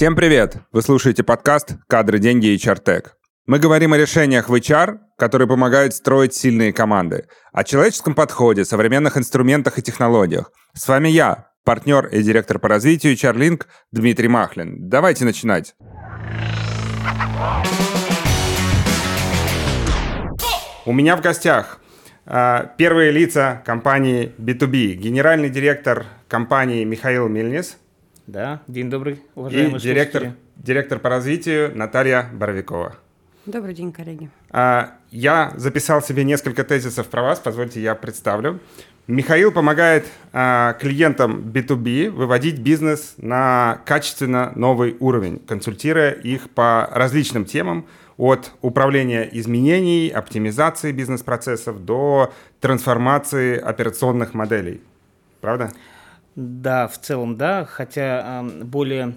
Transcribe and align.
Всем 0.00 0.16
привет! 0.16 0.56
Вы 0.72 0.80
слушаете 0.80 1.22
подкаст 1.22 1.74
«Кадры, 1.86 2.18
деньги 2.18 2.46
и 2.46 2.58
чартек». 2.58 3.18
Мы 3.44 3.58
говорим 3.58 3.92
о 3.92 3.98
решениях 3.98 4.48
в 4.48 4.54
HR, 4.54 4.96
которые 5.18 5.46
помогают 5.46 5.92
строить 5.92 6.32
сильные 6.32 6.72
команды, 6.72 7.26
о 7.52 7.64
человеческом 7.64 8.14
подходе, 8.14 8.64
современных 8.64 9.18
инструментах 9.18 9.78
и 9.78 9.82
технологиях. 9.82 10.52
С 10.72 10.88
вами 10.88 11.10
я, 11.10 11.50
партнер 11.66 12.06
и 12.06 12.22
директор 12.22 12.58
по 12.58 12.66
развитию 12.68 13.12
HR 13.12 13.62
Дмитрий 13.92 14.28
Махлин. 14.28 14.88
Давайте 14.88 15.26
начинать. 15.26 15.74
У 20.86 20.94
меня 20.94 21.14
в 21.14 21.20
гостях 21.20 21.78
э, 22.24 22.68
первые 22.78 23.10
лица 23.10 23.62
компании 23.66 24.32
B2B, 24.38 24.94
генеральный 24.94 25.50
директор 25.50 26.06
компании 26.26 26.84
Михаил 26.84 27.28
Мельнис. 27.28 27.76
Да, 28.30 28.62
день 28.68 28.88
добрый, 28.88 29.20
уважаемые 29.34 29.78
и 29.78 29.80
директор, 29.80 30.34
директор 30.54 31.00
по 31.00 31.08
развитию 31.08 31.76
Наталья 31.76 32.30
Боровикова. 32.32 32.94
Добрый 33.44 33.74
день, 33.74 33.90
коллеги. 33.90 34.30
А, 34.50 34.92
я 35.10 35.52
записал 35.56 36.00
себе 36.00 36.22
несколько 36.22 36.62
тезисов 36.62 37.08
про 37.08 37.22
вас, 37.22 37.40
позвольте 37.40 37.82
я 37.82 37.96
представлю. 37.96 38.60
Михаил 39.08 39.50
помогает 39.50 40.06
а, 40.32 40.74
клиентам 40.74 41.40
B2B 41.40 42.10
выводить 42.10 42.60
бизнес 42.60 43.14
на 43.16 43.80
качественно 43.84 44.52
новый 44.54 44.96
уровень, 45.00 45.40
консультируя 45.40 46.12
их 46.12 46.50
по 46.50 46.88
различным 46.92 47.44
темам, 47.44 47.88
от 48.16 48.52
управления 48.62 49.28
изменений, 49.32 50.08
оптимизации 50.08 50.92
бизнес-процессов 50.92 51.84
до 51.84 52.32
трансформации 52.60 53.58
операционных 53.58 54.34
моделей. 54.34 54.82
Правда? 55.40 55.72
Да, 56.36 56.88
в 56.88 56.98
целом 56.98 57.36
да, 57.36 57.64
хотя 57.64 58.44
более 58.62 59.14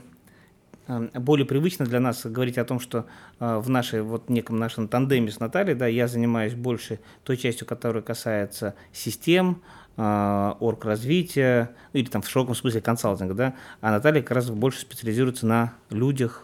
более 0.87 1.45
привычно 1.45 1.85
для 1.85 1.99
нас 1.99 2.25
говорить 2.25 2.57
о 2.57 2.65
том, 2.65 2.79
что 2.79 3.05
э, 3.39 3.57
в 3.57 3.69
нашей 3.69 4.01
вот 4.01 4.29
неком 4.29 4.57
нашем 4.57 4.87
тандеме 4.87 5.31
с 5.31 5.39
Натальей, 5.39 5.75
да, 5.75 5.87
я 5.87 6.07
занимаюсь 6.07 6.55
больше 6.55 6.99
той 7.23 7.37
частью, 7.37 7.65
которая 7.65 8.03
касается 8.03 8.75
систем, 8.91 9.61
э, 9.95 10.53
орг 10.59 10.83
развития, 10.83 11.71
ну, 11.93 12.01
или 12.01 12.09
там 12.09 12.21
в 12.21 12.29
широком 12.29 12.53
смысле 12.55 12.81
консалтинга, 12.81 13.33
да, 13.33 13.53
а 13.79 13.91
Наталья 13.91 14.21
как 14.21 14.31
раз 14.31 14.49
больше 14.49 14.81
специализируется 14.81 15.47
на 15.47 15.73
людях 15.89 16.43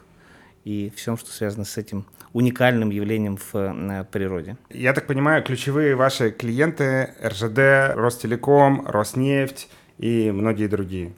и 0.63 0.91
всем, 0.95 1.17
что 1.17 1.31
связано 1.31 1.65
с 1.65 1.77
этим 1.77 2.05
уникальным 2.31 2.91
явлением 2.91 3.37
в 3.51 4.07
природе. 4.11 4.55
Я 4.69 4.93
так 4.93 5.07
понимаю, 5.07 5.43
ключевые 5.43 5.95
ваши 5.95 6.29
клиенты 6.31 7.15
РЖД, 7.23 7.95
Ростелеком, 7.95 8.85
Роснефть 8.85 9.67
и 9.99 10.31
многие 10.31 10.67
другие. 10.67 11.13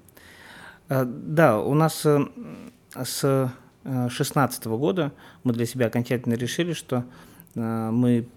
Да, 0.90 1.60
у 1.60 1.74
нас 1.74 2.06
с 2.94 3.52
2016 3.84 4.66
э, 4.66 4.70
года 4.70 5.14
мы 5.44 5.54
для 5.54 5.66
себя 5.66 5.88
окончательно 5.88 6.34
решили, 6.34 6.73
что 6.73 7.06
э, 7.56 7.90
мы 7.92 8.28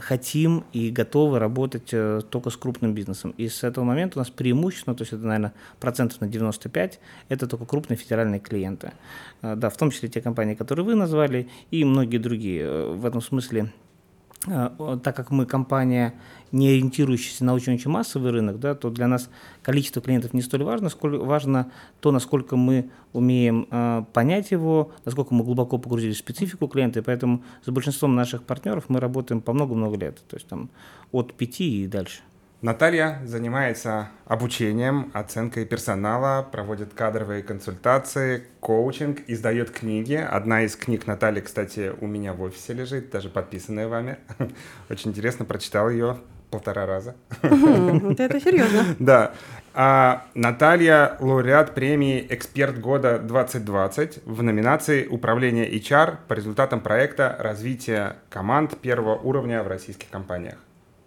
хотим 0.00 0.64
и 0.74 0.90
готовы 0.90 1.38
работать 1.38 1.88
э, 1.92 2.20
только 2.28 2.50
с 2.50 2.56
крупным 2.56 2.94
бизнесом. 2.94 3.34
И 3.38 3.48
с 3.48 3.64
этого 3.64 3.84
момента 3.84 4.18
у 4.18 4.20
нас 4.20 4.30
преимущественно, 4.30 4.94
то 4.94 5.02
есть 5.02 5.12
это, 5.14 5.24
наверное, 5.24 5.54
процентов 5.80 6.20
на 6.20 6.28
95, 6.28 7.00
это 7.28 7.46
только 7.46 7.64
крупные 7.64 7.96
федеральные 7.96 8.38
клиенты. 8.38 8.92
Да, 9.40 9.70
в 9.70 9.76
том 9.76 9.90
числе 9.90 10.08
те 10.08 10.20
компании, 10.20 10.54
которые 10.54 10.84
вы 10.84 10.94
назвали, 10.94 11.48
и 11.70 11.84
многие 11.84 12.18
другие. 12.18 12.92
В 12.92 13.06
этом 13.06 13.22
смысле 13.22 13.72
так 14.44 15.14
как 15.14 15.30
мы 15.30 15.46
компания 15.46 16.14
не 16.50 16.68
ориентирующийся 16.68 17.44
на 17.44 17.54
очень-очень 17.54 17.90
массовый 17.90 18.32
рынок, 18.32 18.58
да, 18.58 18.74
то 18.74 18.90
для 18.90 19.06
нас 19.06 19.30
количество 19.62 20.02
клиентов 20.02 20.34
не 20.34 20.42
столь 20.42 20.64
важно, 20.64 20.88
сколько 20.88 21.24
важно 21.24 21.70
то, 22.00 22.10
насколько 22.10 22.56
мы 22.56 22.90
умеем 23.12 23.68
э, 23.70 24.04
понять 24.12 24.50
его, 24.50 24.90
насколько 25.04 25.32
мы 25.32 25.44
глубоко 25.44 25.78
погрузились 25.78 26.16
в 26.16 26.18
специфику 26.18 26.66
клиента, 26.66 26.98
и 26.98 27.02
поэтому 27.02 27.42
с 27.64 27.70
большинством 27.70 28.14
наших 28.14 28.42
партнеров 28.42 28.86
мы 28.88 29.00
работаем 29.00 29.40
по 29.40 29.52
много-много 29.52 29.96
лет, 29.96 30.22
то 30.28 30.36
есть 30.36 30.48
там 30.48 30.70
от 31.12 31.32
пяти 31.34 31.84
и 31.84 31.86
дальше. 31.86 32.20
Наталья 32.62 33.20
занимается 33.24 34.10
обучением, 34.24 35.10
оценкой 35.14 35.66
персонала, 35.66 36.46
проводит 36.48 36.94
кадровые 36.94 37.42
консультации, 37.42 38.44
коучинг, 38.60 39.18
издает 39.26 39.72
книги. 39.72 40.14
Одна 40.14 40.62
из 40.62 40.76
книг 40.76 41.08
Натальи, 41.08 41.40
кстати, 41.40 41.92
у 42.00 42.06
меня 42.06 42.34
в 42.34 42.40
офисе 42.40 42.72
лежит, 42.72 43.10
даже 43.10 43.30
подписанная 43.30 43.88
вами. 43.88 44.18
Очень 44.88 45.10
интересно, 45.10 45.44
прочитал 45.44 45.90
ее 45.90 46.18
полтора 46.52 46.86
раза. 46.86 47.16
Это 47.42 48.40
серьезно. 48.40 48.84
Да. 49.00 49.32
А 49.74 50.28
Наталья 50.34 51.16
лауреат 51.18 51.74
премии 51.74 52.24
«Эксперт 52.30 52.78
года 52.78 53.20
2020» 53.20 54.22
в 54.24 54.40
номинации 54.40 55.08
«Управление 55.08 55.68
HR» 55.68 56.18
по 56.28 56.34
результатам 56.34 56.80
проекта 56.80 57.34
развития 57.40 58.18
команд 58.30 58.78
первого 58.78 59.16
уровня 59.16 59.64
в 59.64 59.66
российских 59.66 60.10
компаниях». 60.10 60.58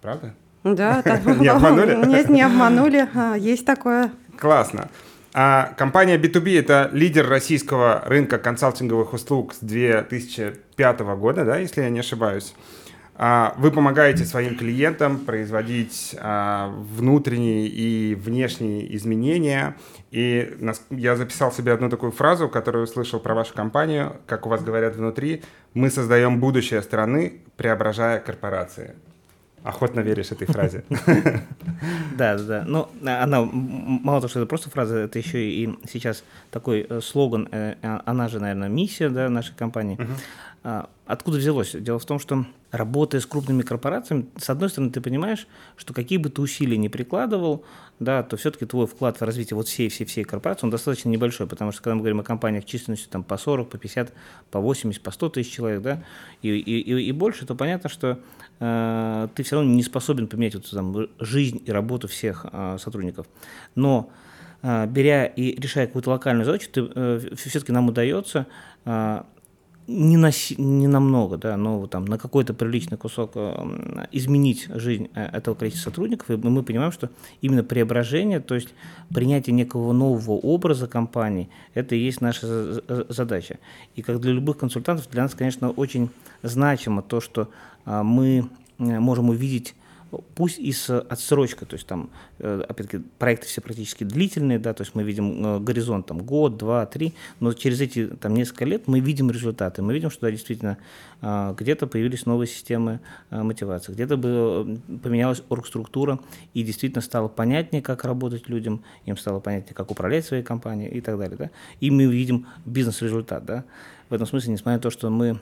Правда? 0.01 0.33
Да, 0.65 1.03
не 1.39 1.47
обманули? 1.47 1.95
Нет, 2.07 2.29
не 2.29 2.41
обманули. 2.41 3.07
А, 3.13 3.35
есть 3.35 3.65
такое. 3.65 4.11
Классно. 4.37 4.89
А 5.33 5.73
компания 5.77 6.17
B2B– 6.17 6.59
это 6.59 6.89
лидер 6.91 7.27
российского 7.27 8.01
рынка 8.05 8.39
консалтинговых 8.39 9.13
услуг 9.13 9.53
с 9.53 9.59
2005 9.59 10.99
года, 11.17 11.45
да, 11.45 11.57
если 11.57 11.81
я 11.81 11.89
не 11.89 11.99
ошибаюсь. 11.99 12.55
А, 13.17 13.53
вы 13.57 13.71
помогаете 13.71 14.25
своим 14.25 14.57
клиентам 14.57 15.19
производить 15.19 16.15
а, 16.19 16.69
внутренние 16.69 17.67
и 17.67 18.15
внешние 18.15 18.93
изменения. 18.95 19.75
И 20.09 20.57
я 20.89 21.15
записал 21.15 21.51
себе 21.51 21.73
одну 21.73 21.89
такую 21.89 22.11
фразу, 22.11 22.49
которую 22.49 22.85
услышал 22.85 23.19
про 23.19 23.35
вашу 23.35 23.53
компанию, 23.53 24.17
как 24.25 24.47
у 24.47 24.49
вас 24.49 24.63
говорят 24.63 24.95
внутри, 24.95 25.43
мы 25.75 25.91
создаем 25.91 26.39
будущее 26.39 26.81
страны, 26.81 27.41
преображая 27.55 28.19
корпорации. 28.19 28.95
Охотно 29.65 30.01
веришь 30.01 30.31
этой 30.31 30.45
фразе. 30.45 30.83
Да, 32.17 32.37
да. 32.37 32.63
Но 32.65 32.89
она, 33.03 33.41
мало 33.43 34.21
того, 34.21 34.29
что 34.29 34.39
это 34.39 34.47
просто 34.47 34.69
фраза, 34.69 34.99
это 34.99 35.19
еще 35.19 35.49
и 35.49 35.77
сейчас 35.91 36.23
такой 36.49 36.85
э, 36.87 37.01
слоган, 37.01 37.49
э, 37.51 37.75
а, 37.81 38.01
она 38.05 38.29
же, 38.29 38.39
наверное, 38.39 38.69
миссия 38.69 39.09
да, 39.09 39.27
нашей 39.27 39.53
компании. 39.55 39.99
А, 40.63 40.87
откуда 41.05 41.37
взялось? 41.37 41.71
Дело 41.73 41.99
в 41.99 42.05
том, 42.05 42.19
что 42.19 42.45
работая 42.71 43.19
с 43.19 43.25
крупными 43.25 43.61
корпорациями, 43.63 44.27
с 44.37 44.49
одной 44.49 44.69
стороны, 44.69 44.91
ты 44.91 45.01
понимаешь, 45.01 45.47
что 45.75 45.93
какие 45.93 46.17
бы 46.17 46.29
ты 46.29 46.41
усилия 46.41 46.77
ни 46.77 46.87
прикладывал, 46.87 47.65
да, 47.99 48.23
то 48.23 48.35
все-таки 48.35 48.65
твой 48.65 48.87
вклад 48.87 49.19
в 49.19 49.23
развитие 49.23 49.55
вот 49.55 49.67
всей, 49.67 49.89
всей, 49.89 50.05
всей 50.05 50.23
корпорации, 50.23 50.65
он 50.65 50.71
достаточно 50.71 51.09
небольшой, 51.09 51.47
потому 51.47 51.71
что 51.71 51.81
когда 51.81 51.95
мы 51.95 52.01
говорим 52.01 52.19
о 52.19 52.23
компаниях 52.23 52.65
численностью 52.65 53.09
там, 53.09 53.23
по 53.23 53.37
40, 53.37 53.69
по 53.69 53.77
50, 53.77 54.13
по 54.51 54.59
80, 54.59 55.01
по 55.01 55.11
100 55.11 55.29
тысяч 55.29 55.51
человек, 55.51 55.81
да, 55.81 56.03
и, 56.41 56.49
и, 56.49 57.07
и, 57.07 57.11
больше, 57.11 57.45
то 57.45 57.55
понятно, 57.55 57.89
что 57.89 58.19
э, 58.59 59.27
ты 59.33 59.43
все 59.43 59.55
равно 59.55 59.71
не 59.71 59.83
способен 59.83 60.27
поменять 60.27 60.55
вот, 60.55 60.69
там, 60.69 61.07
жизнь 61.19 61.61
и 61.65 61.71
работу 61.71 62.07
всех 62.07 62.45
э, 62.51 62.77
сотрудников. 62.79 63.27
Но 63.75 64.09
э, 64.61 64.87
беря 64.87 65.25
и 65.25 65.59
решая 65.59 65.87
какую-то 65.87 66.09
локальную 66.09 66.45
задачу, 66.45 66.69
ты, 66.71 66.89
э, 66.93 67.19
все-таки 67.35 67.71
нам 67.71 67.87
удается 67.87 68.47
э, 68.83 69.23
не, 69.87 70.17
на, 70.17 70.31
не 70.57 70.87
намного, 70.87 71.37
да, 71.37 71.57
но 71.57 71.85
там, 71.87 72.05
на 72.05 72.17
какой-то 72.17 72.53
приличный 72.53 72.97
кусок 72.97 73.31
э, 73.35 74.07
изменить 74.11 74.67
жизнь 74.69 75.09
э, 75.13 75.25
этого 75.25 75.55
количества 75.55 75.89
сотрудников, 75.89 76.29
и 76.31 76.35
мы 76.35 76.63
понимаем, 76.63 76.91
что 76.91 77.09
именно 77.41 77.63
преображение, 77.63 78.39
то 78.39 78.55
есть 78.55 78.69
принятие 79.13 79.53
некого 79.53 79.93
нового 79.93 80.31
образа 80.31 80.87
компании, 80.87 81.49
это 81.73 81.95
и 81.95 81.99
есть 81.99 82.21
наша 82.21 82.81
задача. 83.09 83.59
И 83.95 84.01
как 84.01 84.19
для 84.21 84.31
любых 84.31 84.57
консультантов, 84.57 85.09
для 85.09 85.23
нас, 85.23 85.35
конечно, 85.35 85.69
очень 85.69 86.09
значимо 86.41 87.01
то, 87.01 87.21
что 87.21 87.49
э, 87.85 88.01
мы 88.01 88.49
можем 88.77 89.29
увидеть 89.29 89.75
пусть 90.35 90.59
и 90.59 90.71
с 90.71 90.99
отсрочкой, 90.99 91.67
то 91.67 91.75
есть 91.75 91.87
там, 91.87 92.09
э, 92.39 92.63
опять-таки, 92.67 93.03
проекты 93.19 93.47
все 93.47 93.61
практически 93.61 94.03
длительные, 94.03 94.59
да, 94.59 94.73
то 94.73 94.83
есть 94.83 94.95
мы 94.95 95.03
видим 95.03 95.45
э, 95.45 95.59
горизонт 95.59 96.05
там 96.07 96.19
год, 96.19 96.57
два, 96.57 96.85
три, 96.85 97.13
но 97.39 97.53
через 97.53 97.81
эти 97.81 98.07
там 98.07 98.33
несколько 98.33 98.65
лет 98.65 98.87
мы 98.87 98.99
видим 98.99 99.31
результаты, 99.31 99.81
мы 99.81 99.93
видим, 99.93 100.09
что 100.09 100.21
да, 100.21 100.31
действительно 100.31 100.77
а, 101.21 101.53
где-то 101.53 101.87
появились 101.87 102.25
новые 102.25 102.47
системы 102.47 102.99
мотивации, 103.29 103.93
где-то 103.93 104.17
поменялась 104.17 105.41
оргструктура 105.49 106.19
и 106.53 106.63
действительно 106.63 107.01
стало 107.01 107.27
понятнее, 107.27 107.81
как 107.81 108.03
работать 108.03 108.47
людям, 108.47 108.83
им 109.05 109.17
стало 109.17 109.39
понятнее, 109.39 109.73
как 109.73 109.91
управлять 109.91 110.25
своей 110.25 110.43
компанией 110.43 110.89
и 110.89 111.01
так 111.01 111.17
далее, 111.17 111.37
да, 111.37 111.49
и 111.79 111.91
мы 111.91 112.05
видим 112.05 112.47
бизнес-результат, 112.65 113.45
да, 113.45 113.63
в 114.09 114.13
этом 114.13 114.27
смысле, 114.27 114.53
несмотря 114.53 114.77
на 114.77 114.81
то, 114.81 114.91
что 114.91 115.09
мы 115.09 115.39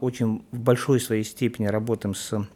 очень 0.00 0.42
в 0.50 0.58
большой 0.58 0.98
своей 0.98 1.22
степени 1.22 1.66
работаем 1.66 2.16
с 2.16 2.46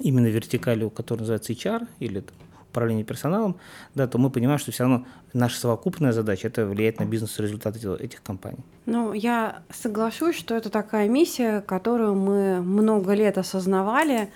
именно 0.00 0.26
вертикалью, 0.26 0.90
которая 0.90 1.20
называется 1.20 1.52
HR 1.52 1.86
или 2.00 2.24
управление 2.70 3.04
персоналом, 3.04 3.56
да, 3.94 4.06
то 4.06 4.18
мы 4.18 4.30
понимаем, 4.30 4.58
что 4.58 4.72
все 4.72 4.84
равно 4.84 5.06
наша 5.32 5.58
совокупная 5.58 6.12
задача– 6.12 6.48
это 6.48 6.66
влиять 6.66 7.00
на 7.00 7.04
бизнес-результат 7.04 7.76
этих 7.76 8.22
компаний. 8.22 8.64
Ну, 8.86 9.12
я 9.12 9.62
соглашусь, 9.70 10.36
что 10.36 10.54
это 10.54 10.70
такая 10.70 11.08
миссия, 11.08 11.60
которую 11.62 12.14
мы 12.14 12.60
много 12.60 13.14
лет 13.14 13.38
осознавали, 13.38 14.30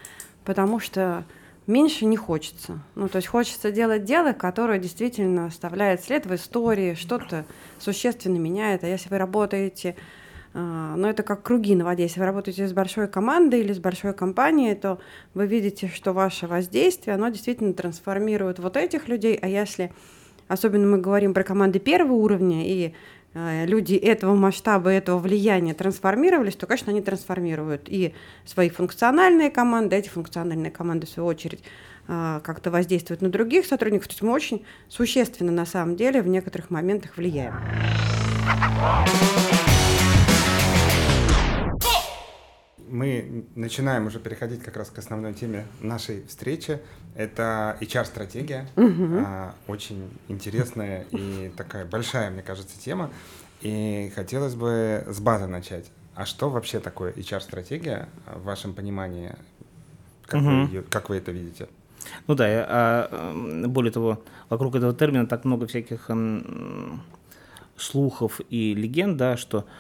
потому 0.44 0.81
что 0.81 1.25
меньше 1.67 2.06
не 2.06 2.17
хочется. 2.17 2.81
Ну, 2.94 3.08
то 3.08 3.17
есть 3.17 3.29
хочется 3.29 3.70
делать 3.70 4.05
дело, 4.05 4.32
которое 4.32 4.79
действительно 4.79 5.47
оставляет 5.47 6.03
след 6.03 6.26
в 6.26 6.35
истории, 6.35 6.94
что-то 6.94 7.44
существенно 7.79 8.38
меняет. 8.38 8.82
А 8.82 8.88
если 8.88 9.08
вы 9.11 9.19
работаете, 9.19 9.94
а, 10.55 10.95
ну, 10.97 11.09
это 11.09 11.23
как 11.23 11.43
круги 11.43 11.75
на 11.75 11.85
воде. 11.85 12.05
Если 12.05 12.21
вы 12.21 12.27
работаете 12.27 12.67
с 12.67 12.73
большой 12.73 13.09
командой 13.09 13.61
или 13.61 13.73
с 13.73 13.79
большой 13.79 14.13
компанией, 14.13 14.75
то 14.75 14.99
вы 15.35 15.47
видите, 15.47 15.89
что 15.89 16.13
ваше 16.13 16.47
воздействие, 16.47 17.15
оно 17.15 17.29
действительно 17.29 17.73
трансформирует 17.73 18.59
вот 18.59 18.77
этих 18.77 19.09
людей. 19.09 19.39
А 19.41 19.49
если, 19.49 19.93
особенно 20.49 20.87
мы 20.87 20.99
говорим 20.99 21.35
про 21.35 21.45
команды 21.45 21.79
первого 21.79 22.15
уровня, 22.15 22.67
и 22.67 22.95
Э, 23.35 23.65
люди 23.67 23.95
этого 23.95 24.35
масштаба, 24.35 24.91
этого 24.91 25.19
влияния 25.19 25.75
трансформировались, 25.75 26.57
то, 26.57 26.67
конечно, 26.67 26.91
они 26.93 27.01
трансформируют 27.01 27.89
и 27.89 28.15
свои 28.45 28.69
функциональные 28.69 29.51
команды, 29.51 29.97
эти 29.97 30.09
функциональные 30.09 30.71
команды, 30.71 31.07
в 31.07 31.11
свою 31.11 31.29
очередь, 31.29 31.63
э, 32.09 32.41
как-то 32.43 32.71
воздействуют 32.71 33.23
на 33.23 33.31
других 33.31 33.67
сотрудников. 33.67 34.09
То 34.09 34.13
есть 34.13 34.23
мы 34.23 34.33
очень 34.33 34.65
существенно, 34.89 35.53
на 35.53 35.65
самом 35.65 35.97
деле, 35.97 36.21
в 36.21 36.29
некоторых 36.29 36.71
моментах 36.71 37.17
влияем. 37.17 37.55
Мы 42.93 43.47
начинаем 43.55 44.06
уже 44.06 44.21
переходить 44.21 44.62
как 44.62 44.77
раз 44.77 44.91
к 44.91 44.99
основной 44.99 45.33
теме 45.33 45.67
нашей 45.81 46.25
встречи. 46.27 46.79
Это 47.15 47.77
HR-стратегия. 47.81 48.69
Угу. 48.77 49.25
А, 49.27 49.55
очень 49.67 50.11
интересная 50.29 51.06
и 51.11 51.50
такая 51.56 51.87
большая, 51.87 52.31
мне 52.31 52.43
кажется, 52.43 52.79
тема. 52.79 53.11
И 53.62 54.12
хотелось 54.15 54.55
бы 54.55 55.05
с 55.09 55.21
базы 55.21 55.47
начать. 55.47 55.91
А 56.15 56.27
что 56.27 56.50
вообще 56.50 56.81
такое 56.81 57.12
HR-стратегия 57.12 58.09
в 58.27 58.44
вашем 58.44 58.75
понимании? 58.75 59.35
Как, 60.27 60.43
угу. 60.43 60.50
вы, 60.50 60.69
ее, 60.69 60.83
как 60.83 61.09
вы 61.09 61.17
это 61.17 61.33
видите? 61.33 61.69
Ну 62.27 62.35
да, 62.35 62.44
а, 62.47 63.65
более 63.67 63.93
того, 63.93 64.23
вокруг 64.50 64.75
этого 64.75 64.93
термина 64.93 65.27
так 65.27 65.47
много 65.47 65.67
всяких 65.67 66.11
слухов 67.77 68.41
и 68.50 68.75
легенд, 68.75 69.17
да, 69.17 69.39
что 69.39 69.65
Э, 69.65 69.71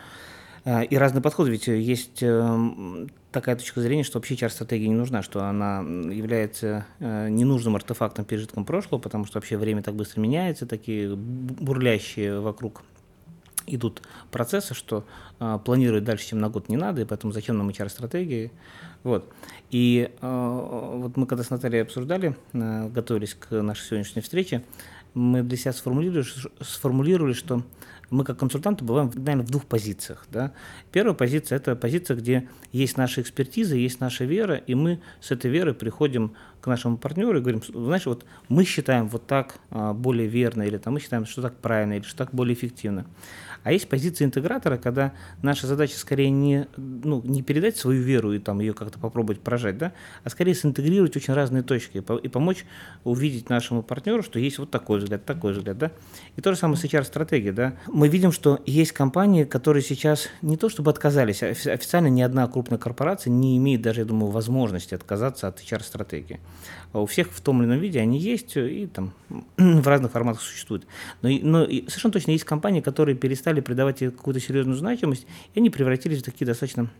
и 0.64 0.96
разные 0.96 1.22
подходы, 1.22 1.50
ведь 1.50 1.66
есть 1.66 2.22
эм, 2.22 3.08
такая 3.32 3.56
точка 3.56 3.80
зрения, 3.80 4.04
что 4.04 4.18
вообще 4.18 4.34
HR-стратегия 4.34 4.88
не 4.88 4.94
нужна, 4.94 5.22
что 5.22 5.44
она 5.44 5.80
является 5.80 6.86
э, 7.00 7.28
ненужным 7.30 7.74
артефактом, 7.74 8.24
пережитком 8.24 8.64
прошлого, 8.64 9.00
потому 9.00 9.24
что 9.24 9.38
вообще 9.38 9.56
время 9.56 9.82
так 9.82 9.94
быстро 9.94 10.20
меняется, 10.20 10.66
такие 10.66 11.16
бурлящие 11.16 12.38
вокруг 12.38 12.82
идут 13.66 14.02
процессы, 14.30 14.74
что 14.74 15.04
э, 15.40 15.58
планировать 15.64 16.04
дальше, 16.04 16.28
чем 16.28 16.38
на 16.38 16.48
год 16.48 16.68
не 16.68 16.76
надо, 16.76 17.00
и 17.02 17.04
поэтому 17.04 17.32
зачем 17.32 17.58
нам 17.58 17.68
HR-стратегии. 17.68 18.52
Вот. 19.02 19.32
И 19.70 20.10
э, 20.20 20.96
вот 20.96 21.16
мы 21.16 21.26
когда 21.26 21.42
с 21.42 21.50
Натальей 21.50 21.82
обсуждали, 21.82 22.36
э, 22.52 22.88
готовились 22.88 23.34
к 23.34 23.50
нашей 23.62 23.84
сегодняшней 23.84 24.22
встрече, 24.22 24.62
мы 25.14 25.42
для 25.42 25.56
себя 25.56 25.72
сформулировали, 25.72 26.24
сформулировали 26.60 27.32
что 27.32 27.62
мы 28.12 28.24
как 28.24 28.38
консультанты 28.38 28.84
бываем, 28.84 29.10
наверное, 29.14 29.46
в 29.46 29.50
двух 29.50 29.64
позициях. 29.64 30.26
Да? 30.30 30.52
Первая 30.92 31.14
позиция– 31.14 31.56
это 31.58 31.74
позиция, 31.74 32.16
где 32.16 32.48
есть 32.70 32.98
наша 32.98 33.22
экспертиза, 33.22 33.74
есть 33.74 34.00
наша 34.00 34.24
вера, 34.24 34.56
и 34.56 34.74
мы 34.74 35.00
с 35.20 35.30
этой 35.30 35.50
верой 35.50 35.72
приходим 35.72 36.34
к 36.60 36.66
нашему 36.66 36.98
партнеру 36.98 37.38
и 37.38 37.40
говорим, 37.40 37.62
знаешь, 37.62 38.04
вот 38.04 38.26
мы 38.48 38.64
считаем 38.64 39.08
вот 39.08 39.26
так 39.26 39.56
а, 39.70 39.94
более 39.94 40.28
верно, 40.28 40.62
или 40.62 40.76
там, 40.76 40.94
мы 40.94 41.00
считаем, 41.00 41.24
что 41.24 41.40
так 41.40 41.56
правильно, 41.56 41.94
или 41.94 42.02
что 42.02 42.18
так 42.18 42.34
более 42.34 42.54
эффективно. 42.54 43.06
А 43.64 43.72
есть 43.72 43.88
позиция 43.88 44.26
интегратора, 44.26 44.76
когда 44.76 45.12
наша 45.42 45.66
задача 45.66 45.96
скорее 45.96 46.30
не, 46.30 46.66
ну, 46.76 47.22
не 47.24 47.42
передать 47.42 47.76
свою 47.76 48.02
веру 48.02 48.32
и 48.32 48.38
там 48.38 48.60
ее 48.60 48.74
как-то 48.74 48.98
попробовать 48.98 49.40
прожать, 49.40 49.78
да, 49.78 49.92
а 50.24 50.30
скорее 50.30 50.54
синтегрировать 50.54 51.16
очень 51.16 51.34
разные 51.34 51.62
точки 51.62 51.98
и, 52.22 52.28
помочь 52.28 52.64
увидеть 53.04 53.50
нашему 53.50 53.82
партнеру, 53.82 54.22
что 54.22 54.38
есть 54.38 54.58
вот 54.58 54.70
такой 54.70 54.98
взгляд, 54.98 55.24
такой 55.24 55.52
взгляд, 55.52 55.78
да. 55.78 55.92
И 56.36 56.40
то 56.40 56.52
же 56.52 56.58
самое 56.58 56.78
с 56.78 56.84
HR-стратегией, 56.84 57.52
да. 57.52 57.74
Мы 57.86 58.08
видим, 58.08 58.32
что 58.32 58.60
есть 58.66 58.92
компании, 58.92 59.44
которые 59.44 59.82
сейчас 59.82 60.28
не 60.42 60.56
то 60.56 60.68
чтобы 60.68 60.90
отказались, 60.90 61.42
а 61.42 61.48
официально 61.48 62.08
ни 62.08 62.22
одна 62.22 62.46
крупная 62.48 62.78
корпорация 62.78 63.30
не 63.30 63.56
имеет 63.58 63.82
даже, 63.82 64.00
я 64.00 64.06
думаю, 64.06 64.30
возможности 64.30 64.94
отказаться 64.94 65.48
от 65.48 65.60
HR-стратегии. 65.60 66.40
А 66.92 67.00
у 67.00 67.06
всех 67.06 67.30
в 67.30 67.40
том 67.40 67.62
или 67.62 67.68
ином 67.68 67.78
виде 67.78 68.00
они 68.00 68.18
есть 68.18 68.56
и 68.56 68.86
там 68.86 69.12
в 69.56 69.86
разных 69.86 70.12
форматах 70.12 70.42
существуют. 70.42 70.86
Но, 71.22 71.28
но 71.30 71.64
совершенно 71.64 72.12
точно 72.12 72.32
есть 72.32 72.44
компании, 72.44 72.80
которые 72.80 73.16
перестали 73.16 73.60
придавать 73.60 74.00
какую-то 74.00 74.40
серьезную 74.40 74.76
значимость, 74.76 75.26
и 75.54 75.60
они 75.60 75.70
превратились 75.70 76.20
в 76.20 76.24
такие 76.24 76.46
достаточно 76.46 76.90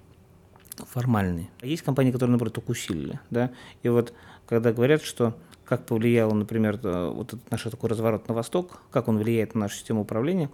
формальные. 0.76 1.50
А 1.60 1.66
есть 1.66 1.82
компании, 1.82 2.10
которые, 2.10 2.32
наоборот, 2.32 2.54
только 2.54 2.70
усилили. 2.70 3.20
Да? 3.30 3.50
И 3.82 3.88
вот 3.88 4.12
когда 4.46 4.72
говорят, 4.72 5.02
что 5.02 5.36
как 5.64 5.86
повлияло, 5.86 6.34
например, 6.34 6.78
вот 6.82 7.28
этот 7.28 7.50
наш 7.50 7.62
такой 7.62 7.88
разворот 7.90 8.28
на 8.28 8.34
восток, 8.34 8.80
как 8.90 9.08
он 9.08 9.18
влияет 9.18 9.54
на 9.54 9.62
нашу 9.62 9.76
систему 9.76 10.02
управления, 10.02 10.50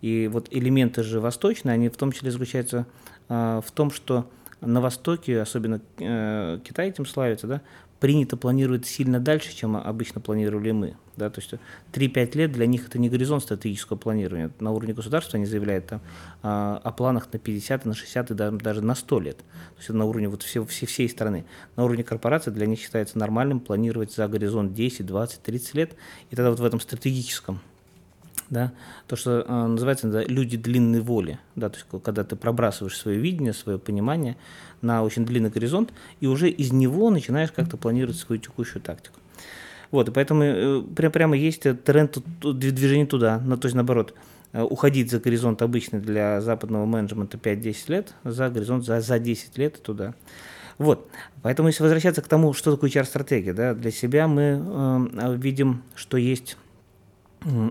и 0.00 0.28
вот 0.28 0.48
элементы 0.50 1.02
же 1.02 1.20
восточные, 1.20 1.74
они 1.74 1.88
в 1.88 1.96
том 1.96 2.12
числе 2.12 2.30
заключаются 2.30 2.86
э, 3.28 3.60
в 3.64 3.70
том, 3.72 3.90
что 3.90 4.30
на 4.60 4.80
Востоке, 4.80 5.40
особенно 5.40 5.80
э, 5.98 6.58
Китай 6.64 6.88
этим 6.88 7.06
славится, 7.06 7.46
да, 7.46 7.62
принято 8.00 8.36
планировать 8.36 8.86
сильно 8.86 9.20
дальше, 9.20 9.54
чем 9.54 9.76
обычно 9.76 10.20
планировали 10.20 10.70
мы. 10.70 10.96
Да? 11.16 11.28
То 11.28 11.40
есть 11.40 11.52
3-5 11.92 12.36
лет 12.36 12.52
для 12.52 12.66
них 12.66 12.86
это 12.88 12.98
не 12.98 13.10
горизонт 13.10 13.42
стратегического 13.42 13.98
планирования. 13.98 14.50
На 14.58 14.70
уровне 14.70 14.94
государства 14.94 15.36
они 15.36 15.44
заявляют 15.44 15.86
там, 15.86 16.00
а, 16.42 16.80
о 16.82 16.92
планах 16.92 17.28
на 17.30 17.38
50, 17.38 17.84
на 17.84 17.94
60 17.94 18.30
и 18.30 18.34
даже 18.34 18.80
на 18.80 18.94
100 18.94 19.20
лет. 19.20 19.36
То 19.36 19.44
есть 19.78 19.90
на 19.90 20.04
уровне 20.06 20.28
вот 20.28 20.42
все, 20.42 20.64
все, 20.64 20.86
всей 20.86 21.10
страны. 21.10 21.44
На 21.76 21.84
уровне 21.84 22.02
корпорации 22.02 22.50
для 22.50 22.66
них 22.66 22.80
считается 22.80 23.18
нормальным 23.18 23.60
планировать 23.60 24.12
за 24.12 24.26
горизонт 24.28 24.72
10, 24.72 25.04
20, 25.04 25.42
30 25.42 25.74
лет. 25.74 25.94
И 26.30 26.36
тогда 26.36 26.50
вот 26.50 26.60
в 26.60 26.64
этом 26.64 26.80
стратегическом 26.80 27.60
да, 28.50 28.72
то, 29.06 29.16
что 29.16 29.44
э, 29.46 29.66
называется 29.66 30.08
да, 30.08 30.24
люди 30.24 30.56
длинной 30.56 31.00
воли, 31.00 31.38
да, 31.54 31.70
то 31.70 31.76
есть 31.76 31.86
когда 32.04 32.24
ты 32.24 32.36
пробрасываешь 32.36 32.96
свое 32.96 33.18
видение, 33.18 33.52
свое 33.52 33.78
понимание 33.78 34.36
на 34.82 35.02
очень 35.02 35.24
длинный 35.24 35.50
горизонт, 35.50 35.92
и 36.18 36.26
уже 36.26 36.50
из 36.50 36.72
него 36.72 37.10
начинаешь 37.10 37.52
как-то 37.52 37.76
планировать 37.76 38.18
свою 38.18 38.40
текущую 38.40 38.82
тактику. 38.82 39.16
Вот, 39.92 40.08
и 40.08 40.12
поэтому 40.12 40.42
э, 40.42 40.82
прям, 40.96 41.12
прямо 41.12 41.36
есть 41.36 41.62
тренд 41.84 42.18
движения 42.42 43.06
туда, 43.06 43.40
ну, 43.44 43.56
то 43.56 43.66
есть 43.66 43.76
наоборот, 43.76 44.14
э, 44.52 44.62
уходить 44.62 45.10
за 45.10 45.20
горизонт 45.20 45.62
обычный 45.62 46.00
для 46.00 46.40
западного 46.40 46.86
менеджмента 46.86 47.38
5-10 47.38 47.76
лет, 47.88 48.14
за 48.24 48.50
горизонт 48.50 48.84
за, 48.84 49.00
за 49.00 49.18
10 49.18 49.58
лет 49.58 49.80
туда. 49.82 50.14
Вот, 50.78 51.08
поэтому 51.42 51.68
если 51.68 51.82
возвращаться 51.82 52.22
к 52.22 52.26
тому, 52.26 52.52
что 52.52 52.72
такое 52.72 52.90
HR-стратегия, 52.90 53.52
да, 53.52 53.74
для 53.74 53.90
себя 53.90 54.26
мы 54.26 54.60
э, 54.64 55.36
видим, 55.36 55.82
что 55.94 56.16
есть 56.16 56.56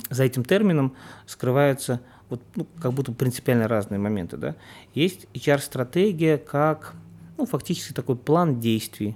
за 0.09 0.23
этим 0.23 0.43
термином 0.43 0.95
скрываются 1.25 2.01
вот, 2.29 2.41
ну, 2.55 2.67
как 2.81 2.93
будто 2.93 3.11
принципиально 3.11 3.67
разные 3.67 3.99
моменты. 3.99 4.37
Да? 4.37 4.55
Есть 4.93 5.27
HR-стратегия 5.33 6.37
как 6.37 6.95
ну, 7.39 7.45
фактически 7.45 7.93
такой 7.93 8.17
план 8.17 8.59
действий, 8.59 9.15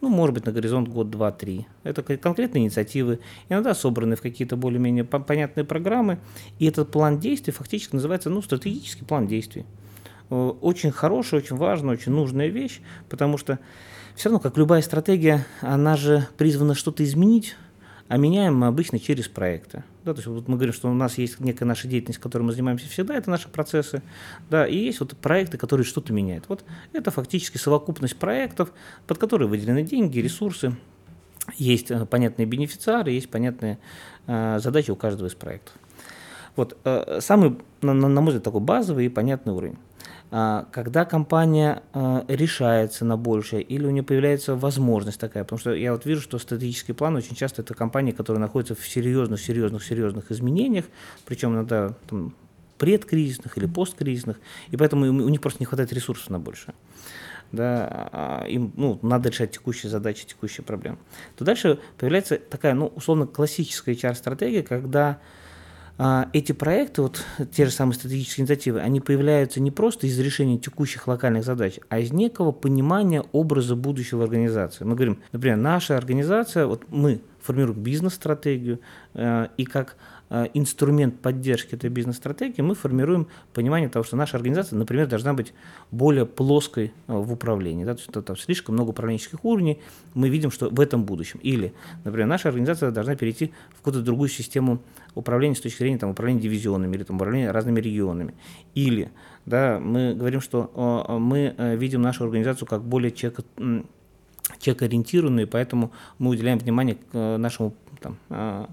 ну, 0.00 0.08
может 0.08 0.34
быть, 0.34 0.46
на 0.46 0.52
горизонт 0.52 0.88
год, 0.88 1.10
два, 1.10 1.30
три. 1.30 1.66
Это 1.84 2.02
конкретные 2.02 2.64
инициативы, 2.64 3.20
иногда 3.48 3.74
собраны 3.74 4.16
в 4.16 4.22
какие-то 4.22 4.56
более-менее 4.56 5.04
понятные 5.04 5.64
программы, 5.64 6.18
и 6.58 6.66
этот 6.66 6.90
план 6.90 7.20
действий 7.20 7.52
фактически 7.52 7.94
называется, 7.94 8.30
ну, 8.30 8.42
стратегический 8.42 9.04
план 9.04 9.26
действий. 9.26 9.66
Э, 10.30 10.34
очень 10.60 10.90
хорошая, 10.90 11.40
очень 11.40 11.56
важная, 11.56 11.94
очень 11.94 12.12
нужная 12.12 12.48
вещь, 12.48 12.80
потому 13.08 13.36
что 13.36 13.58
все 14.16 14.30
равно, 14.30 14.40
как 14.40 14.56
любая 14.56 14.82
стратегия, 14.82 15.46
она 15.60 15.96
же 15.96 16.26
призвана 16.38 16.74
что-то 16.74 17.04
изменить, 17.04 17.56
а 18.08 18.16
меняем 18.16 18.56
мы 18.56 18.66
обычно 18.66 18.98
через 18.98 19.28
проекты. 19.28 19.84
Да, 20.04 20.14
то 20.14 20.18
есть 20.18 20.26
вот 20.26 20.48
мы 20.48 20.56
говорим, 20.56 20.72
что 20.72 20.90
у 20.90 20.94
нас 20.94 21.18
есть 21.18 21.40
некая 21.40 21.66
наша 21.66 21.86
деятельность, 21.86 22.20
которой 22.20 22.42
мы 22.42 22.52
занимаемся 22.52 22.88
всегда, 22.88 23.14
это 23.14 23.30
наши 23.30 23.48
процессы, 23.48 24.02
да, 24.48 24.66
и 24.66 24.76
есть 24.76 25.00
вот 25.00 25.16
проекты, 25.16 25.58
которые 25.58 25.84
что-то 25.84 26.12
меняют. 26.12 26.44
Вот 26.48 26.64
это 26.92 27.10
фактически 27.10 27.58
совокупность 27.58 28.16
проектов, 28.16 28.72
под 29.06 29.18
которые 29.18 29.48
выделены 29.48 29.82
деньги, 29.82 30.18
ресурсы, 30.18 30.74
есть 31.56 31.90
э, 31.90 32.06
понятные 32.06 32.46
бенефициары, 32.46 33.10
есть 33.12 33.30
понятные 33.30 33.78
э, 34.26 34.58
задачи 34.60 34.90
у 34.90 34.96
каждого 34.96 35.28
из 35.28 35.34
проектов. 35.34 35.74
Вот 36.56 36.76
э, 36.84 37.20
самый, 37.20 37.58
на, 37.82 37.92
на 37.92 38.20
мой 38.20 38.28
взгляд, 38.28 38.44
такой 38.44 38.60
базовый 38.60 39.06
и 39.06 39.08
понятный 39.08 39.52
уровень. 39.52 39.78
А, 40.32 40.68
когда 40.70 41.04
компания 41.04 41.82
а, 41.92 42.24
решается 42.28 43.04
на 43.04 43.16
большее 43.16 43.62
или 43.62 43.84
у 43.84 43.90
нее 43.90 44.04
появляется 44.04 44.54
возможность 44.54 45.18
такая, 45.18 45.42
потому 45.42 45.58
что 45.58 45.74
я 45.74 45.92
вот 45.92 46.06
вижу, 46.06 46.20
что 46.20 46.38
стратегический 46.38 46.92
план 46.92 47.16
очень 47.16 47.34
часто 47.34 47.62
это 47.62 47.74
компании, 47.74 48.12
которые 48.12 48.40
находятся 48.40 48.76
в 48.76 48.86
серьезных, 48.86 49.40
серьезных, 49.40 49.82
серьезных 49.82 50.30
изменениях, 50.30 50.84
причем 51.26 51.54
иногда 51.54 51.94
там, 52.08 52.34
предкризисных 52.78 53.58
или 53.58 53.66
посткризисных, 53.66 54.38
и 54.70 54.76
поэтому 54.76 55.06
у 55.06 55.28
них 55.28 55.40
просто 55.40 55.60
не 55.60 55.66
хватает 55.66 55.92
ресурсов 55.92 56.30
на 56.30 56.38
большее. 56.38 56.74
Да, 57.50 58.08
а, 58.12 58.44
им 58.46 58.72
ну, 58.76 59.00
надо 59.02 59.30
решать 59.30 59.50
текущие 59.50 59.90
задачи, 59.90 60.24
текущие 60.24 60.64
проблемы. 60.64 60.98
То 61.36 61.44
дальше 61.44 61.80
появляется 61.98 62.36
такая, 62.36 62.74
ну, 62.74 62.86
условно, 62.86 63.26
классическая 63.26 63.94
HR-стратегия, 63.94 64.62
когда 64.62 65.18
эти 66.32 66.52
проекты, 66.52 67.02
вот 67.02 67.22
те 67.52 67.66
же 67.66 67.70
самые 67.70 67.94
стратегические 67.94 68.44
инициативы, 68.44 68.80
они 68.80 69.00
появляются 69.00 69.60
не 69.60 69.70
просто 69.70 70.06
из 70.06 70.18
решения 70.18 70.58
текущих 70.58 71.06
локальных 71.06 71.44
задач, 71.44 71.78
а 71.90 71.98
из 71.98 72.10
некого 72.10 72.52
понимания 72.52 73.22
образа 73.32 73.76
будущего 73.76 74.24
организации. 74.24 74.84
Мы 74.84 74.94
говорим, 74.94 75.18
например, 75.32 75.58
наша 75.58 75.98
организация, 75.98 76.66
вот 76.66 76.84
мы 76.88 77.20
формируем 77.42 77.82
бизнес-стратегию, 77.82 78.80
э, 79.14 79.48
и 79.58 79.64
как 79.64 79.96
Э, 80.32 80.46
инструмент 80.54 81.20
поддержки 81.20 81.74
этой 81.74 81.90
бизнес-стратегии, 81.90 82.62
мы 82.62 82.76
формируем 82.76 83.26
понимание 83.52 83.88
того, 83.88 84.04
что 84.04 84.16
наша 84.16 84.36
организация, 84.36 84.78
например, 84.78 85.08
должна 85.08 85.34
быть 85.34 85.52
более 85.90 86.24
плоской 86.24 86.92
э, 87.08 87.12
в 87.12 87.32
управлении. 87.32 87.84
Да? 87.84 87.96
То 87.96 88.00
есть 88.00 88.26
там 88.26 88.36
слишком 88.36 88.76
много 88.76 88.90
управленческих 88.90 89.44
уровней, 89.44 89.80
мы 90.14 90.28
видим, 90.28 90.52
что 90.52 90.70
в 90.70 90.78
этом 90.78 91.02
будущем. 91.02 91.40
Или, 91.42 91.74
например, 92.04 92.28
наша 92.28 92.48
организация 92.48 92.92
должна 92.92 93.16
перейти 93.16 93.52
в 93.70 93.78
какую-то 93.78 94.02
другую 94.02 94.28
систему 94.28 94.78
управления 95.14 95.54
с 95.54 95.60
точки 95.60 95.78
зрения 95.78 95.98
там, 95.98 96.10
управления 96.10 96.40
дивизионами 96.40 96.96
или 96.96 97.04
там, 97.04 97.16
управления 97.16 97.50
разными 97.50 97.80
регионами. 97.80 98.34
Или 98.74 99.10
да, 99.46 99.80
мы 99.80 100.14
говорим, 100.14 100.40
что 100.40 100.70
мы 101.20 101.54
э, 101.56 101.76
видим 101.76 102.02
нашу 102.02 102.24
организацию 102.24 102.68
как 102.68 102.82
более 102.82 103.10
человек, 103.10 103.40
человекоориентированную, 104.58 105.48
поэтому 105.48 105.92
мы 106.18 106.30
уделяем 106.30 106.58
внимание 106.58 106.96
к 107.12 107.36
нашему 107.38 107.74
там, 108.00 108.68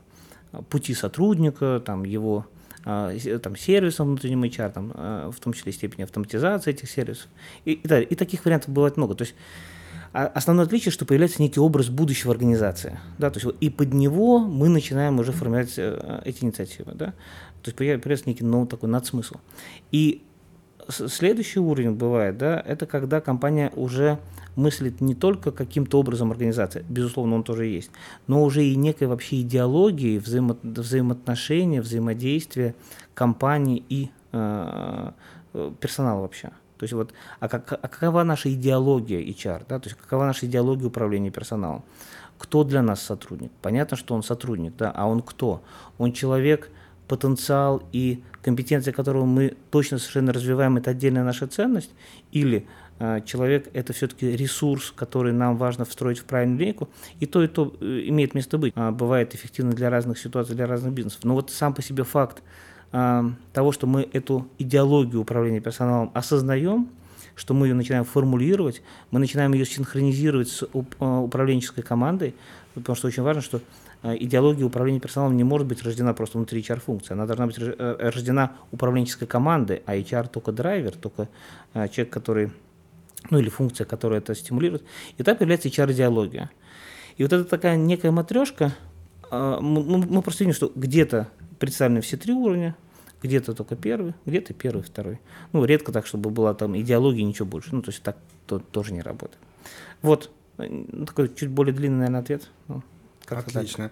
пути 0.70 0.94
сотрудника, 0.94 1.82
там, 1.86 2.04
его 2.04 2.46
там, 2.84 3.56
сервисом 3.56 4.08
внутренним 4.08 4.44
HR, 4.44 4.72
там, 4.72 5.32
в 5.32 5.40
том 5.40 5.54
числе 5.54 5.72
степени 5.72 6.04
автоматизации 6.04 6.72
этих 6.72 6.90
сервисов. 6.90 7.28
И, 7.66 7.74
и, 7.74 7.88
далее. 7.88 8.08
и 8.08 8.16
таких 8.16 8.46
вариантов 8.46 8.70
бывает 8.70 8.98
много. 8.98 9.14
То 9.14 9.24
есть 9.24 9.36
основное 10.26 10.66
отличие, 10.66 10.92
что 10.92 11.06
появляется 11.06 11.42
некий 11.42 11.60
образ 11.60 11.90
будущего 11.90 12.32
организации. 12.32 13.00
Да, 13.18 13.30
то 13.30 13.40
есть, 13.40 13.56
и 13.60 13.70
под 13.70 13.94
него 13.94 14.40
мы 14.40 14.70
начинаем 14.70 15.20
уже 15.20 15.32
формировать 15.32 15.74
э, 15.78 16.22
эти 16.26 16.44
инициативы. 16.44 16.94
Да? 16.96 17.14
То 17.62 17.70
есть 17.70 17.78
появляется 17.78 18.28
некий 18.28 18.44
новый 18.44 18.68
такой 18.68 18.90
надсмысл. 18.90 19.36
И 19.92 20.24
следующий 20.90 21.60
уровень 21.60 21.92
бывает, 21.92 22.38
да, 22.38 22.60
это 22.66 22.86
когда 22.86 23.22
компания 23.22 23.72
уже 23.76 24.20
мыслит 24.56 25.02
не 25.02 25.14
только 25.14 25.52
каким-то 25.52 26.00
образом 26.00 26.32
организация, 26.32 26.84
безусловно, 26.90 27.36
он 27.36 27.44
тоже 27.44 27.66
есть, 27.66 27.92
но 28.26 28.44
уже 28.44 28.64
и 28.64 28.76
некой 28.76 29.08
вообще 29.08 29.42
идеологии, 29.42 30.18
взаимо 30.18 30.58
взаимоотношения, 30.64 31.82
взаимодействия 31.82 32.74
компании 33.14 33.84
и 33.88 34.10
э, 34.32 35.12
персонала 35.80 36.22
вообще. 36.22 36.52
То 36.78 36.84
есть 36.84 36.94
вот, 36.94 37.14
а, 37.40 37.48
как, 37.48 37.74
а 37.74 37.88
какова 37.88 38.24
наша 38.24 38.54
идеология 38.54 39.20
HR, 39.22 39.66
да, 39.68 39.80
то 39.80 39.90
есть 39.90 40.00
какова 40.00 40.26
наша 40.26 40.46
идеология 40.46 40.88
управления 40.88 41.32
персоналом? 41.32 41.84
Кто 42.38 42.64
для 42.64 42.82
нас 42.82 43.02
сотрудник? 43.02 43.52
Понятно, 43.62 43.98
что 43.98 44.14
он 44.14 44.24
сотрудник, 44.24 44.76
да, 44.78 44.92
а 44.92 45.08
он 45.08 45.22
кто? 45.22 45.64
Он 45.98 46.14
человек, 46.14 46.70
потенциал 47.08 47.82
и 47.92 48.22
компетенция 48.44 48.94
которого 48.94 49.26
мы 49.26 49.56
точно 49.72 49.98
совершенно 49.98 50.34
развиваем, 50.34 50.78
это 50.78 50.92
отдельная 50.92 51.24
наша 51.24 51.48
ценность, 51.48 51.92
или 52.32 52.68
э, 53.00 53.22
человек 53.26 53.70
это 53.74 53.94
все-таки 53.94 54.38
ресурс, 54.38 54.94
который 54.96 55.34
нам 55.34 55.58
важно 55.58 55.86
встроить 55.86 56.20
в 56.20 56.26
правильную 56.26 56.60
линейку, 56.60 56.90
и 57.20 57.26
то, 57.26 57.44
и 57.44 57.48
то 57.48 57.76
э, 57.82 58.04
имеет 58.08 58.36
место 58.36 58.58
быть. 58.58 58.74
А, 58.76 58.92
бывает 58.92 59.36
эффективно 59.36 59.74
для 59.74 59.90
разных 59.90 60.20
ситуаций, 60.20 60.56
для 60.56 60.68
разных 60.68 60.94
бизнесов. 60.94 61.24
Но 61.24 61.34
вот 61.34 61.50
сам 61.52 61.74
по 61.74 61.82
себе 61.82 62.04
факт 62.04 62.44
того, 62.92 63.72
что 63.72 63.86
мы 63.86 64.08
эту 64.14 64.48
идеологию 64.58 65.22
управления 65.22 65.60
персоналом 65.60 66.10
осознаем, 66.14 66.90
что 67.36 67.54
мы 67.54 67.68
ее 67.68 67.74
начинаем 67.74 68.06
формулировать, 68.06 68.82
мы 69.12 69.20
начинаем 69.20 69.54
ее 69.54 69.66
синхронизировать 69.66 70.50
с 70.50 70.68
управленческой 71.00 71.84
командой, 71.84 72.34
потому 72.74 72.96
что 72.96 73.08
очень 73.08 73.24
важно, 73.24 73.42
что 73.42 73.62
Э, 74.04 74.16
идеология 74.18 74.66
управления 74.66 75.00
персоналом 75.00 75.36
не 75.36 75.44
может 75.44 75.68
быть 75.68 75.84
рождена 75.84 76.14
просто 76.14 76.38
внутри 76.38 76.62
HR-функции. 76.62 77.14
Она 77.14 77.26
должна 77.26 77.48
быть 77.48 77.58
э, 77.60 77.96
рождена 78.00 78.54
управленческой 78.72 79.28
командой, 79.28 79.82
а 79.86 79.96
HR 79.96 80.30
только 80.30 80.52
драйвер, 80.52 80.96
только 80.96 81.30
э, 81.74 81.88
человек, 81.90 82.14
который, 82.14 82.52
ну 83.30 83.40
или 83.40 83.50
функция, 83.50 83.86
которая 83.86 84.20
это 84.20 84.36
стимулирует. 84.36 84.84
И 85.18 85.24
так 85.24 85.40
появляется 85.40 85.70
HR-идеология. 85.70 86.50
И 87.18 87.24
вот 87.24 87.34
это 87.34 87.44
такая 87.46 87.76
некая 87.76 88.12
матрешка, 88.12 88.74
мы, 89.32 89.82
мы 89.84 90.22
просто 90.22 90.44
видим, 90.44 90.56
что 90.56 90.72
где-то 90.76 91.30
представлены 91.60 92.02
все 92.02 92.18
три 92.18 92.34
уровня, 92.34 92.76
где-то 93.22 93.54
только 93.54 93.76
первый, 93.76 94.14
где-то 94.26 94.54
первый, 94.54 94.84
второй. 94.84 95.20
Ну, 95.54 95.66
редко 95.66 95.92
так, 95.92 96.06
чтобы 96.06 96.30
была 96.30 96.54
там 96.54 96.78
идеология 96.78 97.24
ничего 97.24 97.48
больше. 97.48 97.76
Ну, 97.76 97.82
то 97.82 97.92
есть 97.92 98.04
так 98.04 98.18
то, 98.46 98.60
тоже 98.60 98.94
не 98.94 99.02
работает. 99.02 99.40
Вот, 100.02 100.32
такой 100.58 101.34
чуть 101.34 101.50
более 101.50 101.74
длинный, 101.74 101.98
наверное, 101.98 102.22
ответ. 102.22 102.50
Ну. 102.68 102.84
Отлично. 103.28 103.92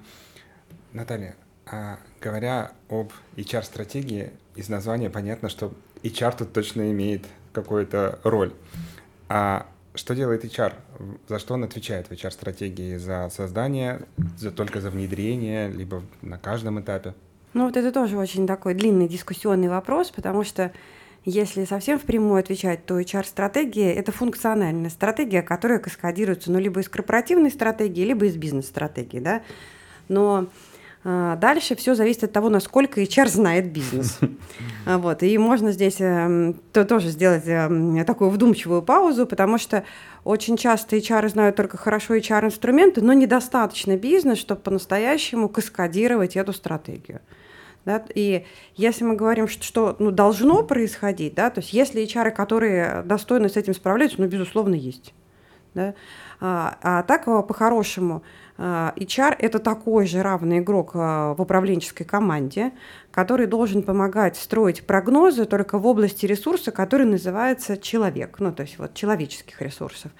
Наталья, 0.94 1.36
а 1.66 2.00
говоря 2.22 2.72
об 2.90 3.12
HR-стратегии, 3.36 4.32
из 4.56 4.70
названия 4.70 5.10
понятно, 5.10 5.50
что 5.50 5.74
HR 6.04 6.38
тут 6.38 6.54
точно 6.54 6.92
имеет 6.92 7.26
какую-то 7.52 8.20
роль. 8.24 8.54
А 9.28 9.68
что 9.96 10.16
делает 10.16 10.46
HR? 10.46 10.74
За 11.28 11.40
что 11.40 11.54
он 11.54 11.64
отвечает 11.64 12.08
в 12.08 12.12
HR-стратегии? 12.12 12.98
За 12.98 13.30
создание, 13.30 14.02
за, 14.38 14.52
только 14.52 14.82
за 14.82 14.90
внедрение, 14.90 15.70
либо 15.70 16.04
на 16.22 16.38
каждом 16.38 16.80
этапе? 16.80 17.14
Ну 17.54 17.66
вот 17.66 17.78
это 17.78 17.92
тоже 17.92 18.18
очень 18.18 18.48
такой 18.48 18.74
длинный 18.74 19.08
дискуссионный 19.08 19.70
вопрос, 19.70 20.12
потому 20.12 20.44
что 20.44 20.72
если 21.24 21.66
совсем 21.66 21.98
впрямую 21.98 22.40
отвечать, 22.40 22.86
то 22.86 23.00
HR-стратегия– 23.00 23.94
это 23.96 24.12
функциональная 24.12 24.92
стратегия, 24.92 25.42
которая 25.42 25.80
каскадируется 25.80 26.52
ну, 26.52 26.60
либо 26.60 26.82
из 26.82 26.90
корпоративной 26.90 27.50
стратегии, 27.50 28.04
либо 28.04 28.26
из 28.28 28.36
бизнес-стратегии. 28.36 29.20
Да? 29.20 29.42
Но 30.08 30.50
Дальше 31.06 31.76
все 31.76 31.94
зависит 31.94 32.24
от 32.24 32.34
того, 32.34 32.50
насколько 32.50 33.00
HR 33.00 33.28
знает 33.28 33.72
бизнес. 33.72 34.20
А, 34.88 35.00
вот. 35.00 35.24
И 35.24 35.36
можно 35.40 35.72
здесь 35.72 36.00
э, 36.00 36.54
то, 36.72 36.86
тоже 36.86 37.10
сделать 37.10 37.48
э, 37.48 38.04
такую 38.06 38.30
вдумчивую 38.30 38.84
паузу, 38.84 39.26
потому 39.26 39.58
что 39.58 39.84
очень 40.24 40.58
часто 40.58 40.96
HR 40.96 41.28
знают 41.30 41.56
только 41.56 41.78
хорошо 41.78 42.16
HR-инструменты, 42.16 43.02
но 43.02 43.14
недостаточно 43.14 43.98
бизнес, 43.98 44.38
чтобы 44.38 44.62
по-настоящему 44.62 45.50
каскадировать 45.50 46.36
эту 46.36 46.54
стратегию. 46.54 47.22
Да? 47.86 48.04
И 48.14 48.46
если 48.76 49.04
мы 49.06 49.16
говорим, 49.16 49.48
что, 49.48 49.64
что 49.64 49.96
ну, 49.98 50.12
должно 50.12 50.62
происходить, 50.62 51.34
да, 51.34 51.50
то 51.50 51.62
есть 51.62 51.74
если 51.74 52.04
HR, 52.04 52.30
которые 52.30 53.02
достойно 53.04 53.50
с 53.50 53.58
этим 53.58 53.74
справляются, 53.74 54.22
ну, 54.22 54.28
безусловно, 54.28 54.76
есть. 54.76 55.16
Да? 55.74 55.96
А, 56.40 56.78
а 56.82 57.04
так, 57.04 57.28
а, 57.28 57.42
по-хорошему, 57.42 58.22
а, 58.22 58.45
HR– 58.58 59.36
это 59.40 59.60
такой 59.60 60.08
же 60.08 60.22
равный 60.22 60.60
игрок 60.60 60.92
а, 60.94 61.34
в 61.34 61.42
управленческой 61.42 62.06
команде, 62.06 62.72
который 63.12 63.48
должен 63.48 63.84
помогать 63.84 64.38
строить 64.38 64.86
прогнозы 64.86 65.46
только 65.46 65.78
в 65.78 65.86
области 65.86 66.26
ресурса, 66.26 66.72
который 66.72 67.06
называется 67.06 67.76
человек, 67.76 68.38
ну, 68.40 68.54
то 68.54 68.64
есть 68.64 68.80
вот 68.80 68.94
человеческих 68.94 69.62
ресурсов. 69.62 70.12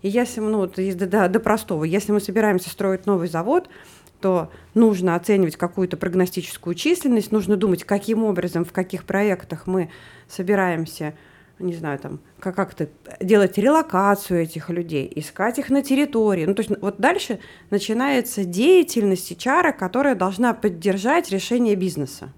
И 0.00 0.08
если 0.08 0.40
ну, 0.40 0.66
до, 0.66 1.06
до, 1.06 1.28
до 1.28 1.40
простого, 1.40 1.84
если 1.84 2.12
мы 2.12 2.20
собираемся 2.20 2.70
строить 2.70 3.06
новый 3.06 3.28
завод– 3.28 3.68
что 4.24 4.50
нужно 4.72 5.16
оценивать 5.16 5.56
какую-то 5.56 5.98
прогностическую 5.98 6.74
численность, 6.74 7.30
нужно 7.30 7.58
думать, 7.58 7.84
каким 7.84 8.24
образом, 8.24 8.64
в 8.64 8.72
каких 8.72 9.04
проектах 9.04 9.66
мы 9.66 9.90
собираемся 10.28 11.12
не 11.58 11.74
знаю, 11.74 11.98
там, 11.98 12.20
как- 12.40 12.56
как-то 12.56 12.88
делать 13.20 13.58
релокацию 13.58 14.42
этих 14.42 14.70
людей, 14.70 15.10
искать 15.14 15.58
их 15.58 15.70
на 15.70 15.82
территории. 15.82 16.46
Ну, 16.46 16.54
то 16.54 16.62
есть 16.62 16.72
вот 16.80 16.96
дальше 16.98 17.38
начинается 17.70 18.44
деятельность 18.44 19.30
HR, 19.30 19.72
которая 19.72 20.14
должна 20.14 20.52
поддержать 20.54 21.30
решение 21.30 21.76
бизнеса. 21.76 22.32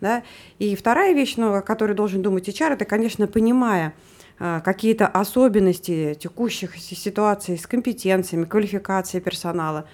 Да? 0.00 0.22
И 0.58 0.76
вторая 0.76 1.12
вещь, 1.12 1.34
ну, 1.36 1.54
о 1.54 1.62
которой 1.62 1.94
должен 1.94 2.22
думать 2.22 2.48
HR, 2.48 2.74
это, 2.74 2.84
конечно, 2.84 3.26
понимая 3.26 3.94
э, 4.38 4.60
какие-то 4.64 5.06
особенности 5.08 6.16
текущих 6.18 6.76
ситуаций 6.78 7.58
с 7.58 7.66
компетенциями, 7.66 8.44
квалификацией 8.44 9.22
персонала, 9.22 9.88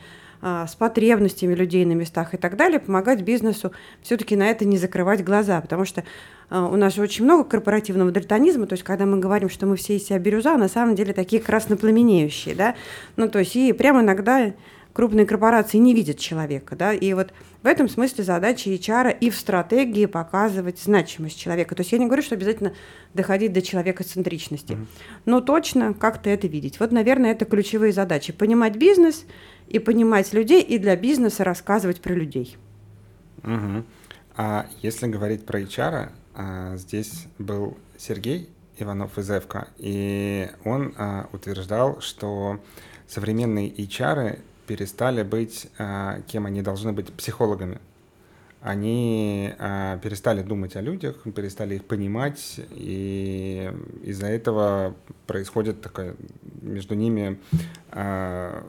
с 0.45 0.75
потребностями 0.75 1.55
людей 1.55 1.87
на 1.87 1.93
местах 1.93 2.35
и 2.35 2.37
так 2.37 2.57
далее, 2.57 2.79
помогать 2.79 3.23
бизнесу 3.23 3.73
все-таки 4.03 4.37
на 4.37 4.51
это 4.51 4.67
не 4.67 4.77
закрывать 4.77 5.25
глаза, 5.25 5.59
потому 5.61 5.87
что 5.87 6.05
а, 6.51 6.67
у 6.67 6.77
нас 6.77 6.95
же 6.95 7.03
очень 7.03 7.25
много 7.25 7.45
корпоративного 7.45 8.11
дальтонизма, 8.11 8.67
то 8.67 8.75
есть 8.75 8.85
когда 8.85 9.07
мы 9.07 9.19
говорим, 9.19 9.49
что 9.49 9.67
мы 9.67 9.77
все 9.77 9.97
из 9.97 10.07
себя 10.07 10.19
бирюза, 10.19 10.57
на 10.59 10.69
самом 10.69 10.97
деле 10.97 11.15
такие 11.15 11.41
краснопламенеющие, 11.41 12.55
да, 12.55 12.75
ну 13.17 13.29
то 13.29 13.39
есть 13.39 13.57
и 13.57 13.73
прямо 13.73 14.03
иногда 14.03 14.53
крупные 14.95 15.27
корпорации 15.27 15.77
не 15.77 15.93
видят 15.93 16.19
человека, 16.19 16.77
да, 16.77 16.95
и 16.95 17.13
вот 17.13 17.35
в 17.63 17.67
этом 17.67 17.91
смысле 17.91 18.25
задача 18.25 18.71
HR 18.71 19.15
и 19.21 19.29
в 19.29 19.37
стратегии 19.37 20.07
показывать 20.07 20.79
значимость 20.79 21.39
человека. 21.39 21.75
То 21.75 21.83
есть 21.83 21.93
я 21.93 21.99
не 21.99 22.07
говорю, 22.07 22.23
что 22.23 22.35
обязательно 22.35 22.73
доходить 23.13 23.53
до 23.53 23.61
человекоцентричности, 23.61 24.73
mm-hmm. 24.73 24.87
но 25.27 25.43
точно 25.43 25.93
как-то 25.93 26.31
это 26.31 26.47
видеть. 26.47 26.81
Вот, 26.81 26.93
наверное, 26.93 27.33
это 27.33 27.45
ключевые 27.45 27.93
задачи. 27.93 28.33
Понимать 28.33 28.77
бизнес– 28.77 29.27
и 29.69 29.79
понимать 29.79 30.33
людей, 30.33 30.63
и 30.63 30.79
для 30.79 30.97
бизнеса 30.97 31.45
рассказывать 31.45 32.01
про 32.01 32.15
людей. 32.15 32.57
Угу. 33.43 33.85
А 34.37 34.67
если 34.83 35.07
говорить 35.07 35.47
про 35.47 35.61
HR, 35.61 36.11
а, 36.35 36.77
здесь 36.77 37.27
был 37.39 37.77
Сергей 37.97 38.49
Иванов 38.79 39.19
из 39.19 39.31
ЭФКА, 39.31 39.69
и 39.79 40.51
он 40.65 40.95
а, 40.97 41.29
утверждал, 41.33 42.01
что 42.01 42.61
современные 43.07 43.71
HR 43.71 44.41
перестали 44.67 45.23
быть, 45.23 45.69
а, 45.79 46.21
кем 46.27 46.47
они 46.47 46.63
должны 46.63 46.93
быть, 46.93 47.13
психологами. 47.13 47.79
они 48.61 49.53
а, 49.59 49.99
перестали 49.99 50.43
думать 50.43 50.75
о 50.75 50.81
людях, 50.81 51.17
перестали 51.35 51.75
их 51.75 51.85
понимать, 51.85 52.61
и 52.71 53.71
из-за 54.03 54.27
этого 54.27 54.95
происходит 55.27 55.83
такое 55.83 56.17
между 56.63 56.95
ними 56.95 57.39
а, 57.91 58.65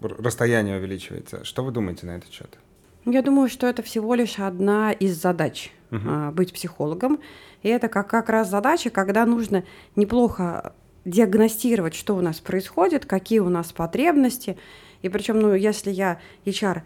расстояние 0.00 0.76
увеличивается. 0.76 1.42
Что 1.42 1.64
вы 1.64 1.72
думаете 1.72 2.06
на 2.06 2.16
этот 2.16 2.30
счет? 2.30 2.58
Я 3.06 3.22
думаю, 3.22 3.48
что 3.48 3.66
это 3.66 3.82
всего 3.82 4.14
лишь 4.14 4.38
одна 4.38 4.92
из 4.92 5.20
задач 5.20 5.72
а, 5.90 6.30
быть 6.30 6.52
психологом. 6.52 7.18
И 7.62 7.68
это 7.68 7.88
как, 7.88 8.08
как 8.08 8.28
раз 8.28 8.50
задача, 8.50 8.90
когда 8.90 9.24
нужно 9.24 9.64
неплохо 9.96 10.74
диагностировать, 11.04 11.94
что 11.94 12.16
у 12.16 12.20
нас 12.20 12.40
происходит, 12.40 13.06
какие 13.06 13.38
у 13.38 13.48
нас 13.48 13.72
потребности. 13.72 14.56
И 15.04 15.10
причем, 15.10 15.38
ну, 15.38 15.54
если 15.54 15.90
я 15.90 16.18
HR 16.46 16.80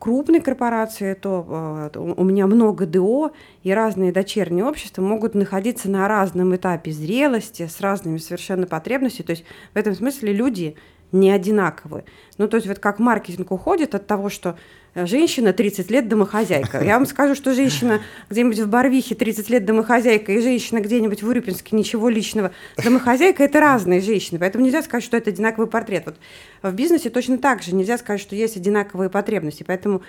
крупной 0.00 0.40
корпорации, 0.40 1.14
то 1.14 1.90
э, 1.94 1.98
у 1.98 2.24
меня 2.24 2.48
много 2.48 2.84
ДО, 2.84 3.30
и 3.62 3.72
разные 3.72 4.10
дочерние 4.10 4.64
общества 4.64 5.02
могут 5.02 5.36
находиться 5.36 5.88
на 5.88 6.08
разном 6.08 6.56
этапе 6.56 6.90
зрелости, 6.90 7.68
с 7.68 7.80
разными 7.80 8.16
совершенно 8.16 8.66
потребностями. 8.66 9.26
То 9.26 9.30
есть 9.30 9.44
в 9.72 9.76
этом 9.76 9.94
смысле 9.94 10.32
люди 10.32 10.74
не 11.12 11.30
одинаковые. 11.30 12.04
Ну, 12.38 12.48
то 12.48 12.56
есть 12.56 12.66
вот 12.66 12.80
как 12.80 12.98
маркетинг 12.98 13.52
уходит 13.52 13.94
от 13.94 14.04
того, 14.04 14.30
что 14.30 14.58
женщина 14.94 15.52
30 15.52 15.90
лет 15.90 16.08
домохозяйка. 16.08 16.82
Я 16.82 16.98
вам 16.98 17.06
скажу, 17.06 17.34
что 17.34 17.54
женщина 17.54 18.00
где-нибудь 18.28 18.58
в 18.58 18.68
Барвихе 18.68 19.14
30 19.14 19.50
лет 19.50 19.64
домохозяйка 19.64 20.32
и 20.32 20.40
женщина 20.40 20.80
где-нибудь 20.80 21.22
в 21.22 21.28
Урюпинске 21.28 21.76
ничего 21.76 22.08
личного 22.08 22.52
домохозяйка– 22.82 23.42
это 23.44 23.60
разные 23.60 24.00
женщины. 24.00 24.38
Поэтому 24.38 24.64
нельзя 24.64 24.82
сказать, 24.82 25.04
что 25.04 25.16
это 25.16 25.30
одинаковый 25.30 25.68
портрет. 25.68 26.04
Вот 26.06 26.16
в 26.62 26.74
бизнесе 26.74 27.10
точно 27.10 27.38
так 27.38 27.62
же 27.62 27.74
нельзя 27.74 27.98
сказать, 27.98 28.20
что 28.20 28.34
есть 28.34 28.56
одинаковые 28.56 29.10
потребности. 29.10 29.62
Поэтому 29.62 30.02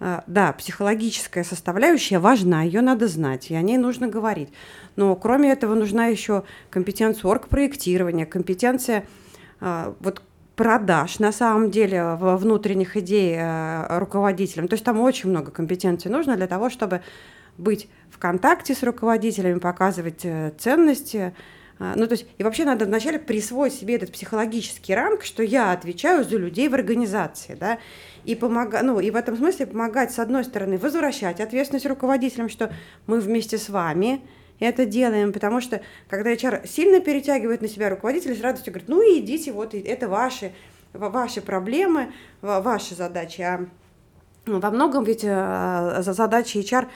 э, 0.00 0.20
да, 0.26 0.52
психологическая 0.52 1.44
составляющая 1.44 2.18
важна, 2.18 2.62
ее 2.62 2.80
надо 2.80 3.08
знать, 3.08 3.50
и 3.50 3.54
о 3.54 3.62
ней 3.62 3.78
нужно 3.78 4.08
говорить. 4.08 4.50
Но 4.96 5.14
кроме 5.16 5.52
этого 5.52 5.74
нужна 5.74 6.06
еще 6.06 6.44
компетенция 6.70 7.30
оргпроектирования, 7.30 8.26
компетенция 8.26 9.04
э, 9.60 9.92
вот 10.00 10.22
продаж 10.56 11.18
на 11.18 11.32
самом 11.32 11.70
деле 11.70 12.14
в 12.14 12.36
внутренних 12.36 12.96
идей 12.96 13.36
э, 13.36 13.98
руководителям. 13.98 14.68
То 14.68 14.74
есть 14.74 14.84
там 14.84 15.00
очень 15.00 15.30
много 15.30 15.50
компетенций 15.50 16.10
нужно 16.10 16.36
для 16.36 16.46
того, 16.46 16.70
чтобы 16.70 17.02
быть 17.58 17.88
в 18.10 18.18
контакте 18.18 18.74
с 18.74 18.82
руководителями, 18.82 19.58
показывать 19.58 20.24
э, 20.24 20.52
ценности. 20.58 21.34
Э, 21.78 21.94
ну, 21.96 22.06
то 22.06 22.12
есть, 22.12 22.26
и 22.38 22.42
вообще 22.44 22.64
надо 22.64 22.84
вначале 22.84 23.18
присвоить 23.18 23.74
себе 23.74 23.96
этот 23.96 24.12
психологический 24.12 24.94
ранг, 24.94 25.24
что 25.24 25.42
я 25.42 25.72
отвечаю 25.72 26.24
за 26.24 26.36
людей 26.36 26.68
в 26.68 26.74
организации, 26.74 27.56
да, 27.58 27.78
и, 28.24 28.34
помога... 28.34 28.82
ну, 28.82 29.00
и 29.00 29.10
в 29.10 29.16
этом 29.16 29.36
смысле 29.36 29.66
помогать, 29.66 30.12
с 30.12 30.18
одной 30.18 30.44
стороны, 30.44 30.78
возвращать 30.78 31.40
ответственность 31.40 31.86
руководителям, 31.86 32.48
что 32.48 32.72
мы 33.06 33.20
вместе 33.20 33.58
с 33.58 33.68
вами, 33.68 34.22
это 34.60 34.86
делаем, 34.86 35.32
потому 35.32 35.60
что 35.60 35.80
когда 36.08 36.32
HR 36.32 36.66
сильно 36.66 37.00
перетягивает 37.00 37.60
на 37.62 37.68
себя 37.68 37.90
руководитель, 37.90 38.36
с 38.36 38.40
радостью 38.40 38.72
говорит, 38.72 38.88
ну 38.88 39.02
и 39.02 39.20
идите, 39.20 39.52
вот 39.52 39.74
это 39.74 40.08
ваши, 40.08 40.52
ваши 40.92 41.40
проблемы, 41.40 42.12
ваши 42.40 42.94
задачи. 42.94 43.42
А 43.42 43.66
во 44.46 44.70
многом 44.70 45.04
ведь 45.04 45.24
э, 45.24 46.02
задача 46.02 46.58
HR 46.58 46.88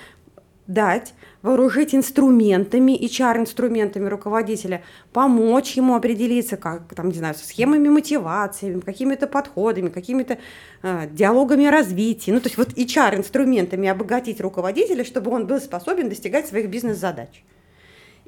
дать, 0.67 1.15
вооружить 1.43 1.95
инструментами, 1.95 2.93
HR-инструментами 2.93 4.09
руководителя, 4.09 4.83
помочь 5.13 5.73
ему 5.73 5.95
определиться, 5.95 6.57
как, 6.57 6.95
там, 6.95 7.09
не 7.09 7.19
знаю, 7.19 7.35
схемами 7.35 7.89
мотивации, 7.89 8.81
какими-то 8.81 9.27
подходами, 9.27 9.89
какими-то 9.89 10.39
э, 10.83 11.09
диалогами 11.11 11.67
развития. 11.67 12.33
Ну, 12.33 12.41
то 12.41 12.49
есть 12.49 12.59
вот 12.59 12.71
HR-инструментами 12.71 13.89
обогатить 13.89 14.41
руководителя, 14.41 15.05
чтобы 15.05 15.31
он 15.31 15.47
был 15.47 15.61
способен 15.61 16.09
достигать 16.09 16.47
своих 16.47 16.69
бизнес-задач 16.69 17.45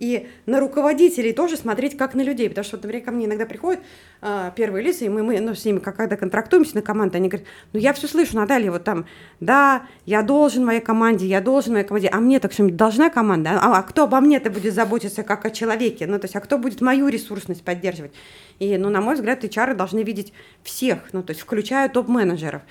и 0.00 0.28
на 0.46 0.58
руководителей 0.60 1.32
тоже 1.32 1.56
смотреть 1.56 1.96
как 1.96 2.14
на 2.14 2.22
людей, 2.22 2.48
потому 2.48 2.64
что, 2.64 2.78
например, 2.78 3.04
ко 3.04 3.10
мне 3.12 3.26
иногда 3.26 3.44
приходят 3.44 3.80
э, 4.22 4.50
первые 4.56 4.82
лица, 4.82 5.04
и 5.04 5.08
мы, 5.08 5.22
мы 5.22 5.38
ну, 5.40 5.54
с 5.54 5.64
ними, 5.64 5.78
как, 5.78 5.96
когда 5.96 6.16
контрактуемся 6.16 6.74
на 6.74 6.82
команду, 6.82 7.18
они 7.18 7.28
говорят, 7.28 7.46
ну 7.74 7.78
я 7.78 7.92
все 7.92 8.08
слышу, 8.08 8.34
Наталья, 8.34 8.72
вот 8.72 8.82
там, 8.82 9.04
да, 9.40 9.82
я 10.06 10.22
должен 10.22 10.64
моей 10.64 10.80
команде, 10.80 11.26
я 11.26 11.42
должен 11.42 11.74
моей 11.74 11.84
команде, 11.84 12.08
а 12.08 12.16
мне 12.16 12.40
так 12.40 12.52
что 12.52 12.68
должна 12.70 13.10
команда, 13.10 13.58
а, 13.60 13.78
а 13.78 13.82
кто 13.82 14.04
обо 14.04 14.20
мне-то 14.20 14.50
будет 14.50 14.72
заботиться 14.74 15.22
как 15.22 15.44
о 15.44 15.50
человеке, 15.50 16.06
ну 16.06 16.18
то 16.18 16.24
есть, 16.24 16.34
а 16.34 16.40
кто 16.40 16.56
будет 16.56 16.80
мою 16.80 17.08
ресурсность 17.08 17.62
поддерживать? 17.62 18.12
И, 18.58 18.76
ну, 18.78 18.88
на 18.90 19.00
мой 19.00 19.14
взгляд, 19.14 19.44
HR 19.44 19.74
должны 19.74 20.02
видеть 20.02 20.32
всех, 20.62 20.98
ну 21.12 21.22
то 21.22 21.32
есть, 21.32 21.42
включая 21.42 21.88
топ-менеджеров. 21.90 22.62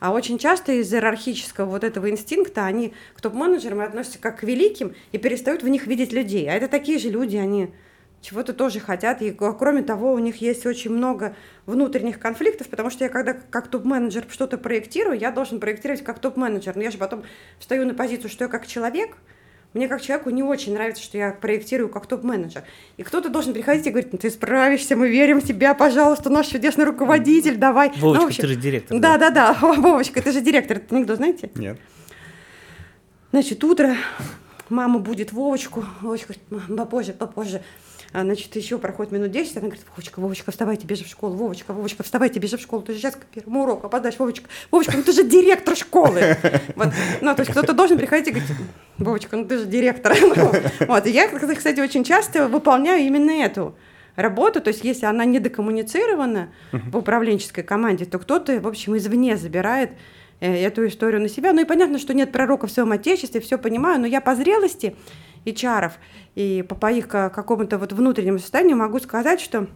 А 0.00 0.12
очень 0.12 0.38
часто 0.38 0.72
из 0.72 0.92
иерархического 0.92 1.66
вот 1.66 1.84
этого 1.84 2.10
инстинкта 2.10 2.66
они 2.66 2.94
к 3.14 3.20
топ-менеджерам 3.20 3.80
относятся 3.80 4.18
как 4.18 4.40
к 4.40 4.42
великим 4.42 4.94
и 5.12 5.18
перестают 5.18 5.62
в 5.62 5.68
них 5.68 5.86
видеть 5.86 6.12
людей. 6.12 6.48
А 6.48 6.54
это 6.54 6.68
такие 6.68 6.98
же 6.98 7.10
люди, 7.10 7.36
они 7.36 7.70
чего-то 8.20 8.52
тоже 8.52 8.80
хотят. 8.80 9.22
И 9.22 9.30
кроме 9.30 9.82
того, 9.82 10.12
у 10.12 10.18
них 10.18 10.40
есть 10.40 10.66
очень 10.66 10.90
много 10.90 11.34
внутренних 11.66 12.18
конфликтов, 12.18 12.68
потому 12.68 12.90
что 12.90 13.04
я 13.04 13.10
когда 13.10 13.34
как 13.34 13.68
топ-менеджер 13.68 14.24
что-то 14.28 14.58
проектирую, 14.58 15.18
я 15.18 15.30
должен 15.30 15.60
проектировать 15.60 16.02
как 16.02 16.18
топ-менеджер. 16.18 16.76
Но 16.76 16.82
я 16.82 16.90
же 16.90 16.98
потом 16.98 17.24
встаю 17.58 17.86
на 17.86 17.94
позицию, 17.94 18.30
что 18.30 18.44
я 18.44 18.48
как 18.48 18.66
человек– 18.66 19.16
мне 19.76 19.88
как 19.88 20.00
человеку 20.00 20.30
не 20.30 20.42
очень 20.42 20.72
нравится, 20.72 21.02
что 21.02 21.18
я 21.18 21.32
проектирую 21.32 21.88
как 21.88 22.06
топ-менеджер. 22.06 22.64
И 22.96 23.02
кто-то 23.02 23.28
должен 23.28 23.52
приходить 23.52 23.86
и 23.86 23.90
говорить, 23.90 24.12
ну 24.12 24.18
ты 24.18 24.30
справишься, 24.30 24.96
мы 24.96 25.08
верим 25.08 25.40
в 25.40 25.44
тебя, 25.44 25.74
пожалуйста, 25.74 26.30
наш 26.30 26.46
чудесный 26.46 26.84
руководитель, 26.84 27.56
давай. 27.56 27.90
Вовочка, 27.96 28.20
ну, 28.22 28.26
общем, 28.26 28.40
ты 28.42 28.48
же 28.48 28.56
директор. 28.56 28.98
Да, 28.98 29.18
да, 29.18 29.30
да, 29.30 29.54
да. 29.60 29.74
Вовочка, 29.76 30.22
ты 30.22 30.32
же 30.32 30.40
директор. 30.40 30.78
Это 30.78 30.94
анекдот, 30.94 31.18
знаете? 31.18 31.50
Нет. 31.54 31.78
Значит, 33.32 33.62
утро, 33.64 33.94
мама 34.70 34.98
будет 34.98 35.32
Вовочку, 35.32 35.84
Вовочка, 36.00 36.34
попозже, 36.74 37.12
попозже. 37.12 37.62
А, 38.16 38.22
значит, 38.22 38.56
еще 38.56 38.78
проходит 38.78 39.12
минут 39.12 39.30
10, 39.30 39.58
она 39.58 39.66
говорит, 39.66 39.84
Вовочка, 39.90 40.20
Вовочка, 40.20 40.50
вставайте, 40.50 40.86
бежи 40.86 41.04
в 41.04 41.06
школу, 41.06 41.34
Вовочка, 41.34 41.74
Вовочка, 41.74 42.02
вставайте, 42.02 42.40
бежи 42.40 42.56
в 42.56 42.62
школу, 42.62 42.80
ты 42.80 42.94
же 42.94 42.98
сейчас 42.98 43.14
к 43.14 43.26
первому 43.26 43.64
уроку 43.64 43.88
опоздаешь, 43.88 44.18
Вовочка, 44.18 44.48
Вовочка, 44.70 44.96
ну 44.96 45.02
ты 45.02 45.12
же 45.12 45.22
директор 45.22 45.76
школы. 45.76 46.38
Вот. 46.76 46.88
Ну, 47.20 47.34
то 47.34 47.42
есть 47.42 47.50
кто-то 47.50 47.74
должен 47.74 47.98
приходить 47.98 48.28
и 48.28 48.30
говорить, 48.30 48.50
Вовочка, 48.96 49.36
ну 49.36 49.44
ты 49.44 49.58
же 49.58 49.66
директор. 49.66 50.16
Вот. 50.88 51.06
И 51.06 51.10
я, 51.10 51.28
кстати, 51.28 51.78
очень 51.78 52.04
часто 52.04 52.48
выполняю 52.48 53.06
именно 53.06 53.32
эту 53.32 53.76
работу, 54.14 54.62
то 54.62 54.68
есть 54.68 54.82
если 54.82 55.04
она 55.04 55.26
недокоммуницирована 55.26 56.48
в 56.72 56.96
управленческой 56.96 57.64
команде, 57.64 58.06
то 58.06 58.18
кто-то, 58.18 58.60
в 58.60 58.66
общем, 58.66 58.96
извне 58.96 59.36
забирает 59.36 59.90
э, 60.40 60.64
эту 60.64 60.86
историю 60.86 61.20
на 61.20 61.28
себя. 61.28 61.52
Ну 61.52 61.60
и 61.60 61.64
понятно, 61.66 61.98
что 61.98 62.14
нет 62.14 62.32
пророка 62.32 62.66
в 62.66 62.70
своем 62.70 62.92
отечестве, 62.92 63.42
все 63.42 63.58
понимаю, 63.58 64.00
но 64.00 64.06
я 64.06 64.22
по 64.22 64.34
зрелости 64.34 64.96
HR 65.46 65.92
и 66.34 66.64
по, 66.68 66.74
по 66.74 66.92
их 66.92 67.08
какому-то 67.08 67.78
вот 67.78 67.92
внутреннему 67.92 68.38
состоянию 68.38 68.76
могу 68.76 68.98
сказать, 68.98 69.40
что 69.40 69.66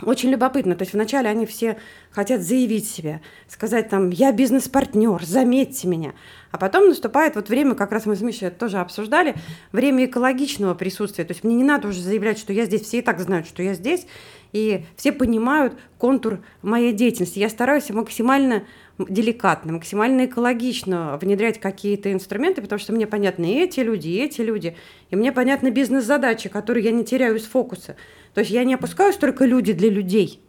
очень 0.00 0.30
любопытно. 0.30 0.74
То 0.74 0.82
есть 0.82 0.94
вначале 0.94 1.28
они 1.28 1.44
все 1.46 1.76
хотят 2.10 2.40
заявить 2.40 2.88
себя, 2.88 3.20
сказать 3.46 3.88
там, 3.88 4.10
я 4.10 4.32
бизнес-партнер, 4.32 5.22
заметьте 5.24 5.86
меня. 5.86 6.14
А 6.50 6.58
потом 6.58 6.88
наступает 6.88 7.36
вот 7.36 7.48
время, 7.48 7.74
как 7.74 7.92
раз 7.92 8.06
мы 8.06 8.16
с 8.16 8.20
Мишей 8.20 8.48
это 8.48 8.58
тоже 8.58 8.78
обсуждали, 8.78 9.34
время 9.70 10.06
экологичного 10.06 10.74
присутствия. 10.74 11.24
То 11.24 11.32
есть 11.32 11.44
мне 11.44 11.54
не 11.54 11.64
надо 11.64 11.88
уже 11.88 12.00
заявлять, 12.00 12.38
что 12.38 12.52
я 12.52 12.64
здесь, 12.64 12.82
все 12.82 12.98
и 12.98 13.02
так 13.02 13.20
знают, 13.20 13.46
что 13.46 13.62
я 13.62 13.74
здесь, 13.74 14.06
и 14.52 14.84
все 14.96 15.12
понимают 15.12 15.78
контур 15.98 16.40
моей 16.62 16.92
деятельности. 16.92 17.38
Я 17.38 17.48
стараюсь 17.48 17.90
максимально 17.90 18.64
деликатно, 18.98 19.72
максимально 19.72 20.26
экологично 20.26 21.18
внедрять 21.20 21.60
какие-то 21.60 22.12
инструменты, 22.12 22.62
потому 22.62 22.78
что 22.78 22.92
мне 22.92 23.06
понятны 23.06 23.54
и 23.54 23.60
эти 23.62 23.80
люди, 23.80 24.08
и 24.08 24.18
эти 24.18 24.40
люди, 24.40 24.76
и 25.10 25.16
мне 25.16 25.32
понятны 25.32 25.70
бизнес-задачи, 25.70 26.48
которые 26.48 26.84
я 26.84 26.90
не 26.90 27.04
теряю 27.04 27.36
из 27.36 27.44
фокуса. 27.44 27.96
То 28.34 28.40
есть 28.40 28.50
я 28.50 28.64
не 28.64 28.74
опускаюсь 28.74 29.16
только 29.16 29.44
люди 29.44 29.72
для 29.72 29.90
людей, 29.90 30.40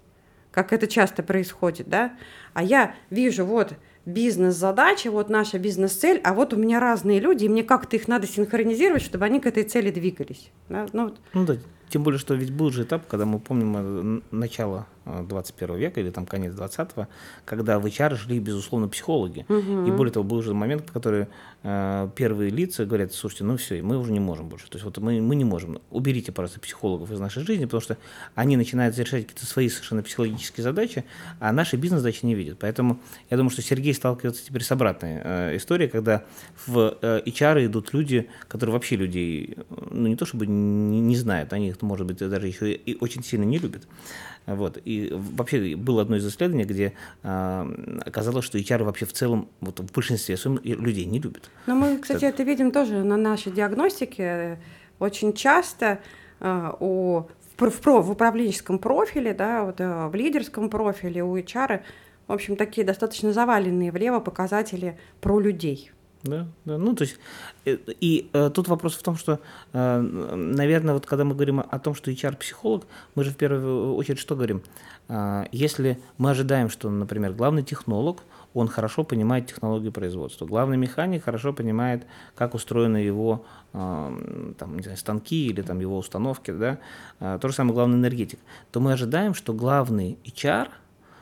как 0.52 0.74
это 0.74 0.88
часто 0.88 1.24
происходит, 1.24 1.88
да, 1.90 2.14
а 2.54 2.64
я 2.64 2.96
вижу, 3.10 3.46
вот, 3.46 3.74
бизнес-задача, 4.06 5.12
вот 5.12 5.30
наша 5.30 5.58
бизнес-цель, 5.60 6.20
а 6.24 6.34
вот 6.34 6.54
у 6.54 6.58
меня 6.58 6.80
разные 6.80 7.20
люди, 7.20 7.46
и 7.46 7.50
мне 7.50 7.64
как-то 7.64 7.96
их 7.96 8.08
надо 8.08 8.28
синхронизировать, 8.28 9.02
чтобы 9.02 9.26
они 9.26 9.40
к 9.40 9.46
этой 9.46 9.64
цели 9.64 9.92
двигались. 9.92 10.52
Да? 10.70 10.86
Ну, 10.94 11.06
вот. 11.06 11.20
ну 11.34 11.46
да, 11.46 11.58
тем 11.94 12.02
более, 12.02 12.18
что 12.18 12.34
ведь 12.34 12.52
был 12.52 12.72
же 12.72 12.84
этап, 12.84 13.06
когда 13.06 13.28
мы 13.28 13.40
помним 13.40 13.76
э, 13.78 14.22
начало 14.32 14.88
21 15.06 15.76
века 15.76 16.00
или 16.00 16.10
там 16.10 16.26
конец 16.26 16.54
20-го, 16.54 17.08
когда 17.46 17.80
в 17.80 17.86
HR 17.86 18.16
шли, 18.16 18.40
безусловно, 18.40 18.88
психологи. 18.88 19.46
Угу. 19.50 19.88
И 19.88 19.92
более 19.92 20.12
того, 20.12 20.24
был 20.24 20.38
уже 20.38 20.54
момент, 20.54 20.90
в 20.90 20.92
который 20.92 21.28
э, 21.64 22.10
первые 22.16 22.50
лица 22.50 22.86
говорят, 22.86 23.14
слушайте, 23.14 23.44
ну 23.44 23.58
все, 23.58 23.82
мы 23.82 23.98
уже 23.98 24.12
не 24.12 24.20
можем 24.20 24.48
больше. 24.48 24.70
То 24.70 24.78
есть 24.78 24.86
вот 24.86 24.98
мы, 24.98 25.22
мы 25.22 25.36
не 25.36 25.44
можем. 25.44 25.80
Уберите 25.92 26.32
просто 26.32 26.60
психологов 26.60 27.12
из 27.12 27.20
нашей 27.20 27.44
жизни, 27.44 27.66
потому 27.66 27.82
что 27.82 27.98
они 28.36 28.58
начинают 28.58 28.98
решать 28.98 29.28
какие-то 29.28 29.46
свои 29.46 29.70
совершенно 29.70 30.04
психологические 30.04 30.64
задачи, 30.64 31.04
а 31.40 31.52
наши 31.52 31.76
бизнес-задачи 31.76 32.26
не 32.26 32.36
видят. 32.36 32.58
Поэтому 32.60 33.00
я 33.30 33.38
думаю, 33.38 33.52
что 33.52 33.62
Сергей 33.62 33.94
сталкивается 33.94 34.46
теперь 34.46 34.64
с 34.64 34.72
обратной 34.72 35.22
э, 35.24 35.58
историей, 35.58 35.90
когда 35.90 36.24
в 36.66 36.98
э, 37.02 37.22
HR 37.26 37.66
идут 37.66 37.94
люди, 37.94 38.30
которые 38.48 38.74
вообще 38.74 38.96
людей, 38.96 39.58
ну 39.92 40.08
не 40.08 40.16
то 40.16 40.26
чтобы 40.26 40.48
не, 40.48 41.02
не 41.02 41.16
знают, 41.16 41.52
они 41.54 41.70
их, 41.70 41.83
может 41.84 42.08
быть, 42.08 42.18
даже 42.18 42.48
еще 42.48 42.72
и 42.74 42.98
очень 43.00 43.24
сильно 43.24 43.44
не 43.44 43.60
любят. 43.60 43.88
Вот. 44.46 44.78
И 44.84 45.10
вообще 45.12 45.76
было 45.76 46.02
одно 46.02 46.18
из 46.18 46.28
исследований, 46.28 46.66
где 46.66 46.94
а, 47.24 47.68
оказалось, 48.06 48.46
что 48.46 48.58
HR 48.58 48.84
вообще 48.84 49.06
в 49.06 49.14
целом 49.14 49.48
вот 49.62 49.80
в 49.80 49.92
большинстве 49.94 50.38
людей 50.64 51.06
не 51.06 51.20
любят. 51.20 51.50
Но 51.66 51.76
мы, 51.76 51.98
кстати, 51.98 52.26
это, 52.26 52.42
это 52.42 52.44
видим 52.44 52.72
тоже 52.72 53.04
на 53.04 53.18
нашей 53.18 53.52
диагностике. 53.52 54.60
Очень 55.00 55.34
часто 55.34 56.00
а, 56.40 56.76
у 56.80 57.28
в, 57.58 57.70
в, 57.70 57.86
в 57.86 58.12
управленческом 58.12 58.80
профиле, 58.80 59.34
да, 59.34 59.64
вот, 59.64 59.80
в 59.80 60.16
лидерском 60.16 60.70
профиле 60.70 61.24
у 61.24 61.38
HR, 61.38 61.82
в 62.28 62.32
общем, 62.32 62.56
такие 62.56 62.86
достаточно 62.86 63.32
заваленные 63.32 63.92
влево 63.92 64.20
показатели 64.20 64.98
про 65.22 65.40
людей. 65.40 65.92
Да, 66.24 66.48
да. 66.64 66.78
Ну, 66.78 66.96
то 66.96 67.04
есть, 67.04 67.20
и, 67.66 67.72
э, 67.72 67.78
и 68.00 68.30
э, 68.32 68.50
тут 68.54 68.70
вопрос 68.70 68.96
в 68.96 69.04
том, 69.04 69.18
что, 69.18 69.42
э, 69.74 70.00
наверное, 70.00 70.94
вот 70.94 71.06
когда 71.06 71.26
мы 71.26 71.36
говорим 71.36 71.60
о 71.60 71.80
том, 71.80 71.96
что 71.96 72.12
HR-психолог, 72.12 72.88
мы 73.16 73.26
же 73.26 73.32
в 73.32 73.36
первую 73.36 73.96
очередь 73.96 74.20
что 74.20 74.36
говорим? 74.36 74.64
Э, 75.10 75.44
если 75.52 76.00
мы 76.18 76.30
ожидаем, 76.30 76.70
что, 76.70 76.90
например, 76.90 77.34
главный 77.34 77.62
технолог, 77.62 78.24
он 78.54 78.70
хорошо 78.70 79.04
понимает 79.04 79.48
технологию 79.48 79.92
производства, 79.92 80.46
главный 80.46 80.78
механик 80.78 81.26
хорошо 81.26 81.52
понимает, 81.52 82.06
как 82.36 82.54
устроены 82.54 82.98
его 82.98 83.46
э, 83.74 84.54
там, 84.58 84.78
не 84.78 84.84
знаю, 84.84 84.98
станки 84.98 85.48
или 85.48 85.62
там, 85.62 85.82
его 85.82 85.98
установки, 85.98 86.52
да, 86.52 86.80
э, 87.20 87.38
то 87.42 87.50
же 87.50 87.54
самое 87.54 87.74
главный 87.74 87.98
энергетик, 87.98 88.40
то 88.72 88.80
мы 88.80 88.94
ожидаем, 88.94 89.34
что 89.34 89.54
главный 89.54 90.18
HR 90.24 90.70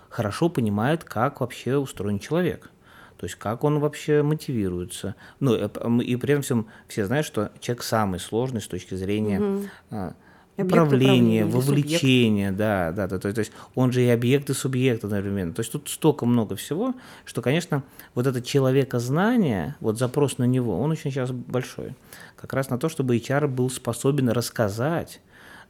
хорошо 0.09 0.49
понимает, 0.49 1.03
как 1.03 1.41
вообще 1.41 1.77
устроен 1.77 2.19
человек– 2.19 2.69
то 3.21 3.25
есть 3.25 3.35
как 3.35 3.63
он 3.63 3.77
вообще 3.77 4.23
мотивируется. 4.23 5.13
Ну, 5.39 5.53
э, 5.53 5.69
и 6.01 6.15
при 6.15 6.31
этом 6.31 6.41
всем 6.41 6.65
все 6.87 7.05
знают, 7.05 7.27
что 7.27 7.51
человек 7.59 7.83
самый 7.83 8.19
сложный 8.19 8.61
с 8.61 8.67
точки 8.67 8.95
зрения 8.95 9.39
угу. 9.39 10.13
управления, 10.57 11.45
вовлечения, 11.45 12.51
да, 12.51 12.91
да, 12.91 13.05
да, 13.05 13.19
то, 13.19 13.31
то 13.31 13.39
есть 13.39 13.51
он 13.75 13.91
же 13.91 14.01
и 14.01 14.09
объект, 14.09 14.49
и 14.49 14.55
субъект 14.55 15.03
одновременно. 15.03 15.53
То 15.53 15.59
есть 15.59 15.71
тут 15.71 15.87
столько 15.87 16.25
много 16.25 16.55
всего, 16.55 16.95
что, 17.23 17.43
конечно, 17.43 17.83
вот 18.15 18.25
это 18.25 18.41
человекознание, 18.41 19.75
вот 19.81 19.99
запрос 19.99 20.39
на 20.39 20.45
него, 20.45 20.81
он 20.81 20.89
очень 20.89 21.11
сейчас 21.11 21.29
большой. 21.29 21.93
Как 22.35 22.53
раз 22.53 22.71
на 22.71 22.79
то, 22.79 22.89
чтобы 22.89 23.15
HR 23.17 23.47
был 23.47 23.69
способен 23.69 24.29
рассказать 24.29 25.21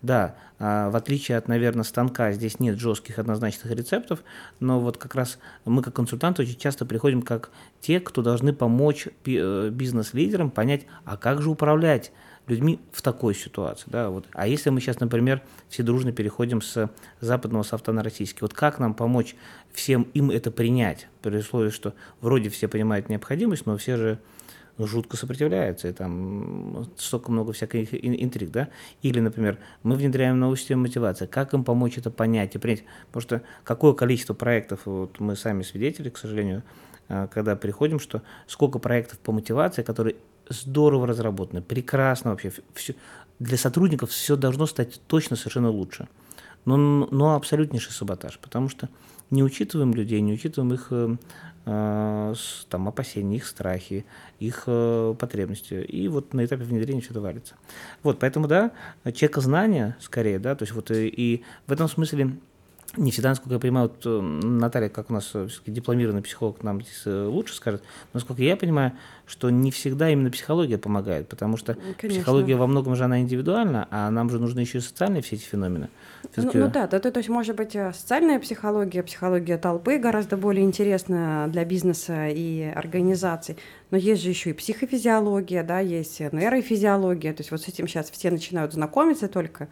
да, 0.01 0.35
а, 0.59 0.89
в 0.89 0.95
отличие 0.95 1.37
от, 1.37 1.47
наверное, 1.47 1.83
станка, 1.83 2.31
здесь 2.31 2.59
нет 2.59 2.79
жестких 2.79 3.19
однозначных 3.19 3.71
рецептов, 3.71 4.23
но 4.59 4.79
вот 4.79 4.97
как 4.97 5.15
раз 5.15 5.37
мы 5.65 5.81
как 5.81 5.93
консультанты 5.93 6.43
очень 6.43 6.57
часто 6.57 6.85
приходим 6.85 7.21
как 7.21 7.51
те, 7.79 7.99
кто 7.99 8.21
должны 8.21 8.53
помочь 8.53 9.07
э, 9.25 9.69
бизнес-лидерам 9.69 10.49
понять, 10.49 10.85
а 11.05 11.17
как 11.17 11.41
же 11.41 11.49
управлять 11.49 12.11
людьми 12.47 12.79
в 12.91 13.01
такой 13.01 13.35
ситуации. 13.35 13.85
Да, 13.87 14.09
вот. 14.09 14.25
А 14.33 14.47
если 14.47 14.71
мы 14.71 14.81
сейчас, 14.81 14.99
например, 14.99 15.41
все 15.69 15.83
дружно 15.83 16.11
переходим 16.11 16.61
с 16.61 16.89
западного 17.19 17.63
софта 17.63 17.91
на 17.91 18.03
российский, 18.03 18.39
вот 18.41 18.53
как 18.53 18.79
нам 18.79 18.93
помочь 18.93 19.35
всем 19.71 20.03
им 20.13 20.31
это 20.31 20.51
принять, 20.51 21.07
при 21.21 21.37
условии, 21.37 21.69
что 21.69 21.93
вроде 22.19 22.49
все 22.49 22.67
понимают 22.67 23.09
необходимость, 23.09 23.65
но 23.65 23.77
все 23.77 23.95
же 23.95 24.19
жутко 24.87 25.17
сопротивляются, 25.17 25.87
и 25.87 25.93
там 25.93 26.87
столько 26.97 27.31
много 27.31 27.53
всяких 27.53 27.93
интриг, 27.93 28.51
да. 28.51 28.69
Или, 29.01 29.19
например, 29.19 29.57
мы 29.83 29.95
внедряем 29.95 30.39
новую 30.39 30.57
систему 30.57 30.83
мотивации, 30.83 31.25
как 31.25 31.53
им 31.53 31.63
помочь 31.63 31.97
это 31.97 32.11
понять 32.11 32.55
и 32.55 32.57
принять, 32.57 32.83
потому 33.07 33.21
что 33.21 33.41
какое 33.63 33.93
количество 33.93 34.33
проектов, 34.33 34.81
вот 34.85 35.19
мы 35.19 35.35
сами 35.35 35.63
свидетели, 35.63 36.09
к 36.09 36.17
сожалению, 36.17 36.63
а, 37.09 37.27
когда 37.27 37.55
приходим, 37.55 37.99
что 37.99 38.21
сколько 38.47 38.79
проектов 38.79 39.19
по 39.19 39.31
мотивации, 39.31 39.83
которые 39.83 40.15
здорово 40.49 41.07
разработаны, 41.07 41.61
прекрасно 41.61 42.31
вообще, 42.31 42.51
все, 42.73 42.95
для 43.39 43.57
сотрудников 43.57 44.11
все 44.11 44.35
должно 44.35 44.65
стать 44.65 45.01
точно 45.07 45.35
совершенно 45.35 45.69
лучше. 45.69 46.07
Но, 46.65 46.77
но 46.77 47.35
абсолютнейший 47.35 47.91
саботаж, 47.91 48.37
потому 48.39 48.69
что 48.69 48.87
не 49.31 49.43
учитываем 49.43 49.93
людей, 49.93 50.21
не 50.21 50.33
учитываем 50.33 50.73
их 50.73 50.87
э, 50.91 51.15
Э, 51.63 52.33
там, 52.69 52.87
опасения, 52.87 53.35
их 53.35 53.45
страхи, 53.45 54.03
их 54.39 54.63
э, 54.65 55.15
потребности. 55.19 55.75
И 55.75 56.07
вот 56.07 56.33
на 56.33 56.43
этапе 56.43 56.63
внедрения 56.63 57.03
это 57.07 57.21
валится. 57.21 57.53
Вот, 58.01 58.17
поэтому, 58.17 58.47
да, 58.47 58.71
человека 59.03 59.41
знания 59.41 59.95
скорее, 59.99 60.39
да, 60.39 60.55
то 60.55 60.63
есть 60.63 60.73
вот 60.73 60.89
и, 60.89 61.07
и 61.07 61.43
в 61.67 61.71
этом 61.71 61.87
смысле 61.87 62.35
не 62.97 63.11
всегда, 63.11 63.29
насколько 63.29 63.53
я 63.53 63.59
понимаю, 63.59 63.89
вот 63.89 64.05
э, 64.05 64.21
Наталья, 64.21 64.89
как 64.89 65.09
у 65.09 65.13
нас 65.13 65.33
дипломированный 65.65 66.21
психолог, 66.21 66.61
нам 66.63 66.81
здесь 66.81 67.03
э, 67.05 67.25
лучше 67.25 67.55
скажет, 67.55 67.81
но 68.13 68.17
насколько 68.17 68.41
я 68.41 68.57
понимаю, 68.57 68.93
что 69.25 69.49
не 69.49 69.71
всегда 69.71 70.09
именно 70.09 70.29
психология 70.29 70.77
помогает, 70.77 71.29
потому 71.29 71.55
что 71.55 71.75
Конечно. 71.75 72.09
психология 72.09 72.55
во 72.55 72.67
многом 72.67 72.95
же 72.95 73.05
она 73.05 73.21
индивидуальна, 73.21 73.87
а 73.91 74.11
нам 74.11 74.29
же 74.29 74.39
нужны 74.39 74.59
еще 74.59 74.79
и 74.79 74.81
социальные 74.81 75.21
все 75.21 75.37
эти 75.37 75.43
феномены. 75.43 75.89
Ну, 76.35 76.51
ну 76.53 76.67
да, 76.69 76.87
да, 76.87 76.99
то, 76.99 77.11
то 77.11 77.19
есть 77.19 77.29
может 77.29 77.55
быть 77.55 77.75
э, 77.75 77.93
социальная 77.93 78.39
психология, 78.39 79.03
психология 79.03 79.57
толпы 79.57 79.97
гораздо 79.97 80.35
более 80.35 80.65
интересна 80.65 81.47
для 81.49 81.63
бизнеса 81.63 82.27
и 82.27 82.63
организаций, 82.75 83.57
но 83.89 83.97
есть 83.97 84.21
же 84.21 84.29
еще 84.29 84.49
и 84.49 84.53
психофизиология, 84.53 85.63
да, 85.63 85.79
есть 85.79 86.19
нейрофизиология, 86.19 87.33
то 87.33 87.41
есть 87.41 87.51
вот 87.51 87.61
с 87.61 87.67
этим 87.69 87.87
сейчас 87.87 88.11
все 88.11 88.31
начинают 88.31 88.73
знакомиться 88.73 89.29
только, 89.29 89.69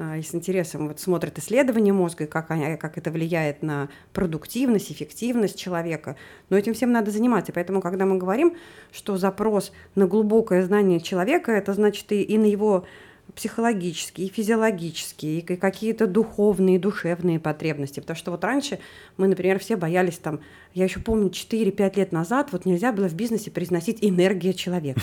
и 0.00 0.22
с 0.22 0.34
интересом 0.34 0.88
вот 0.88 0.98
смотрят 0.98 1.38
исследования 1.38 1.92
мозга, 1.92 2.26
как, 2.26 2.50
они, 2.50 2.76
как 2.76 2.96
это 2.96 3.10
влияет 3.10 3.62
на 3.62 3.88
продуктивность, 4.12 4.90
эффективность 4.90 5.58
человека. 5.58 6.16
Но 6.48 6.56
этим 6.56 6.74
всем 6.74 6.90
надо 6.90 7.10
заниматься. 7.10 7.52
Поэтому, 7.52 7.80
когда 7.80 8.06
мы 8.06 8.16
говорим, 8.16 8.56
что 8.92 9.16
запрос 9.18 9.72
на 9.94 10.06
глубокое 10.06 10.64
знание 10.64 11.00
человека, 11.00 11.52
это 11.52 11.74
значит 11.74 12.10
и, 12.12 12.22
и 12.22 12.38
на 12.38 12.46
его 12.46 12.86
психологические, 13.34 14.28
и 14.28 14.30
физиологические, 14.30 15.40
и 15.40 15.56
какие-то 15.56 16.06
духовные, 16.06 16.78
душевные 16.78 17.38
потребности. 17.38 18.00
Потому 18.00 18.16
что 18.16 18.30
вот 18.30 18.42
раньше 18.44 18.78
мы, 19.16 19.28
например, 19.28 19.58
все 19.58 19.76
боялись 19.76 20.18
там, 20.18 20.40
я 20.74 20.84
еще 20.84 21.00
помню, 21.00 21.28
4-5 21.28 21.96
лет 21.96 22.12
назад 22.12 22.52
вот 22.52 22.64
нельзя 22.64 22.92
было 22.92 23.08
в 23.08 23.14
бизнесе 23.14 23.50
произносить 23.50 23.98
энергия 24.00 24.54
человека. 24.54 25.02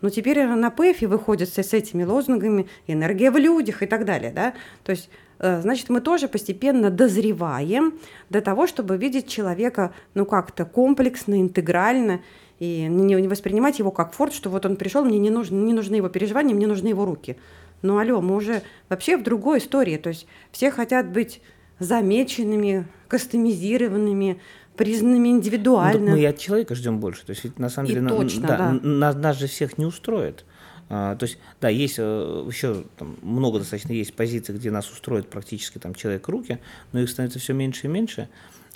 Но 0.00 0.10
теперь 0.10 0.44
на 0.44 0.70
ПЭФе 0.70 1.06
выходят 1.06 1.48
с, 1.48 1.72
этими 1.72 2.04
лозунгами 2.04 2.66
«энергия 2.86 3.30
в 3.30 3.36
людях» 3.36 3.82
и 3.82 3.86
так 3.86 4.04
далее. 4.04 4.32
Да? 4.32 4.54
То 4.82 4.90
есть 4.90 5.10
э, 5.38 5.60
значит, 5.60 5.88
мы 5.90 6.00
тоже 6.00 6.28
постепенно 6.28 6.90
дозреваем 6.90 7.98
до 8.30 8.40
того, 8.40 8.66
чтобы 8.66 8.96
видеть 8.96 9.28
человека, 9.28 9.92
ну, 10.14 10.24
как-то 10.24 10.64
комплексно, 10.64 11.40
интегрально, 11.40 12.20
и 12.58 12.86
не, 12.88 13.16
воспринимать 13.26 13.78
его 13.78 13.90
как 13.90 14.12
форт, 14.12 14.34
что 14.34 14.50
вот 14.50 14.66
он 14.66 14.76
пришел, 14.76 15.04
мне 15.04 15.18
не, 15.18 15.30
нужно, 15.30 15.56
не 15.56 15.72
нужны 15.72 15.96
его 15.96 16.08
переживания, 16.08 16.54
мне 16.54 16.66
нужны 16.66 16.88
его 16.88 17.04
руки. 17.04 17.36
Ну, 17.82 17.98
алло, 17.98 18.20
мы 18.20 18.36
уже 18.36 18.62
вообще 18.90 19.16
в 19.16 19.22
другой 19.22 19.58
истории, 19.58 19.96
то 19.96 20.10
есть 20.10 20.26
все 20.52 20.70
хотят 20.70 21.10
быть 21.10 21.40
замеченными, 21.78 22.86
кастомизированными, 23.08 24.40
признанными 24.84 25.28
индивидуально. 25.28 26.00
Ну, 26.00 26.10
мы 26.12 26.20
и 26.20 26.24
от 26.24 26.38
человека 26.38 26.74
ждем 26.74 27.00
больше. 27.00 27.24
То 27.26 27.30
есть, 27.30 27.58
на 27.58 27.68
самом 27.68 27.90
и 27.90 27.94
деле, 27.94 28.08
точно, 28.08 28.48
да, 28.48 28.56
да. 28.56 28.72
Нас, 28.82 29.14
нас 29.14 29.38
же 29.38 29.46
всех 29.46 29.78
не 29.78 29.84
устроит. 29.84 30.44
А, 30.88 31.14
то 31.16 31.24
есть, 31.24 31.38
да, 31.60 31.68
есть 31.68 31.96
э, 31.98 32.44
еще 32.48 32.84
там, 32.96 33.16
много 33.22 33.58
достаточно 33.58 33.92
есть 33.92 34.14
позиций, 34.14 34.54
где 34.54 34.70
нас 34.70 34.90
устроит 34.90 35.28
практически 35.28 35.78
там 35.78 35.94
человек 35.94 36.26
руки, 36.28 36.58
но 36.92 37.00
их 37.00 37.10
становится 37.10 37.38
все 37.38 37.52
меньше 37.52 37.86
и 37.86 37.90
меньше. 37.90 38.28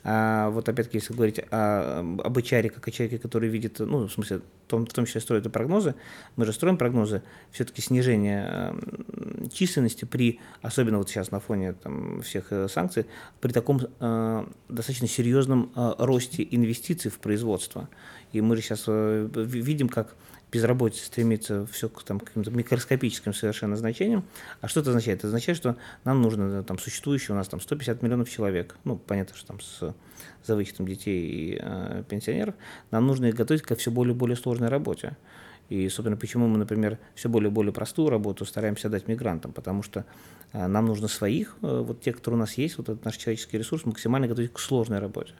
А 0.07 0.51
вот 0.51 0.69
опять-таки, 0.69 0.99
если 0.99 1.15
говорить 1.15 1.41
о, 1.51 2.01
об 2.01 2.37
HR 2.37 2.69
как 2.69 2.87
о 2.87 2.91
человеке, 2.91 3.19
который 3.19 3.49
видит, 3.49 3.79
ну, 3.79 4.07
в 4.07 4.13
смысле, 4.13 4.39
в 4.39 4.69
том, 4.69 4.85
в 4.85 4.93
том 4.93 5.07
числе 5.07 5.23
строит 5.23 5.47
и 5.47 5.49
прогнозы, 5.49 5.95
мы 6.37 6.45
же 6.45 6.53
строим 6.53 6.77
прогнозы, 6.77 7.23
все-таки 7.51 7.81
снижение 7.81 8.47
э, 8.47 9.47
численности 9.51 10.05
при, 10.05 10.41
особенно 10.61 10.99
вот 10.99 11.09
сейчас 11.09 11.31
на 11.31 11.41
фоне 11.41 11.73
там, 11.73 12.21
всех 12.21 12.53
э, 12.53 12.69
санкций, 12.69 13.07
при 13.41 13.53
таком 13.53 13.81
э, 13.99 14.47
достаточно 14.69 15.09
серьезном 15.09 15.73
э, 15.75 15.95
росте 15.97 16.47
инвестиций 16.51 17.11
в 17.11 17.19
производство. 17.19 17.89
И 18.33 18.43
мы 18.43 18.57
же 18.57 18.63
сейчас 18.63 18.85
э, 18.87 19.27
видим, 19.35 19.89
как 19.89 20.17
безработица 20.55 21.07
стремится 21.07 21.67
все 21.67 21.89
к 21.89 22.03
там, 22.05 22.21
каким-то 22.21 22.53
микроскопическим 22.53 23.35
совершенно 23.35 23.77
значениям. 23.77 24.25
А 24.61 24.69
что 24.69 24.81
это 24.81 24.91
означает? 24.91 25.19
Это 25.19 25.27
означает, 25.27 25.59
что 25.59 25.77
нам 26.05 26.23
нужно, 26.23 26.63
там, 26.63 26.79
существующее 26.79 27.35
у 27.35 27.37
нас 27.37 27.49
там 27.49 27.61
150 27.61 28.03
миллионов 28.03 28.31
человек, 28.31 28.77
ну, 28.85 28.97
понятно, 28.97 29.37
что 29.37 29.49
там 29.49 29.61
с, 29.61 29.95
за 30.45 30.55
вычетом 30.55 30.87
детей 30.87 31.27
и 31.27 31.59
э, 31.61 32.05
пенсионеров, 32.09 32.55
нам 32.93 33.07
нужно 33.07 33.27
их 33.27 33.35
готовить 33.35 33.63
ко 33.63 33.75
все 33.75 33.91
более 33.91 34.15
и 34.15 34.17
более 34.17 34.37
сложной 34.37 34.69
работе. 34.69 35.17
И, 35.71 35.89
собственно, 35.89 36.17
почему 36.17 36.47
мы, 36.47 36.59
например, 36.59 36.99
все 37.15 37.29
более 37.29 37.51
и 37.51 37.53
более 37.53 37.73
простую 37.73 38.11
работу 38.11 38.45
стараемся 38.45 38.89
дать 38.89 39.09
мигрантам, 39.09 39.53
потому 39.53 39.83
что 39.83 40.05
э, 40.53 40.67
нам 40.69 40.87
нужно 40.87 41.09
своих, 41.09 41.57
э, 41.63 41.83
вот 41.85 42.01
те, 42.01 42.13
которые 42.13 42.39
у 42.39 42.41
нас 42.41 42.55
есть, 42.55 42.79
вот 42.79 42.89
этот 42.89 43.05
наш 43.05 43.17
человеческий 43.17 43.59
ресурс, 43.59 43.85
максимально 43.87 44.29
готовить 44.29 44.53
к 44.53 44.61
сложной 44.61 45.01
работе. 45.01 45.33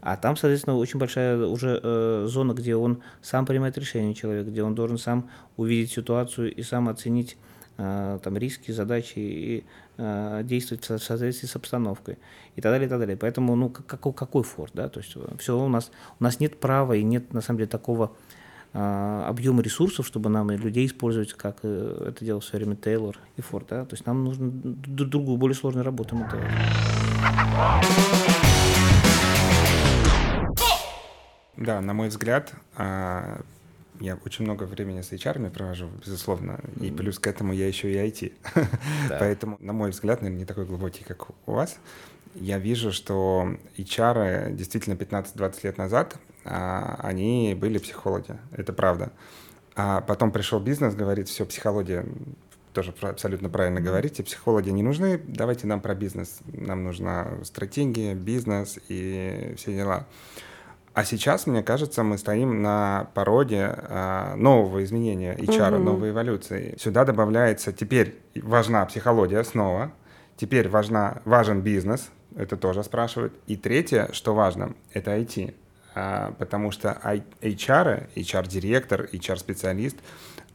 А 0.00 0.16
там, 0.16 0.36
соответственно, 0.36 0.76
очень 0.76 0.98
большая 0.98 1.38
уже 1.38 1.80
э, 1.82 2.26
зона, 2.28 2.52
где 2.52 2.76
он 2.76 3.02
сам 3.20 3.46
принимает 3.46 3.76
решение 3.78 4.14
человек, 4.14 4.46
где 4.46 4.62
он 4.62 4.74
должен 4.74 4.98
сам 4.98 5.28
увидеть 5.56 5.92
ситуацию 5.92 6.54
и 6.54 6.62
сам 6.62 6.88
оценить 6.88 7.36
э, 7.78 8.18
там 8.22 8.36
риски, 8.36 8.70
задачи 8.70 9.18
и 9.18 9.64
э, 9.96 10.42
действовать 10.44 10.88
в 10.88 10.98
соответствии 10.98 11.46
с 11.46 11.56
обстановкой 11.56 12.18
и 12.56 12.60
так 12.60 12.72
далее, 12.72 12.86
и 12.86 12.90
так 12.90 13.00
далее. 13.00 13.16
Поэтому, 13.16 13.56
ну, 13.56 13.70
какой, 13.70 14.12
какой 14.12 14.44
форт, 14.44 14.72
да, 14.74 14.88
то 14.88 15.00
есть 15.00 15.12
э, 15.16 15.20
все 15.38 15.58
у 15.58 15.68
нас, 15.68 15.90
у 16.20 16.24
нас 16.24 16.38
нет 16.40 16.60
права 16.60 16.92
и 16.92 17.02
нет, 17.02 17.32
на 17.32 17.40
самом 17.40 17.58
деле, 17.58 17.68
такого 17.68 18.12
а, 18.74 19.26
объем 19.28 19.60
ресурсов, 19.60 20.06
чтобы 20.06 20.28
нам 20.28 20.52
и 20.52 20.56
людей 20.56 20.86
использовать, 20.86 21.32
как 21.32 21.58
э, 21.62 22.10
это 22.10 22.24
делал 22.24 22.40
в 22.40 22.44
свое 22.44 22.64
время 22.64 22.76
Тейлор 22.76 23.18
и 23.36 23.40
Форд. 23.40 23.68
Да? 23.70 23.84
То 23.86 23.94
есть 23.94 24.04
нам 24.06 24.24
нужно 24.24 24.50
другую, 24.50 25.38
более 25.38 25.56
сложную 25.56 25.84
работу 25.84 26.14
мы 26.16 26.28
делать. 26.30 26.46
Да, 31.58 31.80
на 31.80 31.92
мой 31.92 32.08
взгляд, 32.08 32.52
а, 32.76 33.40
я 33.98 34.16
очень 34.24 34.44
много 34.44 34.62
времени 34.62 35.00
с 35.00 35.12
HR 35.12 35.50
провожу, 35.50 35.88
безусловно, 36.04 36.60
и 36.80 36.92
плюс 36.92 37.18
к 37.18 37.26
этому 37.26 37.52
я 37.52 37.66
еще 37.66 37.90
и 37.90 37.96
IT. 37.96 38.32
Да. 39.08 39.16
Поэтому, 39.20 39.56
на 39.58 39.72
мой 39.72 39.90
взгляд, 39.90 40.22
наверное, 40.22 40.40
не 40.40 40.46
такой 40.46 40.66
глубокий, 40.66 41.02
как 41.02 41.30
у 41.30 41.52
вас. 41.52 41.78
Я 42.36 42.58
вижу, 42.58 42.92
что 42.92 43.56
HR 43.76 44.52
действительно 44.52 44.94
15-20 44.94 45.60
лет 45.64 45.78
назад, 45.78 46.16
а, 46.44 47.00
они 47.02 47.56
были 47.58 47.78
психологи, 47.78 48.38
это 48.52 48.72
правда. 48.72 49.10
А 49.74 50.00
потом 50.00 50.30
пришел 50.30 50.60
бизнес, 50.60 50.94
говорит, 50.94 51.28
все, 51.28 51.44
психология, 51.44 52.06
тоже 52.72 52.94
абсолютно 53.00 53.48
правильно 53.48 53.80
говорите, 53.80 54.22
психологи 54.22 54.70
не 54.70 54.84
нужны, 54.84 55.20
давайте 55.26 55.66
нам 55.66 55.80
про 55.80 55.96
бизнес. 55.96 56.38
Нам 56.52 56.84
нужна 56.84 57.32
стратегия, 57.42 58.14
бизнес 58.14 58.78
и 58.88 59.54
все 59.56 59.74
дела. 59.74 60.06
А 60.98 61.04
сейчас, 61.04 61.46
мне 61.46 61.62
кажется, 61.62 62.02
мы 62.02 62.18
стоим 62.18 62.60
на 62.60 63.08
породе 63.14 63.72
э, 63.72 64.34
нового 64.34 64.82
изменения 64.82 65.32
HR, 65.36 65.76
угу. 65.76 65.84
новой 65.84 66.10
эволюции. 66.10 66.74
Сюда 66.76 67.04
добавляется 67.04 67.72
теперь 67.72 68.16
важна 68.34 68.84
психология 68.84 69.44
снова, 69.44 69.92
теперь 70.36 70.68
важна, 70.68 71.22
важен 71.24 71.60
бизнес, 71.60 72.10
это 72.34 72.56
тоже 72.56 72.82
спрашивают. 72.82 73.32
И 73.46 73.54
третье, 73.54 74.08
что 74.10 74.34
важно, 74.34 74.74
это 74.92 75.16
IT. 75.16 75.54
А, 75.94 76.32
потому 76.36 76.72
что 76.72 76.98
HR, 77.42 78.08
HR-директор, 78.16 79.08
HR-специалист, 79.12 79.96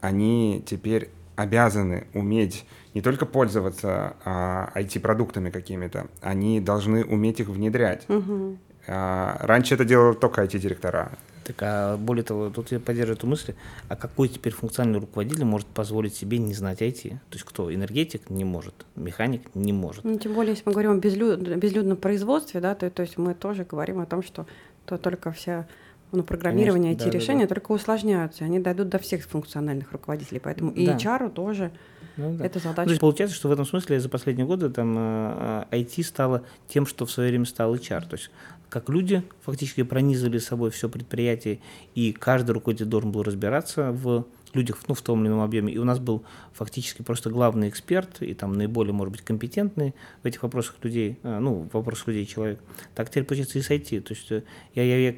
они 0.02 0.62
теперь 0.66 1.10
обязаны 1.38 2.08
уметь 2.14 2.66
не 2.94 3.02
только 3.02 3.26
пользоваться 3.26 4.18
а, 4.26 4.74
IT-продуктами 4.76 5.52
какими-то, 5.52 6.08
они 6.20 6.60
должны 6.60 7.06
уметь 7.06 7.40
их 7.40 7.48
внедрять. 7.48 8.04
Угу. 8.10 8.58
А, 8.88 9.38
раньше 9.40 9.76
это 9.76 9.86
делали 9.86 10.16
только 10.16 10.44
IT-директора. 10.44 11.12
Так, 11.44 11.58
а 11.62 11.98
более 11.98 12.24
того, 12.24 12.50
тут 12.50 12.72
я 12.72 12.80
поддерживаю 12.80 13.18
эту 13.18 13.28
мысль, 13.28 13.54
а 13.90 13.96
какой 13.96 14.30
теперь 14.30 14.54
функциональный 14.54 15.00
руководитель 15.00 15.44
может 15.44 15.68
позволить 15.68 16.16
себе 16.16 16.38
не 16.38 16.54
знать 16.54 16.82
IT? 16.82 17.10
То 17.10 17.34
есть 17.34 17.44
кто? 17.44 17.74
Энергетик 17.74 18.30
не 18.30 18.46
может, 18.46 18.74
механик 18.96 19.54
не 19.54 19.74
может. 19.74 20.04
Ну, 20.04 20.18
тем 20.18 20.34
более, 20.34 20.52
если 20.52 20.64
мы 20.66 20.72
говорим 20.72 20.92
о 20.92 20.98
безлюд... 20.98 21.42
безлюдном 21.42 21.98
производстве, 21.98 22.62
да, 22.62 22.76
то, 22.76 22.90
то 22.90 23.02
есть 23.02 23.18
мы 23.18 23.34
тоже 23.34 23.66
говорим 23.66 24.00
о 24.00 24.06
том, 24.06 24.24
что 24.24 24.46
то 24.86 24.98
только 24.98 25.32
вся 25.32 25.68
ну, 26.14 26.24
программирование, 26.24 26.94
Конечно, 26.94 27.10
эти 27.10 27.12
да, 27.12 27.20
решения 27.20 27.42
да, 27.42 27.48
да. 27.48 27.56
только 27.56 27.72
усложняются, 27.72 28.46
они 28.46 28.60
дойдут 28.60 28.90
до 28.90 29.00
всех 29.00 29.24
функциональных 29.26 29.92
руководителей, 29.92 30.40
поэтому 30.40 30.72
и 30.72 30.86
да. 30.86 30.96
HR 30.96 31.32
тоже 31.32 31.72
ну, 32.18 32.36
да. 32.36 32.46
это 32.46 32.60
задача. 32.60 32.82
Ну, 32.82 32.86
то 32.86 32.92
есть 32.92 33.02
получается, 33.02 33.36
что 33.36 33.50
в 33.50 33.52
этом 33.52 33.66
смысле 33.66 34.00
за 34.00 34.10
последние 34.10 34.46
годы 34.46 34.70
там 34.70 34.98
IT 34.98 35.94
э, 35.98 36.04
стало 36.04 36.44
тем, 36.68 36.86
что 36.86 37.06
в 37.06 37.12
свое 37.12 37.30
время 37.30 37.46
стал 37.46 37.74
HR, 37.76 38.08
то 38.08 38.16
есть 38.16 38.30
как 38.74 38.90
люди 38.90 39.22
фактически 39.42 39.84
пронизывали 39.84 40.40
собой 40.40 40.72
все 40.72 40.90
предприятие, 40.90 41.60
и 41.94 42.12
каждый 42.12 42.54
руководитель 42.54 42.88
должен 42.88 43.12
был 43.12 43.22
разбираться 43.22 43.92
в 43.92 44.26
людях 44.56 44.80
ну, 44.88 44.96
в 44.96 45.02
том 45.04 45.22
или 45.22 45.28
ином 45.28 45.42
объеме. 45.42 45.72
И 45.72 45.78
у 45.78 45.84
нас 45.84 46.00
был 46.00 46.24
фактически 46.54 47.04
просто 47.04 47.30
главный 47.30 47.70
эксперт 47.70 48.24
и 48.24 48.34
там 48.34 48.54
наиболее, 48.54 48.92
может 48.92 49.12
быть, 49.12 49.22
компетентный 49.22 49.94
в 50.24 50.26
этих 50.26 50.42
вопросах 50.42 50.78
людей, 50.82 51.20
э, 51.22 51.38
ну, 51.38 51.70
в 51.72 51.74
вопросах 51.76 52.08
людей 52.08 52.26
человек. 52.26 52.60
Так 52.96 53.12
теперь 53.12 53.26
получается 53.26 53.60
и 53.60 53.62
с 53.62 53.70
IT. 53.70 54.02
То 54.02 54.14
есть 54.16 54.32
э, 54.32 54.42
я, 54.74 54.84
я, 54.84 55.10
я 55.10 55.14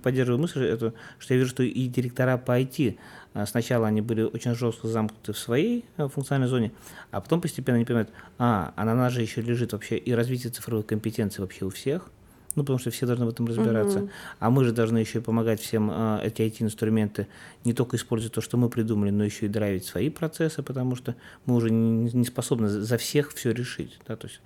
поддерживаю 0.00 0.40
мысль, 0.40 0.64
это, 0.64 0.94
что 1.18 1.34
я 1.34 1.40
вижу, 1.40 1.50
что 1.50 1.64
и 1.64 1.86
директора 1.88 2.38
по 2.38 2.60
IT 2.60 2.96
э, 3.34 3.46
Сначала 3.46 3.88
они 3.88 4.02
были 4.02 4.22
очень 4.22 4.54
жестко 4.54 4.86
замкнуты 4.86 5.32
в 5.32 5.38
своей 5.38 5.84
функциональной 5.96 6.46
зоне, 6.46 6.70
а 7.10 7.20
потом 7.20 7.40
постепенно 7.40 7.74
они 7.74 7.84
понимают, 7.84 8.10
а, 8.38 8.72
а 8.76 8.84
на 8.84 9.10
же 9.10 9.20
еще 9.20 9.42
лежит 9.42 9.72
вообще 9.72 9.96
и 9.96 10.12
развитие 10.12 10.52
цифровой 10.52 10.84
компетенции 10.84 11.42
вообще 11.42 11.64
у 11.64 11.70
всех, 11.70 12.08
ну, 12.54 12.62
потому 12.62 12.78
что 12.78 12.90
все 12.90 13.06
должны 13.06 13.26
в 13.26 13.28
этом 13.28 13.46
разбираться. 13.46 14.00
Угу. 14.00 14.10
А 14.38 14.50
мы 14.50 14.64
же 14.64 14.72
должны 14.72 14.98
еще 14.98 15.18
и 15.18 15.22
помогать 15.22 15.60
всем 15.60 15.90
э, 15.90 16.20
эти 16.24 16.42
IT-инструменты 16.42 17.26
не 17.64 17.72
только 17.72 17.96
использовать 17.96 18.34
то, 18.34 18.40
что 18.40 18.56
мы 18.56 18.68
придумали, 18.68 19.10
но 19.10 19.24
еще 19.24 19.46
и 19.46 19.48
драйвить 19.48 19.84
свои 19.84 20.10
процессы, 20.10 20.62
потому 20.62 20.96
что 20.96 21.14
мы 21.46 21.56
уже 21.56 21.70
не, 21.70 22.10
не 22.12 22.24
способны 22.24 22.68
за 22.68 22.98
всех 22.98 23.32
все 23.32 23.52
решить. 23.52 23.98
Да, 24.06 24.16
то 24.16 24.28
есть, 24.28 24.40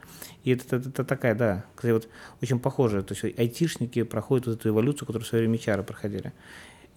и 0.44 0.52
это, 0.52 0.76
это, 0.76 0.88
это 0.88 1.04
такая, 1.04 1.34
да, 1.34 1.64
кстати, 1.74 1.92
вот 1.92 2.08
очень 2.42 2.58
похоже. 2.58 3.02
То 3.02 3.14
есть 3.14 3.38
айтишники 3.38 4.02
проходят 4.02 4.46
вот 4.46 4.56
эту 4.56 4.68
эволюцию, 4.70 5.06
которую 5.06 5.24
в 5.24 5.28
свое 5.28 5.46
время 5.46 5.58
HR 5.58 5.82
проходили 5.82 6.32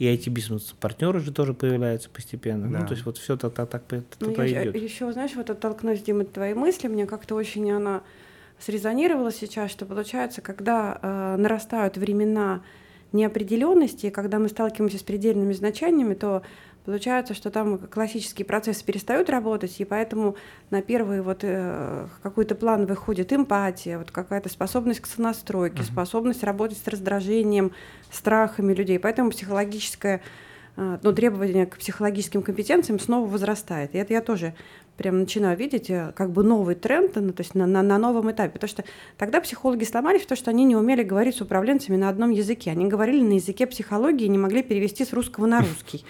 и 0.01 0.07
IT-бизнес-партнеры 0.07 1.19
же 1.19 1.31
тоже 1.31 1.53
появляются 1.53 2.09
постепенно. 2.09 2.65
Ну, 2.65 2.73
да. 2.73 2.79
Ну, 2.79 2.87
то 2.87 2.93
есть 2.93 3.05
вот 3.05 3.19
все 3.19 3.37
так, 3.37 3.53
так, 3.53 3.69
так, 3.69 3.83
так 3.83 4.03
ну, 4.19 4.33
идет. 4.33 4.75
Еще, 4.75 5.13
знаешь, 5.13 5.33
вот 5.35 5.51
оттолкнусь, 5.51 6.01
Дима, 6.01 6.25
твои 6.25 6.55
мысли, 6.55 6.87
мне 6.87 7.05
как-то 7.05 7.35
очень 7.35 7.69
она 7.71 8.01
срезонировало 8.61 9.31
сейчас, 9.31 9.71
что 9.71 9.85
получается, 9.85 10.41
когда 10.41 10.99
э, 11.01 11.35
нарастают 11.37 11.97
времена 11.97 12.61
неопределенности, 13.11 14.09
когда 14.09 14.39
мы 14.39 14.47
сталкиваемся 14.47 14.97
с 14.97 15.03
предельными 15.03 15.53
значениями, 15.53 16.13
то 16.13 16.43
получается, 16.85 17.33
что 17.33 17.51
там 17.51 17.77
классические 17.77 18.45
процессы 18.45 18.83
перестают 18.85 19.29
работать, 19.29 19.79
и 19.79 19.85
поэтому 19.85 20.35
на 20.69 20.81
первый 20.81 21.21
вот 21.21 21.39
э, 21.43 22.07
какой-то 22.23 22.55
план 22.55 22.85
выходит 22.85 23.33
эмпатия, 23.33 23.97
вот 23.97 24.11
какая-то 24.11 24.49
способность 24.49 25.01
к 25.01 25.07
сонастройке, 25.07 25.81
uh-huh. 25.81 25.91
способность 25.91 26.43
работать 26.43 26.77
с 26.77 26.87
раздражением, 26.87 27.71
страхами 28.09 28.73
людей. 28.73 28.97
Поэтому 28.99 29.31
психологическое 29.31 30.21
э, 30.81 30.97
ну, 31.03 31.13
требование 31.13 31.65
к 31.65 31.77
психологическим 31.77 32.41
компетенциям 32.41 32.99
снова 32.99 33.29
возрастает. 33.29 33.93
И 33.93 33.97
это 33.97 34.13
я 34.13 34.21
тоже 34.21 34.53
прям 34.97 35.19
начинаю 35.19 35.57
видеть 35.57 35.89
э, 35.89 36.11
как 36.15 36.31
бы 36.31 36.43
новый 36.43 36.75
тренд, 36.75 37.15
ну, 37.15 37.31
то 37.31 37.41
есть 37.41 37.55
на, 37.55 37.65
на, 37.65 37.81
на 37.81 37.97
новом 37.97 38.31
этапе. 38.31 38.51
Потому 38.53 38.69
что 38.69 38.83
тогда 39.17 39.41
психологи 39.41 39.83
сломались, 39.83 40.23
потому 40.23 40.37
что 40.37 40.51
они 40.51 40.65
не 40.65 40.75
умели 40.75 41.03
говорить 41.03 41.35
с 41.35 41.41
управленцами 41.41 41.97
на 41.97 42.09
одном 42.09 42.31
языке. 42.31 42.71
Они 42.71 42.87
говорили 42.87 43.21
на 43.21 43.33
языке 43.33 43.67
психологии 43.67 44.25
и 44.25 44.29
не 44.29 44.37
могли 44.37 44.63
перевести 44.63 45.05
с 45.05 45.13
русского 45.13 45.45
на 45.45 45.59
русский. 45.59 46.05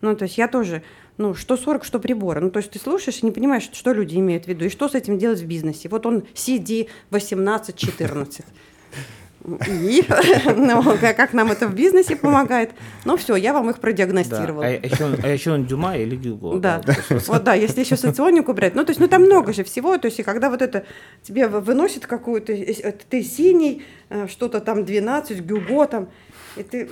Ну, 0.00 0.16
то 0.16 0.24
есть 0.24 0.36
я 0.36 0.48
тоже, 0.48 0.82
ну, 1.16 1.34
что 1.34 1.56
40, 1.56 1.84
что 1.84 1.98
приборы. 1.98 2.40
Ну, 2.40 2.50
то 2.50 2.58
есть 2.58 2.72
ты 2.72 2.78
слушаешь 2.78 3.20
и 3.22 3.26
не 3.26 3.32
понимаешь, 3.32 3.68
что 3.72 3.92
люди 3.92 4.16
имеют 4.16 4.46
в 4.46 4.48
виду, 4.48 4.64
и 4.64 4.68
что 4.68 4.88
с 4.88 4.94
этим 4.94 5.18
делать 5.18 5.40
в 5.40 5.46
бизнесе. 5.46 5.88
Вот 5.88 6.06
он 6.06 6.24
CD 6.34 6.88
18-14. 7.10 8.44
И 9.44 10.04
ну, 10.56 10.82
как 11.00 11.32
нам 11.32 11.50
это 11.50 11.66
в 11.66 11.74
бизнесе 11.74 12.14
помогает. 12.14 12.70
Ну 13.04 13.16
все, 13.16 13.34
я 13.34 13.52
вам 13.52 13.70
их 13.70 13.78
продиагностировала. 13.78 14.62
Да. 14.62 14.68
А, 14.68 14.72
еще, 14.72 15.18
а 15.22 15.28
еще 15.28 15.52
он 15.52 15.66
Дюма 15.66 15.96
или 15.96 16.14
Гюго. 16.14 16.58
Да. 16.58 16.80
да. 16.84 16.94
Вот 17.26 17.42
да, 17.42 17.54
если 17.54 17.80
еще 17.80 17.96
соционику 17.96 18.52
брать. 18.54 18.74
Ну, 18.74 18.84
то 18.84 18.90
есть, 18.90 19.00
ну 19.00 19.08
там 19.08 19.22
много 19.22 19.52
же 19.52 19.64
всего. 19.64 19.98
То 19.98 20.06
есть, 20.06 20.20
и 20.20 20.22
когда 20.22 20.48
вот 20.48 20.62
это 20.62 20.84
тебе 21.22 21.48
выносит 21.48 22.06
какую-то, 22.06 22.54
ты 23.08 23.22
синий, 23.22 23.82
э, 24.10 24.28
что-то 24.28 24.60
там 24.60 24.84
12, 24.84 25.40
Гюго 25.40 25.86
там, 25.86 26.08
и 26.56 26.62
ты 26.62 26.90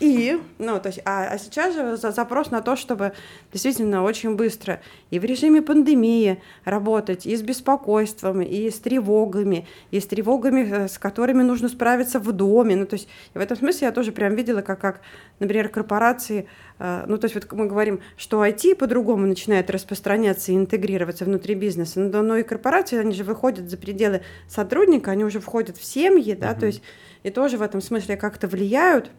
и, 0.00 0.40
ну, 0.58 0.80
то 0.80 0.88
есть, 0.88 1.00
а, 1.04 1.28
а 1.28 1.38
сейчас 1.38 1.74
же 1.74 1.96
запрос 1.96 2.50
на 2.50 2.60
то, 2.60 2.74
чтобы 2.74 3.12
действительно 3.52 4.02
очень 4.02 4.34
быстро 4.34 4.80
и 5.10 5.18
в 5.20 5.24
режиме 5.24 5.62
пандемии 5.62 6.42
работать, 6.64 7.24
и 7.24 7.36
с 7.36 7.42
беспокойством, 7.42 8.42
и 8.42 8.68
с 8.68 8.80
тревогами, 8.80 9.68
и 9.92 10.00
с 10.00 10.06
тревогами, 10.06 10.68
э, 10.68 10.88
с 10.88 10.98
которыми 10.98 11.42
нужно 11.42 11.68
справиться 11.68 12.18
в 12.18 12.32
доме. 12.32 12.74
Ну, 12.74 12.86
то 12.86 12.94
есть, 12.94 13.08
в 13.32 13.38
этом 13.38 13.56
смысле 13.56 13.86
я 13.86 13.92
тоже 13.92 14.10
прям 14.10 14.34
видела, 14.34 14.60
как, 14.60 14.80
как 14.80 15.02
например, 15.38 15.68
корпорации, 15.68 16.48
э, 16.80 17.04
ну, 17.06 17.16
то 17.16 17.26
есть, 17.26 17.36
вот 17.36 17.50
мы 17.52 17.66
говорим, 17.66 18.00
что 18.16 18.44
IT 18.44 18.74
по-другому 18.74 19.26
начинает 19.26 19.70
распространяться 19.70 20.50
и 20.50 20.56
интегрироваться 20.56 21.24
внутри 21.24 21.54
бизнеса, 21.54 22.00
но, 22.00 22.22
но 22.22 22.36
и 22.36 22.42
корпорации, 22.42 22.98
они 22.98 23.12
же 23.12 23.22
выходят 23.22 23.70
за 23.70 23.76
пределы 23.76 24.22
сотрудника, 24.48 25.12
они 25.12 25.24
уже 25.24 25.38
входят 25.38 25.76
в 25.76 25.84
семьи, 25.84 26.34
да, 26.34 26.50
uh-huh. 26.50 26.60
то 26.60 26.66
есть, 26.66 26.82
и 27.22 27.30
тоже 27.30 27.56
в 27.56 27.62
этом 27.62 27.80
смысле 27.80 28.16
как-то 28.16 28.48
влияют 28.48 29.12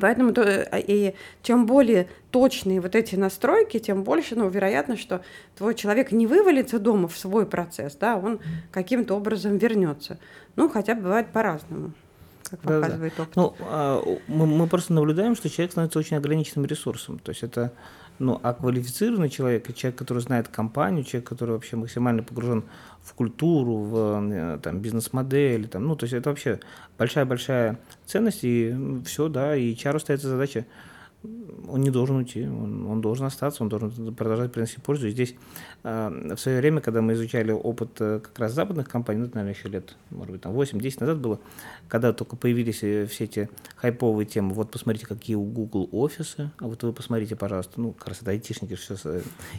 Поэтому 0.00 0.32
то, 0.32 0.42
э, 0.42 0.80
и 0.80 1.14
чем 1.42 1.66
более 1.66 2.08
точные 2.30 2.80
вот 2.80 2.94
эти 2.94 3.16
настройки, 3.16 3.78
тем 3.78 4.04
больше 4.04 4.36
ну, 4.36 4.48
вероятно, 4.48 4.96
что 4.96 5.22
твой 5.56 5.74
человек 5.74 6.12
не 6.12 6.26
вывалится 6.26 6.78
дома 6.78 7.08
в 7.08 7.16
свой 7.16 7.46
процесс, 7.46 7.96
да, 7.96 8.16
он 8.16 8.40
каким-то 8.70 9.14
образом 9.14 9.56
вернется. 9.56 10.18
Ну, 10.56 10.68
хотя 10.68 10.94
бывает 10.94 11.28
по-разному 11.28 11.92
как 12.50 12.60
показывает 12.60 13.12
да, 13.16 13.22
опыт. 13.22 13.36
Ну, 13.36 13.54
а, 13.60 14.02
мы, 14.26 14.46
мы 14.46 14.66
просто 14.66 14.92
наблюдаем, 14.92 15.36
что 15.36 15.50
человек 15.50 15.72
становится 15.72 15.98
очень 15.98 16.16
ограниченным 16.16 16.66
ресурсом. 16.66 17.18
То 17.18 17.30
есть 17.30 17.42
это 17.42 17.72
ну, 18.18 18.40
а 18.42 18.52
квалифицированный 18.52 19.28
человек, 19.28 19.72
человек, 19.74 19.98
который 19.98 20.22
знает 20.22 20.48
компанию, 20.48 21.04
человек, 21.04 21.28
который 21.28 21.50
вообще 21.52 21.76
максимально 21.76 22.22
погружен 22.22 22.64
в 23.02 23.14
культуру, 23.14 23.76
в 23.76 24.20
э, 24.32 24.58
там, 24.62 24.80
бизнес-модель, 24.80 25.68
там, 25.68 25.86
ну, 25.86 25.96
то 25.96 26.04
есть 26.04 26.14
это 26.14 26.30
вообще 26.30 26.60
большая-большая 26.98 27.78
ценность, 28.06 28.40
и 28.42 28.74
все, 29.04 29.28
да, 29.28 29.56
и 29.56 29.74
HR 29.74 29.96
остается 29.96 30.28
задача 30.28 30.66
он 31.22 31.80
не 31.80 31.90
должен 31.90 32.16
уйти, 32.16 32.44
он, 32.44 32.86
он 32.86 33.00
должен 33.00 33.26
остаться, 33.26 33.62
он 33.62 33.68
должен 33.68 34.14
продолжать 34.14 34.52
приносить 34.52 34.82
пользу. 34.82 35.08
И 35.08 35.10
здесь 35.10 35.34
э, 35.82 36.34
в 36.34 36.38
свое 36.38 36.58
время, 36.58 36.80
когда 36.80 37.02
мы 37.02 37.14
изучали 37.14 37.50
опыт 37.50 37.90
э, 38.00 38.20
как 38.22 38.38
раз 38.38 38.52
западных 38.52 38.88
компаний, 38.88 39.20
ну, 39.20 39.26
наверное, 39.26 39.52
еще 39.52 39.68
лет, 39.68 39.96
может 40.10 40.32
быть, 40.32 40.42
там 40.42 40.52
8-10 40.52 40.96
назад 41.00 41.18
было, 41.18 41.40
когда 41.88 42.12
только 42.12 42.36
появились 42.36 42.82
э, 42.82 43.06
все 43.06 43.24
эти 43.24 43.50
хайповые 43.76 44.26
темы, 44.26 44.54
вот 44.54 44.70
посмотрите, 44.70 45.06
какие 45.06 45.34
у 45.34 45.42
Google 45.42 45.88
офисы, 45.90 46.50
а 46.58 46.66
вот 46.66 46.82
вы 46.84 46.92
посмотрите, 46.92 47.34
пожалуйста, 47.34 47.80
ну, 47.80 47.92
как 47.92 48.08
раз 48.08 48.22
это 48.22 48.30
айтишники 48.30 48.76
все 48.76 48.94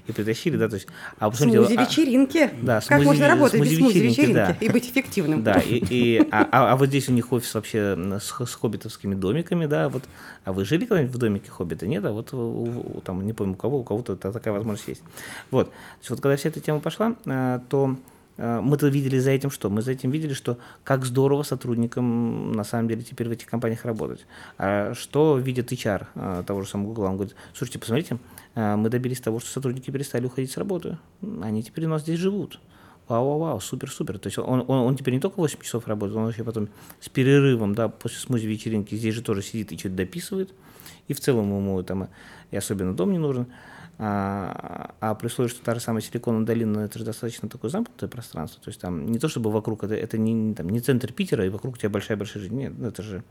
и 0.08 0.12
притащили, 0.12 0.56
да, 0.56 0.70
то 0.70 0.76
есть... 0.76 0.88
А 1.20 1.30
посмотрите, 1.30 1.66
смузи-вечеринки. 1.66 2.38
А, 2.38 2.52
да, 2.62 2.76
как 2.76 3.02
смузи, 3.02 3.06
можно 3.06 3.28
работать 3.28 3.62
без 3.62 3.78
смузи-вечеринки 3.78 4.34
да. 4.34 4.58
и 4.62 4.70
быть 4.70 4.90
эффективным. 4.90 5.44
Да, 5.44 5.60
и, 5.60 5.84
и, 5.90 6.28
а, 6.32 6.48
а, 6.52 6.72
а 6.72 6.76
вот 6.78 6.88
здесь 6.88 7.10
у 7.10 7.12
них 7.12 7.32
офис 7.34 7.54
вообще 7.54 7.98
с, 8.20 8.46
с 8.46 8.56
хоббитовскими 8.56 9.14
домиками, 9.14 9.66
да, 9.66 9.90
вот, 9.90 10.04
а 10.46 10.54
вы 10.54 10.64
жили 10.64 10.86
когда-нибудь 10.86 11.16
в 11.16 11.18
домике 11.18 11.49
хоббита? 11.50 11.88
Нет, 11.88 12.04
а 12.06 12.12
вот 12.12 12.34
у, 12.34 13.02
там, 13.04 13.26
не 13.26 13.34
помню 13.34 13.54
у 13.54 13.58
кого, 13.58 13.80
у 13.80 13.84
кого-то 13.84 14.16
такая 14.16 14.54
возможность 14.54 14.88
есть. 14.88 15.04
Вот, 15.52 15.70
то 15.70 15.76
есть 16.00 16.10
вот 16.10 16.22
когда 16.22 16.36
вся 16.36 16.50
эта 16.50 16.60
тема 16.60 16.80
пошла, 16.80 17.16
э, 17.26 17.60
то 17.70 17.96
э, 18.38 18.60
мы-то 18.62 18.88
видели 18.88 19.20
за 19.20 19.32
этим 19.32 19.52
что? 19.52 19.70
Мы 19.70 19.82
за 19.82 19.92
этим 19.92 20.12
видели, 20.12 20.34
что 20.34 20.58
как 20.84 21.06
здорово 21.06 21.44
сотрудникам 21.44 22.52
на 22.54 22.64
самом 22.64 22.88
деле 22.88 23.04
теперь 23.04 23.28
в 23.28 23.32
этих 23.32 23.48
компаниях 23.48 23.86
работать. 23.86 24.26
А 24.58 24.94
что 24.94 25.38
видит 25.38 25.72
HR 25.72 26.08
э, 26.16 26.44
того 26.46 26.62
же 26.62 26.70
самого 26.70 26.88
Google? 26.88 27.04
Он 27.04 27.16
говорит, 27.16 27.36
слушайте, 27.54 27.80
посмотрите, 27.80 28.18
мы 28.56 28.90
добились 28.90 29.22
того, 29.22 29.40
что 29.40 29.50
сотрудники 29.50 29.92
перестали 29.92 30.26
уходить 30.26 30.52
с 30.52 30.58
работы. 30.58 30.98
Они 31.42 31.64
теперь 31.64 31.86
у 31.86 31.90
нас 31.90 32.02
здесь 32.02 32.20
живут. 32.20 32.60
Вау-вау-вау, 33.10 33.60
супер-супер. 33.60 34.20
То 34.20 34.28
есть 34.28 34.38
он, 34.38 34.64
он, 34.68 34.70
он 34.70 34.96
теперь 34.96 35.16
не 35.16 35.20
только 35.20 35.40
8 35.40 35.60
часов 35.62 35.88
работает, 35.88 36.16
он 36.16 36.30
еще 36.30 36.44
потом 36.44 36.70
с 37.02 37.10
перерывом, 37.10 37.74
да, 37.74 37.90
после 37.90 38.20
смузи 38.20 38.46
вечеринки 38.46 38.94
здесь 38.94 39.16
же 39.16 39.24
тоже 39.24 39.42
сидит 39.42 39.72
и 39.72 39.78
что-то 39.78 39.96
дописывает. 39.96 40.54
И 41.10 41.14
в 41.14 41.20
целом 41.20 41.50
ему 41.50 41.84
там 41.84 42.08
и 42.52 42.56
особенно 42.56 42.96
дом 42.96 43.12
не 43.12 43.18
нужен. 43.18 43.48
А, 44.02 44.96
а 45.02 45.14
при 45.14 45.28
условии, 45.28 45.50
что 45.50 45.62
та 45.62 45.76
же 45.76 45.82
самая 45.82 46.02
Силиконовая 46.02 46.46
долина, 46.46 46.80
это 46.80 46.98
же 47.00 47.04
достаточно 47.04 47.50
такое 47.50 47.70
замкнутое 47.70 48.10
пространство. 48.10 48.64
То 48.64 48.70
есть 48.70 48.80
там 48.80 49.06
не 49.06 49.20
то, 49.20 49.28
чтобы 49.28 49.52
вокруг, 49.52 49.84
это, 49.84 49.94
это 49.94 50.18
не, 50.18 50.54
там, 50.54 50.70
не 50.70 50.80
центр 50.80 51.12
Питера, 51.12 51.46
и 51.46 51.50
вокруг 51.50 51.78
тебя 51.78 51.90
большая-большая 51.90 52.44
жизнь. 52.44 52.56
Нет, 52.56 52.74
ну, 52.78 52.88
это 52.88 53.04
же 53.04 53.24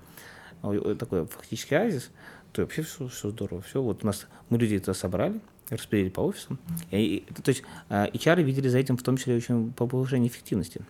такой 0.98 1.26
фактически 1.26 1.72
оазис. 1.72 2.10
То 2.52 2.62
вообще 2.62 2.82
все, 2.82 3.08
все 3.08 3.30
здорово. 3.30 3.62
Все, 3.62 3.80
вот 3.82 4.04
у 4.04 4.06
нас 4.06 4.26
мы 4.50 4.58
людей 4.58 4.76
это 4.76 4.92
собрали, 4.92 5.40
распределили 5.70 6.10
по 6.10 6.20
офисам. 6.20 6.58
И, 6.90 7.24
то 7.42 7.48
есть 7.48 7.62
HR 7.88 8.42
видели 8.42 8.68
за 8.68 8.78
этим 8.78 8.98
в 8.98 9.02
том 9.02 9.16
числе 9.16 9.36
очень 9.36 9.72
по 9.72 9.86
повышению 9.86 10.28
эффективности. 10.28 10.82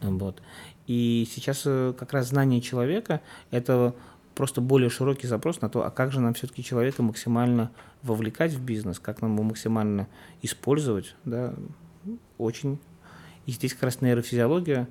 Вот. 0.00 0.42
И 0.86 1.28
сейчас 1.30 1.62
э, 1.64 1.94
как 1.98 2.12
раз 2.12 2.28
знание 2.28 2.60
человека– 2.60 3.20
это 3.50 3.94
просто 4.36 4.60
более 4.60 4.90
широкий 4.90 5.26
запрос 5.26 5.62
на 5.62 5.68
то, 5.68 5.84
а 5.84 5.90
как 5.90 6.12
же 6.12 6.20
нам 6.20 6.34
все-таки 6.34 6.62
человека 6.62 7.02
максимально 7.02 7.72
вовлекать 8.02 8.52
в 8.52 8.62
бизнес, 8.62 9.00
как 9.00 9.22
нам 9.22 9.32
его 9.32 9.42
максимально 9.42 10.06
использовать, 10.42 11.16
да, 11.24 11.54
очень. 12.38 12.78
И 13.46 13.52
здесь 13.52 13.72
как 13.72 13.84
раз 13.84 14.00
нейрофизиология. 14.02 14.88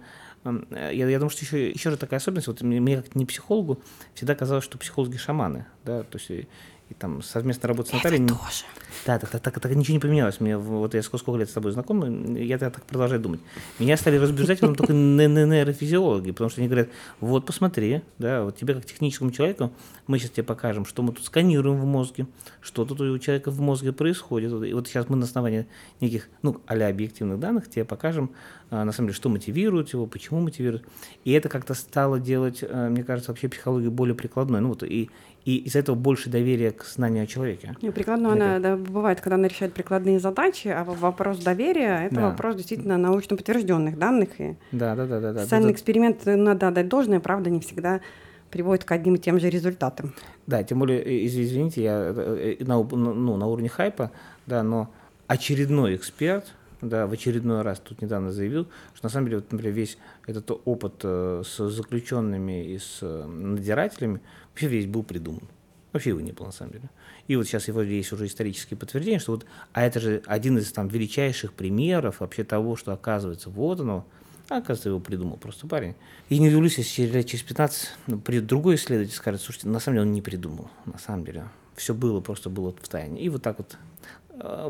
Я, 0.71 0.91
я 0.91 1.19
думаю, 1.19 1.29
что 1.29 1.43
еще, 1.43 1.69
еще 1.69 1.91
же 1.91 1.97
такая 1.97 2.19
особенность, 2.19 2.47
вот 2.47 2.61
мне, 2.61 2.79
мне 2.79 3.01
как 3.01 3.15
не 3.15 3.25
психологу 3.25 3.79
всегда 4.13 4.35
казалось, 4.35 4.63
что 4.63 4.77
психологи 4.77 5.17
шаманы, 5.17 5.65
да, 5.83 6.03
то 6.03 6.17
есть 6.17 6.47
и 6.89 6.93
там 6.93 7.23
совместно 7.23 7.67
работать 7.67 7.91
с 7.91 7.93
Натальей. 7.93 8.23
Это 8.23 8.35
тоже. 8.35 8.63
Да, 9.05 9.19
так, 9.19 9.29
так, 9.29 9.41
так, 9.41 9.59
так 9.59 9.75
ничего 9.75 9.93
не 9.93 9.99
поменялось. 9.99 10.39
Мне, 10.39 10.57
вот 10.57 10.93
я 10.93 11.01
сколько, 11.01 11.17
сколько 11.17 11.39
лет 11.39 11.49
с 11.49 11.53
тобой 11.53 11.71
знаком, 11.71 12.35
я 12.35 12.57
так, 12.57 12.75
так 12.75 12.83
продолжаю 12.85 13.21
думать. 13.21 13.39
Меня 13.79 13.97
стали 13.97 14.17
разбежать 14.17 14.59
только 14.59 14.93
нейрофизиологи, 14.93 16.31
потому 16.31 16.49
что 16.49 16.61
они 16.61 16.67
говорят, 16.67 16.89
вот 17.19 17.45
посмотри, 17.45 18.01
да, 18.19 18.43
вот 18.43 18.57
тебе 18.57 18.75
как 18.75 18.85
техническому 18.85 19.31
человеку, 19.31 19.71
мы 20.07 20.19
сейчас 20.19 20.31
тебе 20.31 20.43
покажем, 20.43 20.85
что 20.85 21.01
мы 21.01 21.13
тут 21.13 21.25
сканируем 21.25 21.79
в 21.79 21.85
мозге, 21.85 22.27
что 22.61 22.85
тут 22.85 23.01
у 23.01 23.19
человека 23.19 23.49
в 23.49 23.59
мозге 23.59 23.91
происходит. 23.91 24.51
И 24.63 24.73
вот 24.73 24.87
сейчас 24.87 25.09
мы 25.09 25.15
на 25.15 25.25
основании 25.25 25.67
неких, 26.01 26.29
ну, 26.43 26.61
а 26.67 26.75
объективных 26.75 27.39
данных 27.39 27.69
тебе 27.69 27.83
покажем, 27.85 28.31
а, 28.69 28.83
на 28.83 28.91
самом 28.91 29.09
деле, 29.09 29.15
что 29.15 29.29
мотивирует 29.29 29.93
его, 29.93 30.05
почему 30.05 30.39
мотивирует. 30.41 30.85
И 31.23 31.31
это 31.31 31.49
как-то 31.49 31.73
стало 31.73 32.19
делать, 32.19 32.63
а, 32.63 32.89
мне 32.89 33.03
кажется, 33.03 33.31
вообще 33.31 33.47
психологию 33.47 33.91
более 33.91 34.15
прикладной. 34.15 34.61
Ну 34.61 34.69
вот 34.69 34.83
и 34.83 35.09
и 35.45 35.57
из-за 35.57 35.79
этого 35.79 35.95
больше 35.95 36.29
доверия 36.29 36.71
к 36.71 36.83
знанию 36.83 37.23
о 37.23 37.27
человеке. 37.27 37.75
Не, 37.81 37.91
прикладно 37.91 38.33
она 38.33 38.59
да, 38.59 38.75
бывает, 38.75 39.21
когда 39.21 39.35
она 39.35 39.47
решает 39.47 39.73
прикладные 39.73 40.19
задачи, 40.19 40.67
а 40.67 40.83
вопрос 40.83 41.37
доверия 41.37 42.07
это 42.07 42.15
да. 42.15 42.29
вопрос 42.29 42.55
действительно 42.55 42.97
научно 42.97 43.37
подтвержденных 43.37 43.97
данных. 43.97 44.29
И 44.39 44.57
да, 44.71 44.95
да, 44.95 45.05
да, 45.05 45.19
да. 45.19 45.43
Социальный 45.43 45.69
да, 45.69 45.73
эксперимент 45.73 46.25
надо 46.25 46.67
отдать 46.67 46.87
должное, 46.87 47.19
правда, 47.19 47.51
не 47.51 47.59
всегда 47.59 48.01
приводит 48.49 48.85
к 48.85 48.91
одним 48.91 49.15
и 49.15 49.17
тем 49.19 49.39
же 49.39 49.49
результатам. 49.49 50.15
Да, 50.47 50.63
тем 50.63 50.79
более, 50.79 51.27
извините, 51.27 51.83
я 51.83 52.13
э, 52.15 52.57
э, 52.59 52.63
на, 52.63 52.81
ну, 52.81 53.37
на 53.37 53.45
уровне 53.45 53.69
хайпа, 53.69 54.11
да, 54.47 54.63
но 54.63 54.89
очередной 55.27 55.95
эксперт, 55.95 56.53
да, 56.81 57.05
в 57.05 57.11
очередной 57.11 57.61
раз 57.61 57.79
тут 57.79 58.01
недавно 58.01 58.31
заявил, 58.31 58.67
что 58.93 59.05
на 59.05 59.09
самом 59.09 59.27
деле, 59.27 59.37
вот, 59.37 59.51
например, 59.51 59.75
весь 59.75 59.97
этот 60.25 60.51
опыт 60.65 61.01
э, 61.03 61.43
с 61.45 61.69
заключенными 61.69 62.73
и 62.73 62.79
с 62.79 63.01
надзирателями, 63.01 64.21
вообще 64.55 64.67
весь 64.67 64.85
был 64.85 65.03
придуман. 65.03 65.43
Вообще 65.91 66.11
его 66.11 66.21
не 66.21 66.31
было, 66.31 66.47
на 66.47 66.51
самом 66.51 66.71
деле. 66.71 66.89
И 67.27 67.35
вот 67.35 67.45
сейчас 67.45 67.67
его 67.67 67.81
есть 67.81 68.11
уже 68.13 68.25
исторические 68.25 68.77
подтверждения, 68.77 69.19
что 69.19 69.33
вот, 69.33 69.45
а 69.73 69.83
это 69.83 69.99
же 69.99 70.23
один 70.25 70.57
из 70.57 70.71
там 70.71 70.87
величайших 70.87 71.53
примеров 71.53 72.21
вообще 72.21 72.45
того, 72.45 72.77
что 72.77 72.93
оказывается, 72.93 73.49
вот 73.49 73.81
оно, 73.81 74.05
а 74.49 74.57
оказывается, 74.57 74.89
его 74.89 74.99
придумал 74.99 75.37
просто 75.37 75.67
парень. 75.67 75.95
И 76.29 76.39
не 76.39 76.47
удивлюсь, 76.47 76.77
если 76.77 77.03
лет 77.03 77.27
через 77.27 77.43
15 77.43 77.89
ну, 78.07 78.19
придет 78.19 78.45
другой 78.45 78.75
исследователь 78.75 79.13
и 79.13 79.15
скажет, 79.15 79.41
слушайте, 79.41 79.67
на 79.67 79.79
самом 79.79 79.97
деле 79.97 80.07
он 80.07 80.13
не 80.13 80.21
придумал, 80.21 80.69
на 80.85 80.99
самом 80.99 81.25
деле. 81.25 81.49
Все 81.75 81.93
было, 81.93 82.21
просто 82.21 82.49
было 82.49 82.73
в 82.81 82.87
тайне. 82.87 83.21
И 83.21 83.27
вот 83.27 83.43
так 83.43 83.57
вот 83.57 83.77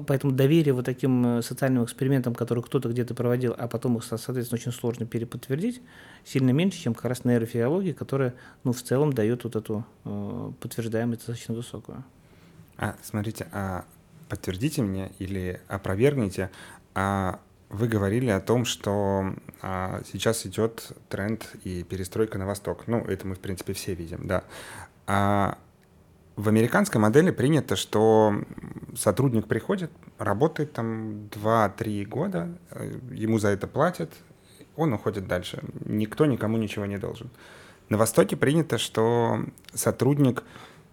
поэтому 0.08 0.34
доверие 0.34 0.73
вот 0.73 0.86
таким 0.86 1.25
э, 1.25 1.41
социальным 1.41 1.84
экспериментам, 1.84 2.36
которые 2.36 2.63
кто-то 2.63 2.89
где-то 2.89 3.15
проводил, 3.15 3.56
а 3.58 3.67
потом 3.67 3.97
их, 3.97 4.04
соответственно, 4.04 4.60
очень 4.60 4.71
сложно 4.71 5.06
переподтвердить, 5.06 5.82
сильно 6.23 6.51
меньше, 6.51 6.80
чем 6.80 6.93
как 6.93 7.06
раз 7.06 7.25
нейрофизиология, 7.25 7.93
которая 7.93 8.36
ну, 8.63 8.73
в 8.73 8.82
целом 8.82 9.13
дает 9.13 9.43
вот 9.43 9.56
эту 9.56 9.86
э, 10.04 10.51
подтверждаемость 10.60 11.21
достаточно 11.21 11.56
высокую. 11.56 12.04
А, 12.78 12.95
смотрите, 13.01 13.47
а 13.51 13.86
подтвердите 14.30 14.82
мне 14.82 15.12
или 15.19 15.62
опровергните, 15.67 16.51
а 16.93 17.39
вы 17.69 17.88
говорили 17.88 18.30
о 18.30 18.39
том, 18.39 18.65
что 18.65 19.34
а, 19.62 20.01
сейчас 20.12 20.45
идет 20.45 20.91
тренд 21.10 21.56
и 21.63 21.84
перестройка 21.84 22.38
на 22.38 22.45
восток. 22.45 22.84
Ну, 22.88 22.99
это 22.99 23.28
мы, 23.28 23.36
в 23.36 23.39
принципе, 23.39 23.73
все 23.73 23.95
видим, 23.95 24.28
да. 24.28 24.43
А 25.08 25.58
в 26.36 26.50
американской 26.50 27.00
модели 27.00 27.32
принято, 27.32 27.76
что 27.76 28.43
сотрудник 28.95 29.48
приходит, 29.48 29.91
работает 30.17 30.74
там 30.74 31.28
2-3 31.28 32.06
года, 32.06 32.58
э, 32.71 33.00
ему 33.12 33.39
за 33.39 33.50
это 33.50 33.67
платят, 33.67 34.12
он 34.76 34.93
уходит 34.93 35.28
дальше. 35.28 35.63
Никто 35.86 36.26
никому 36.26 36.58
ничего 36.58 36.86
не 36.86 36.98
должен. 36.98 37.30
На 37.89 37.98
Востоке 37.98 38.36
принято, 38.36 38.78
что 38.78 39.45
сотрудник 39.74 40.43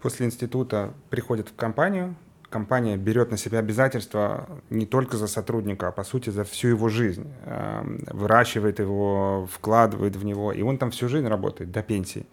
после 0.00 0.26
института 0.26 0.94
приходит 1.10 1.48
в 1.48 1.56
компанию, 1.56 2.14
компания 2.48 2.96
берет 2.96 3.30
на 3.30 3.36
себя 3.36 3.58
обязательства 3.60 4.46
не 4.70 4.86
только 4.86 5.16
за 5.16 5.26
сотрудника, 5.26 5.88
а 5.88 5.92
по 5.92 6.04
сути 6.04 6.30
за 6.30 6.44
всю 6.44 6.68
его 6.68 6.88
жизнь. 6.88 7.26
Эм, 7.46 8.04
выращивает 8.06 8.78
его, 8.78 9.48
вкладывает 9.50 10.14
в 10.14 10.24
него, 10.24 10.52
и 10.52 10.62
он 10.62 10.78
там 10.78 10.90
всю 10.90 11.08
жизнь 11.08 11.26
работает 11.26 11.72
до 11.72 11.82
пенсии. 11.82 12.26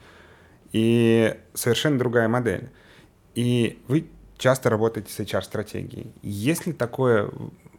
И 0.73 1.35
совершенно 1.53 1.97
другая 1.97 2.27
модель. 2.27 2.69
И 3.35 3.81
вы 3.87 4.07
часто 4.37 4.69
работаете 4.69 5.11
с 5.11 5.19
HR-стратегией. 5.19 6.11
Есть 6.21 6.65
ли 6.65 6.73
такое, 6.73 7.29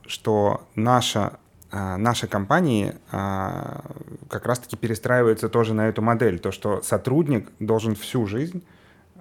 что 0.06 0.62
наша, 0.74 1.38
а, 1.70 1.96
наши 1.96 2.26
компании 2.28 2.94
а, 3.10 3.84
как 4.28 4.46
раз-таки 4.46 4.76
перестраиваются 4.76 5.48
тоже 5.48 5.74
на 5.74 5.88
эту 5.88 6.02
модель, 6.02 6.38
то, 6.38 6.52
что 6.52 6.82
сотрудник 6.82 7.50
должен 7.58 7.94
всю 7.94 8.26
жизнь 8.26 8.62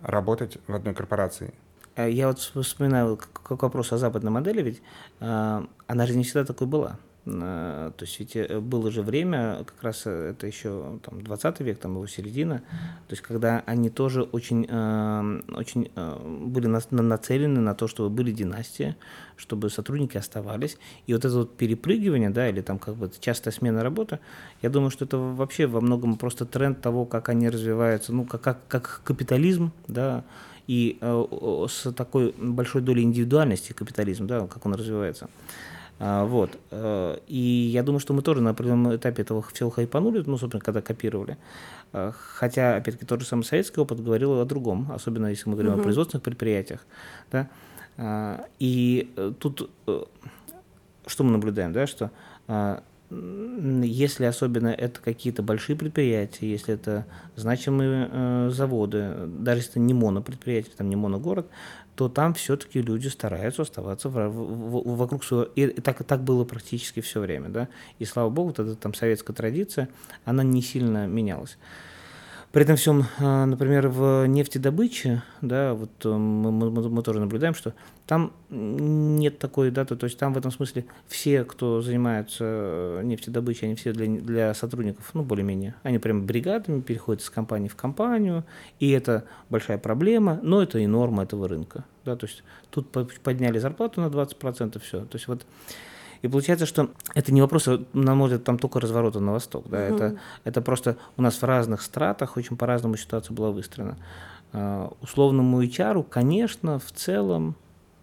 работать 0.01 0.57
в 0.67 0.75
одной 0.75 0.93
корпорации? 0.93 1.53
Э, 1.95 2.09
я 2.09 2.27
вот 2.27 2.39
вспоминаю 2.39 3.17
как 3.17 3.61
вопрос 3.61 3.91
о 3.91 3.97
западной 3.97 4.31
модели, 4.31 4.61
ведь 4.61 4.81
а, 5.19 5.65
она 5.87 6.05
же 6.05 6.15
не 6.15 6.23
всегда 6.23 6.45
такой 6.45 6.67
была. 6.67 6.97
Э, 7.25 7.91
то 7.95 8.05
есть 8.05 8.19
ведь 8.19 8.35
э, 8.35 8.59
было 8.59 8.91
же 8.91 9.01
время, 9.01 9.63
как 9.65 9.83
раз 9.83 10.03
э, 10.05 10.31
это 10.31 10.47
еще 10.47 10.99
там, 11.03 11.21
20 11.21 11.59
век, 11.61 11.79
там 11.79 11.95
его 11.95 12.07
середина, 12.07 12.59
то 13.07 13.11
есть 13.11 13.21
когда 13.21 13.63
они 13.65 13.89
тоже 13.89 14.23
очень, 14.23 14.63
очень 15.53 15.91
были 16.47 16.67
нацелены 16.67 17.59
на 17.59 17.75
то, 17.75 17.87
чтобы 17.87 18.09
были 18.09 18.31
династии, 18.31 18.95
чтобы 19.35 19.69
сотрудники 19.69 20.17
оставались. 20.17 20.77
И 21.07 21.13
вот 21.13 21.25
это 21.25 21.35
вот 21.35 21.57
перепрыгивание, 21.57 22.29
да, 22.29 22.49
или 22.49 22.61
там 22.61 22.79
как 22.79 22.95
бы 22.95 23.11
частая 23.19 23.53
смена 23.53 23.83
работы, 23.83 24.19
я 24.61 24.69
думаю, 24.69 24.91
что 24.91 25.05
это 25.05 25.17
вообще 25.17 25.67
во 25.67 25.81
многом 25.81 26.17
просто 26.17 26.45
тренд 26.45 26.81
того, 26.81 27.05
как 27.05 27.29
они 27.29 27.49
развиваются, 27.49 28.13
ну, 28.13 28.25
как, 28.25 28.41
как, 28.41 28.67
как 28.67 29.01
капитализм, 29.03 29.71
да, 29.87 30.23
и 30.67 30.99
с 31.01 31.91
такой 31.93 32.33
большой 32.37 32.81
долей 32.81 33.03
индивидуальности 33.03 33.73
капитализм, 33.73 34.27
да, 34.27 34.45
как 34.47 34.65
он 34.65 34.75
развивается. 34.75 35.27
А, 35.99 36.25
вот. 36.25 36.57
Э, 36.71 37.17
и 37.27 37.37
я 37.37 37.83
думаю, 37.83 37.99
что 37.99 38.13
мы 38.13 38.21
тоже 38.21 38.41
на 38.41 38.51
определенном 38.51 38.95
этапе 38.95 39.21
этого 39.21 39.41
всего 39.41 39.69
хайпанули, 39.69 40.23
ну, 40.25 40.37
собственно, 40.37 40.63
когда 40.63 40.81
копировали. 40.81 41.37
Э, 41.91 42.11
хотя, 42.15 42.77
опять-таки, 42.77 43.05
тот 43.05 43.19
же 43.19 43.27
самый 43.27 43.43
советский 43.43 43.81
опыт 43.81 44.01
говорил 44.01 44.39
о 44.39 44.45
другом, 44.45 44.91
особенно 44.91 45.27
если 45.27 45.49
мы 45.49 45.55
говорим 45.55 45.73
угу. 45.73 45.81
о 45.81 45.83
производственных 45.83 46.23
предприятиях. 46.23 46.85
Да? 47.31 47.49
А, 47.97 48.45
и 48.59 49.11
э, 49.17 49.33
тут 49.37 49.69
что 51.05 51.23
мы 51.23 51.31
наблюдаем, 51.31 51.73
да, 51.73 51.87
что 51.87 52.11
если 53.09 54.25
особенно 54.25 54.67
это 54.67 54.99
какие-то 55.01 55.41
большие 55.41 55.75
предприятия, 55.75 56.47
если 56.47 56.75
это 56.75 57.07
значимые 57.35 58.07
э, 58.11 58.49
заводы, 58.51 59.25
даже 59.25 59.61
если 59.61 59.71
это 59.71 59.79
не 59.79 59.95
монопредприятие, 59.95 60.73
там 60.77 60.89
не 60.89 60.95
моногород, 60.95 61.47
то 61.99 62.07
там 62.07 62.33
все-таки 62.33 62.81
люди 62.81 63.09
стараются 63.09 63.63
оставаться 63.63 64.07
в, 64.07 64.13
в, 64.13 64.31
в, 64.31 64.95
вокруг 64.95 65.21
своего. 65.25 65.51
И 65.57 65.67
так, 65.81 66.01
так 66.05 66.23
было 66.23 66.45
практически 66.45 67.01
все 67.01 67.19
время. 67.19 67.49
Да? 67.49 67.67
И 67.99 68.05
слава 68.05 68.29
богу, 68.29 68.51
эта 68.51 68.73
там 68.77 68.93
советская 68.93 69.35
традиция, 69.35 69.89
она 70.23 70.41
не 70.41 70.61
сильно 70.61 71.07
менялась. 71.07 71.57
При 72.51 72.63
этом 72.63 72.77
всем, 72.77 73.05
а, 73.19 73.45
например, 73.45 73.89
в 73.89 74.25
нефтедобыче, 74.25 75.21
да, 75.39 75.75
вот 75.75 75.91
э, 76.03 76.09
мы, 76.09 76.51
мы, 76.51 76.89
мы 76.89 77.03
тоже 77.03 77.19
наблюдаем, 77.19 77.53
что 77.53 77.75
там 78.07 78.33
нет 78.49 79.37
такой 79.37 79.69
даты, 79.69 79.95
то 79.95 80.05
есть 80.05 80.17
там 80.17 80.33
в 80.33 80.37
этом 80.39 80.49
смысле 80.49 80.85
все, 81.07 81.43
кто 81.43 81.79
занимается 81.83 82.43
э, 82.43 83.01
нефтедобычей, 83.03 83.67
они 83.67 83.75
все 83.75 83.93
для, 83.93 84.07
для 84.07 84.53
сотрудников, 84.55 85.11
ну, 85.13 85.21
более-менее, 85.21 85.75
они 85.83 85.99
прям 85.99 86.25
бригадами 86.25 86.81
переходят 86.81 87.21
из 87.21 87.29
компании 87.29 87.67
в 87.67 87.75
компанию, 87.75 88.43
и 88.79 88.89
это 88.89 89.25
большая 89.51 89.77
проблема, 89.77 90.39
но 90.41 90.63
это 90.63 90.79
и 90.79 90.87
норма 90.87 91.23
этого 91.23 91.47
рынка, 91.47 91.85
да, 92.03 92.15
то 92.15 92.25
есть 92.25 92.41
тут 92.71 92.89
подняли 92.89 93.59
зарплату 93.59 94.01
на 94.01 94.07
20%, 94.07 94.79
все, 94.79 95.01
то 95.01 95.15
есть 95.17 95.27
вот 95.27 95.45
и 96.21 96.27
получается, 96.27 96.65
что 96.65 96.89
это 97.15 97.33
не 97.33 97.41
вопрос, 97.41 97.67
на 97.93 98.15
мой 98.15 98.27
взгляд, 98.27 98.43
там 98.43 98.57
только 98.57 98.79
разворота 98.79 99.19
на 99.19 99.31
восток. 99.31 99.69
Да? 99.69 99.85
Угу. 99.87 99.95
Это, 99.95 100.19
это 100.43 100.61
просто 100.61 100.97
у 101.17 101.21
нас 101.21 101.41
в 101.41 101.43
разных 101.43 101.81
стратах 101.81 102.37
очень 102.37 102.57
по-разному 102.57 102.97
ситуация 102.97 103.33
была 103.33 103.51
выстроена. 103.51 103.97
Uh, 104.51 104.97
условному 105.01 105.63
HR, 105.63 106.03
конечно, 106.09 106.79
в 106.79 106.91
целом, 106.91 107.55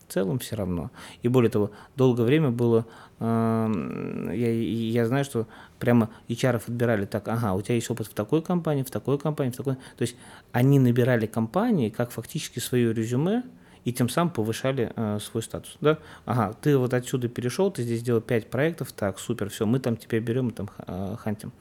в 0.06 0.12
целом 0.12 0.38
все 0.38 0.54
равно. 0.54 0.92
И 1.22 1.28
более 1.28 1.50
того, 1.50 1.72
долгое 1.96 2.22
время 2.22 2.50
было, 2.50 2.86
uh, 3.18 4.32
я, 4.32 4.52
я 4.52 5.06
знаю, 5.08 5.24
что 5.24 5.48
прямо 5.80 6.08
HR 6.28 6.62
отбирали 6.64 7.04
так, 7.04 7.26
ага, 7.26 7.54
у 7.54 7.62
тебя 7.62 7.74
есть 7.74 7.90
опыт 7.90 8.06
в 8.06 8.14
такой 8.14 8.42
компании, 8.42 8.84
в 8.84 8.92
такой 8.92 9.18
компании, 9.18 9.50
в 9.50 9.56
такой. 9.56 9.74
То 9.74 10.02
есть 10.02 10.14
они 10.52 10.78
набирали 10.78 11.26
компании 11.26 11.88
как 11.88 12.12
фактически 12.12 12.60
свое 12.60 12.94
резюме, 12.94 13.42
и 13.87 13.93
тем 13.93 14.09
самым 14.09 14.32
повышали 14.32 14.93
э, 14.97 15.18
свой 15.20 15.45
статус. 15.45 15.76
Да? 15.80 15.99
Ага, 16.24 16.57
ты 16.61 16.76
вот 16.76 16.93
отсюда 16.93 17.28
перешел, 17.28 17.70
ты 17.70 17.84
здесь 17.84 18.01
сделал 18.01 18.20
5 18.20 18.51
проектов, 18.51 18.91
так, 18.91 19.20
супер, 19.20 19.49
все, 19.49 19.64
мы 19.64 19.78
там 19.78 19.97
тебя 19.97 20.18
берем 20.18 20.49
и 20.49 20.53
там 20.53 20.68
э, 20.78 21.14
хантим. 21.20 21.53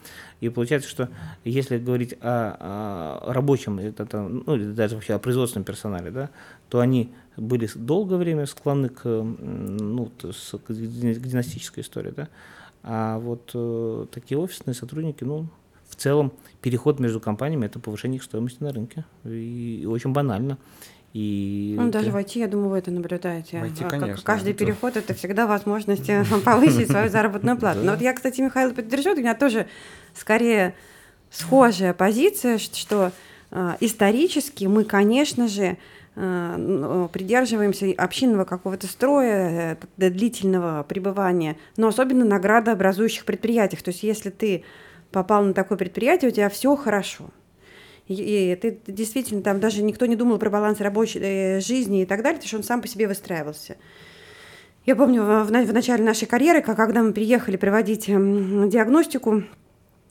И 0.42 0.50
получается, 0.50 0.90
что 0.90 1.10
если 1.44 1.78
говорить 1.78 2.16
о, 2.22 3.22
о 3.30 3.32
рабочем, 3.32 3.78
это, 3.78 4.08
ну, 4.28 4.56
или 4.56 4.72
даже 4.74 4.96
вообще 4.96 5.14
о 5.14 5.20
производственном 5.20 5.66
персонале, 5.66 6.10
да, 6.10 6.32
то 6.70 6.80
они 6.80 7.14
были 7.38 7.70
долгое 7.76 8.18
время 8.18 8.48
склонны 8.48 8.90
к, 8.90 9.04
ну, 9.06 10.12
к 10.18 10.74
династической 10.74 11.84
истории, 11.84 12.10
да, 12.10 12.30
а 12.82 13.20
вот 13.20 13.52
э, 13.54 14.08
такие 14.12 14.40
офисные 14.40 14.74
сотрудники, 14.74 15.24
ну, 15.24 15.48
в 15.88 15.96
целом 15.96 16.34
переход 16.62 17.00
между 17.00 17.20
компаниями– 17.20 17.66
это 17.68 17.80
повышение 17.80 18.18
их 18.18 18.24
стоимости 18.24 18.64
на 18.64 18.74
рынке. 18.74 19.06
И, 19.24 19.82
и 19.84 19.86
очень 19.86 20.12
банально. 20.12 20.58
И 21.16 21.76
ну, 21.78 21.92
даже 21.92 22.12
в 22.12 22.18
IT, 22.18 22.40
я 22.40 22.48
думаю, 22.50 22.72
вы 22.72 22.78
это 22.78 22.92
наблюдаете. 22.92 23.62
В 23.62 23.64
IT, 23.64 23.90
конечно. 23.90 24.22
Каждый 24.26 24.50
это... 24.50 24.66
переход 24.66 24.98
это 24.98 25.14
всегда 25.14 25.48
возможность 25.48 26.10
э, 26.10 26.26
повысить 26.44 26.92
свою 26.92 27.10
заработную 27.10 27.58
плату. 27.58 27.80
Но 27.84 27.94
вот 27.94 28.02
я, 28.02 28.12
кстати, 28.12 28.42
Михаил 28.42 28.74
поддержу, 28.74 29.14
у 29.14 29.16
меня 29.16 29.34
тоже 29.34 29.66
скорее 30.14 30.76
схожая 31.30 31.94
позиция, 31.94 32.58
что 32.58 33.14
э, 33.52 33.76
исторически 33.80 34.66
мы, 34.66 34.84
конечно 34.84 35.48
же, 35.48 35.78
э, 36.18 37.08
придерживаемся 37.14 37.94
общинного 37.96 38.44
какого-то 38.44 38.86
строя, 38.88 39.78
длительного 39.96 40.84
пребывания, 40.84 41.56
но 41.78 41.88
особенно 41.88 42.26
наградообразующих 42.26 43.24
предприятиях. 43.24 43.84
То 43.84 43.92
есть 43.92 44.04
если 44.04 44.32
ты 44.32 44.66
попал 45.12 45.46
на 45.46 45.54
такое 45.54 45.78
предприятие, 45.78 46.32
у 46.32 46.34
тебя 46.34 46.50
все 46.50 46.76
хорошо– 46.76 47.30
и 48.08 48.56
ты 48.56 48.80
действительно 48.88 49.42
там 49.42 49.60
даже 49.60 49.82
никто 49.82 50.06
не 50.06 50.16
думал 50.16 50.38
про 50.38 50.50
баланс 50.50 50.80
рабочей 50.80 51.20
э, 51.22 51.60
жизни 51.60 52.04
и 52.04 52.06
так 52.06 52.22
далее, 52.22 52.36
потому 52.36 52.48
что 52.48 52.58
он 52.58 52.64
сам 52.64 52.82
по 52.82 52.88
себе 52.88 53.08
выстраивался. 53.08 53.78
Я 54.86 54.96
помню 54.96 55.24
в, 55.24 55.46
в 55.46 55.74
начале 55.74 56.04
нашей 56.04 56.28
карьеры, 56.28 56.62
когда 56.62 57.02
мы 57.02 57.12
приехали 57.14 57.58
проводить 57.58 58.06
диагностику 58.06 59.44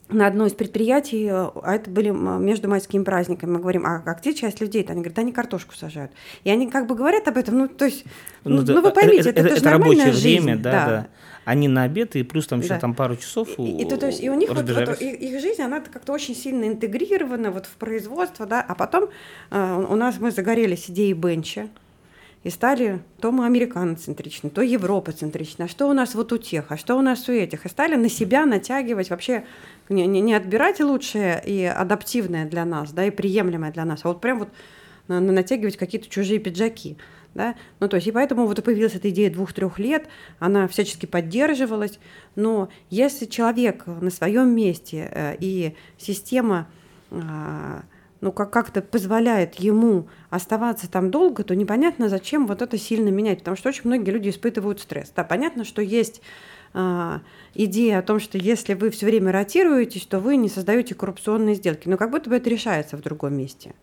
на 0.09 0.27
одно 0.27 0.45
из 0.45 0.53
предприятий, 0.53 1.25
э, 1.25 1.49
а 1.63 1.75
это 1.75 1.89
были 1.89 2.09
между 2.09 2.69
майскими 2.69 3.03
праздниками, 3.03 3.51
мы 3.51 3.59
говорим, 3.59 3.85
а, 3.85 3.99
как 3.99 4.21
те 4.21 4.33
часть 4.33 4.61
людей-то? 4.61 4.91
Они 4.91 5.01
говорят, 5.01 5.19
они 5.19 5.31
картошку 5.31 5.75
сажают. 5.75 6.11
И 6.43 6.49
они 6.49 6.69
как 6.69 6.87
бы 6.87 6.95
говорят 6.95 7.27
об 7.27 7.37
этом, 7.37 7.57
ну, 7.57 7.67
то 7.67 7.85
есть, 7.85 8.05
ну, 8.43 8.61
ну, 8.61 8.73
ну 8.73 8.81
вы 8.81 8.91
поймите, 8.91 9.29
это, 9.29 9.41
это, 9.41 9.47
это, 9.47 9.55
это 9.55 9.69
рабочее 9.71 10.11
жизнь, 10.11 10.43
время, 10.43 10.57
да, 10.57 10.71
да. 10.71 10.85
да 10.85 11.07
они 11.45 11.67
на 11.67 11.83
обед, 11.83 12.15
и 12.15 12.23
плюс 12.23 12.47
там 12.47 12.59
еще 12.59 12.69
да. 12.69 12.79
там 12.79 12.95
пару 12.95 13.15
часов 13.15 13.47
и, 13.59 13.81
и, 13.81 13.85
то, 13.85 13.97
то 13.97 14.07
есть, 14.07 14.21
и 14.21 14.29
у 14.29 14.33
них 14.33 14.49
вот, 14.49 14.67
вот, 14.67 15.01
их, 15.01 15.21
их 15.21 15.39
жизнь, 15.39 15.61
она 15.61 15.79
как-то 15.79 16.11
очень 16.11 16.35
сильно 16.35 16.65
интегрирована 16.65 17.51
вот 17.51 17.67
в 17.67 17.75
производство, 17.75 18.47
да, 18.47 18.65
а 18.67 18.73
потом 18.73 19.09
э, 19.51 19.85
у 19.87 19.95
нас 19.95 20.19
мы 20.19 20.31
загорелись 20.31 20.89
идеей 20.89 21.13
бенча, 21.13 21.69
и 22.43 22.49
стали 22.49 23.01
то 23.21 23.31
мы 23.31 23.45
американоцентричны, 23.45 24.49
то 24.49 24.61
европоцентричны, 24.61 25.63
а 25.63 25.67
что 25.67 25.87
у 25.87 25.93
нас 25.93 26.13
вот 26.15 26.31
у 26.31 26.37
тех, 26.37 26.71
а 26.71 26.77
что 26.77 26.95
у 26.95 27.01
нас 27.01 27.27
у 27.29 27.31
этих, 27.31 27.65
и 27.65 27.69
стали 27.69 27.95
на 27.95 28.09
себя 28.09 28.45
натягивать 28.45 29.09
вообще, 29.09 29.45
не, 29.89 30.07
не, 30.07 30.21
не 30.21 30.33
отбирать 30.33 30.79
лучшее 30.79 31.41
и 31.45 31.63
адаптивное 31.63 32.45
для 32.45 32.65
нас, 32.65 32.91
да, 32.91 33.05
и 33.05 33.11
приемлемое 33.11 33.71
для 33.71 33.85
нас, 33.85 34.01
а 34.03 34.09
вот 34.09 34.21
прям 34.21 34.39
вот 34.39 34.49
на, 35.07 35.19
на 35.19 35.31
натягивать 35.31 35.77
какие-то 35.77 36.09
чужие 36.09 36.39
пиджаки. 36.39 36.97
Да? 37.33 37.55
Ну, 37.81 37.89
то 37.89 37.97
есть, 37.97 38.07
и 38.07 38.11
поэтому 38.11 38.47
вот 38.47 38.63
появилась 38.63 38.95
эта 38.95 39.09
идея 39.09 39.29
двух-трех 39.29 39.77
лет, 39.77 40.07
она 40.39 40.69
всячески 40.69 41.05
поддерживалась, 41.05 41.99
но 42.35 42.69
если 42.89 43.25
человек 43.25 43.85
на 43.87 44.09
своем 44.09 44.55
месте 44.55 45.09
э, 45.11 45.35
и 45.41 45.75
система 45.97 46.69
э, 47.11 47.81
ну, 48.21 48.31
как- 48.31 48.51
как-то 48.51 48.81
позволяет 48.81 49.55
ему 49.55 50.07
оставаться 50.29 50.89
там 50.89 51.11
долго, 51.11 51.43
то 51.43 51.55
непонятно, 51.55 52.07
зачем 52.07 52.47
вот 52.47 52.61
это 52.61 52.77
сильно 52.77 53.09
менять, 53.09 53.39
потому 53.39 53.57
что 53.57 53.69
очень 53.69 53.81
многие 53.83 54.11
люди 54.11 54.29
испытывают 54.29 54.79
стресс. 54.79 55.11
Да, 55.15 55.23
понятно, 55.23 55.65
что 55.65 55.81
есть 55.81 56.21
идея 57.53 57.99
о 57.99 58.01
том, 58.01 58.19
что 58.19 58.37
если 58.37 58.73
вы 58.73 58.89
все 58.89 59.05
время 59.05 59.31
ротируетесь, 59.31 60.05
то 60.05 60.19
вы 60.19 60.35
не 60.35 60.49
создаете 60.49 60.93
коррупционные 60.93 61.55
сделки, 61.55 61.87
но 61.87 61.97
как 61.97 62.11
будто 62.11 62.29
бы 62.29 62.35
это 62.35 62.49
решается 62.49 62.97
в 62.97 63.01
другом 63.01 63.35
месте. 63.35 63.73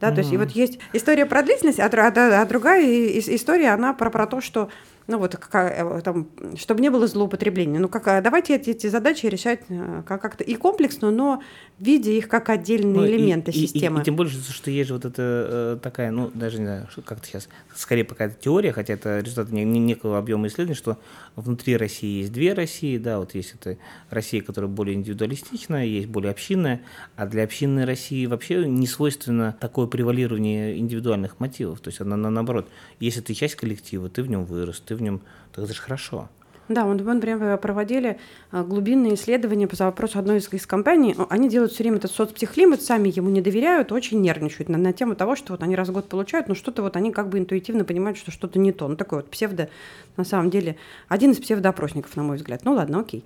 Да, 0.00 0.08
mm-hmm. 0.08 0.14
то 0.14 0.20
есть 0.20 0.32
и 0.32 0.36
вот 0.36 0.50
есть 0.50 0.78
история 0.92 1.26
про 1.26 1.42
длительность, 1.42 1.80
а, 1.80 1.86
а, 1.86 2.42
а 2.42 2.44
другая 2.44 2.84
история, 3.18 3.70
она 3.70 3.94
про, 3.94 4.10
про 4.10 4.26
то, 4.26 4.40
что 4.40 4.68
ну 5.06 5.18
вот 5.18 5.36
как, 5.36 5.72
э, 5.72 6.00
там, 6.02 6.28
чтобы 6.56 6.80
не 6.80 6.90
было 6.90 7.06
злоупотребления. 7.06 7.78
Ну 7.78 7.88
как, 7.88 8.08
а 8.08 8.20
давайте 8.20 8.56
эти, 8.56 8.70
эти 8.70 8.86
задачи 8.86 9.26
решать 9.26 9.60
э, 9.68 10.02
как-то 10.06 10.44
и 10.44 10.54
комплексно, 10.54 11.10
но 11.10 11.42
видя 11.78 12.10
их 12.10 12.28
как 12.28 12.48
отдельные 12.48 12.94
ну, 12.94 13.06
элементы 13.06 13.50
и, 13.50 13.54
системы. 13.54 13.98
И, 13.98 14.00
и, 14.00 14.02
и 14.02 14.04
тем 14.04 14.16
более, 14.16 14.32
что 14.32 14.70
есть 14.70 14.88
же 14.88 14.94
вот 14.94 15.04
эта 15.04 15.22
э, 15.22 15.78
такая, 15.82 16.10
ну 16.10 16.30
даже 16.32 16.58
не 16.58 16.66
знаю, 16.66 16.88
как-то 17.04 17.26
сейчас, 17.26 17.48
скорее 17.74 18.04
пока 18.04 18.26
это 18.26 18.36
теория, 18.40 18.72
хотя 18.72 18.94
это 18.94 19.18
результат 19.18 19.50
не, 19.50 19.64
не, 19.64 19.80
некого 19.80 20.18
объема 20.18 20.46
исследований, 20.46 20.76
что 20.76 20.98
внутри 21.34 21.76
России 21.76 22.20
есть 22.20 22.32
две 22.32 22.52
России, 22.52 22.98
да, 22.98 23.18
вот 23.18 23.34
есть 23.34 23.54
эта 23.60 23.78
Россия, 24.10 24.42
которая 24.42 24.70
более 24.70 24.94
индивидуалистичная, 24.94 25.84
есть 25.84 26.08
более 26.08 26.30
общинная, 26.30 26.82
а 27.16 27.26
для 27.26 27.42
общинной 27.42 27.84
России 27.84 28.26
вообще 28.26 28.66
не 28.66 28.86
свойственно 28.86 29.56
такое 29.60 29.86
превалирование 29.86 30.78
индивидуальных 30.78 31.40
мотивов, 31.40 31.80
то 31.80 31.88
есть 31.88 32.00
она 32.00 32.16
наоборот, 32.16 32.68
если 33.00 33.20
ты 33.20 33.34
часть 33.34 33.56
коллектива, 33.56 34.08
ты 34.08 34.22
в 34.22 34.28
нем 34.28 34.44
вырос, 34.44 34.80
ты 34.80 34.91
в 34.94 35.02
нем, 35.02 35.20
так 35.52 35.64
это 35.64 35.74
же 35.74 35.80
хорошо. 35.80 36.28
Да, 36.68 36.86
мы, 36.86 36.94
например, 36.94 37.58
проводили 37.58 38.18
а, 38.50 38.62
глубинные 38.62 39.14
исследования 39.14 39.66
по 39.66 39.76
вопросу 39.84 40.18
одной 40.18 40.38
из, 40.38 40.50
из 40.52 40.66
компаний. 40.66 41.14
Они 41.28 41.48
делают 41.48 41.72
все 41.72 41.82
время 41.82 41.98
этот 41.98 42.12
соцпсихлимит, 42.12 42.82
сами 42.82 43.12
ему 43.14 43.30
не 43.30 43.40
доверяют, 43.40 43.90
очень 43.90 44.20
нервничают 44.20 44.68
на, 44.68 44.78
на 44.78 44.92
тему 44.92 45.16
того, 45.16 45.34
что 45.34 45.52
вот 45.52 45.62
они 45.62 45.74
раз 45.74 45.88
в 45.88 45.92
год 45.92 46.08
получают, 46.08 46.48
но 46.48 46.54
что-то 46.54 46.82
вот 46.82 46.96
они 46.96 47.10
как 47.10 47.28
бы 47.28 47.38
интуитивно 47.38 47.84
понимают, 47.84 48.16
что 48.16 48.30
что-то 48.30 48.58
не 48.58 48.72
то. 48.72 48.86
Ну, 48.86 48.96
такой 48.96 49.18
вот 49.18 49.30
псевдо, 49.30 49.68
на 50.16 50.24
самом 50.24 50.50
деле, 50.50 50.76
один 51.08 51.32
из 51.32 51.38
псевдоопросников, 51.38 52.16
на 52.16 52.22
мой 52.22 52.36
взгляд. 52.36 52.64
Ну, 52.64 52.72
ладно, 52.74 53.00
окей. 53.00 53.24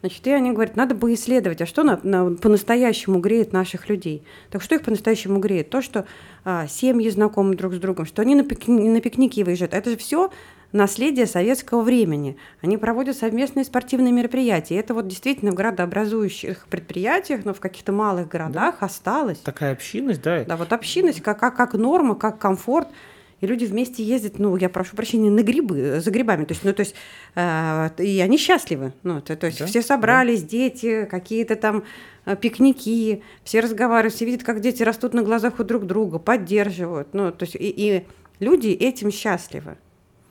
Значит, 0.00 0.26
и 0.26 0.30
они 0.30 0.52
говорят, 0.52 0.76
надо 0.76 0.94
бы 0.94 1.12
исследовать, 1.12 1.60
а 1.62 1.66
что 1.66 1.82
на, 1.82 1.98
на, 2.02 2.36
по-настоящему 2.36 3.18
греет 3.18 3.52
наших 3.52 3.88
людей. 3.88 4.22
Так 4.50 4.62
что 4.62 4.76
их 4.76 4.82
по-настоящему 4.82 5.40
греет? 5.40 5.70
То, 5.70 5.82
что 5.82 6.06
а, 6.44 6.68
семьи 6.68 7.10
знакомы 7.10 7.56
друг 7.56 7.74
с 7.74 7.78
другом, 7.78 8.06
что 8.06 8.22
они 8.22 8.36
на, 8.36 8.44
пик, 8.44 8.68
на 8.68 9.00
пикники 9.00 9.42
выезжают. 9.42 9.74
Это 9.74 9.90
же 9.90 9.96
все 9.96 10.30
наследие 10.72 11.26
советского 11.26 11.82
времени. 11.82 12.36
Они 12.62 12.76
проводят 12.76 13.16
совместные 13.16 13.64
спортивные 13.64 14.12
мероприятия. 14.12 14.74
И 14.74 14.78
это 14.78 14.94
вот 14.94 15.08
действительно 15.08 15.52
в 15.52 15.54
градообразующих 15.54 16.66
предприятиях, 16.68 17.44
но 17.44 17.54
в 17.54 17.60
каких-то 17.60 17.92
малых 17.92 18.28
городах 18.28 18.76
да. 18.80 18.86
осталось. 18.86 19.38
Такая 19.38 19.72
общинность, 19.72 20.22
да? 20.22 20.44
Да, 20.44 20.56
вот 20.56 20.72
общинность 20.72 21.22
как, 21.22 21.38
как, 21.40 21.56
как 21.56 21.74
норма, 21.74 22.14
как 22.14 22.38
комфорт. 22.38 22.88
И 23.42 23.46
люди 23.46 23.66
вместе 23.66 24.02
ездят, 24.02 24.38
ну, 24.38 24.56
я 24.56 24.70
прошу 24.70 24.96
прощения, 24.96 25.30
на 25.30 25.42
грибы, 25.42 26.00
за 26.00 26.10
грибами, 26.10 26.46
то 26.46 26.52
есть, 26.52 26.64
ну, 26.64 26.72
то 26.72 26.80
есть, 26.80 26.94
э, 27.34 27.90
и 27.98 28.18
они 28.20 28.38
счастливы, 28.38 28.94
ну, 29.02 29.20
то, 29.20 29.36
то 29.36 29.46
есть 29.46 29.58
да? 29.58 29.66
все 29.66 29.82
собрались, 29.82 30.40
да. 30.42 30.48
дети, 30.48 31.04
какие-то 31.04 31.54
там 31.54 31.84
э, 32.24 32.34
пикники, 32.34 33.22
все 33.44 33.60
разговаривают, 33.60 34.14
все 34.14 34.24
видят, 34.24 34.42
как 34.42 34.60
дети 34.60 34.82
растут 34.82 35.12
на 35.12 35.22
глазах 35.22 35.60
у 35.60 35.64
друг 35.64 35.84
друга, 35.84 36.18
поддерживают, 36.18 37.12
ну, 37.12 37.30
то 37.30 37.44
есть, 37.44 37.56
и, 37.56 37.68
и 37.68 38.06
люди 38.40 38.68
этим 38.68 39.12
счастливы 39.12 39.76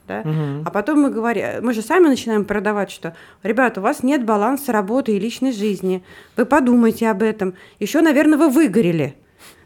да? 0.08 0.22
Угу. 0.22 0.64
А 0.66 0.72
потом 0.72 1.01
мы 1.01 1.10
говорим, 1.10 1.45
мы 1.62 1.74
же 1.74 1.82
сами 1.82 2.08
начинаем 2.08 2.45
продавать, 2.45 2.91
что, 2.91 3.16
ребята, 3.43 3.80
у 3.80 3.84
вас 3.84 4.03
нет 4.03 4.26
баланса 4.26 4.72
работы 4.72 5.16
и 5.16 5.20
личной 5.20 5.51
жизни, 5.51 6.03
вы 6.38 6.45
подумайте 6.45 7.10
об 7.10 7.24
этом, 7.24 7.53
еще, 7.80 8.01
наверное, 8.01 8.38
вы 8.38 8.49
выгорели, 8.49 9.16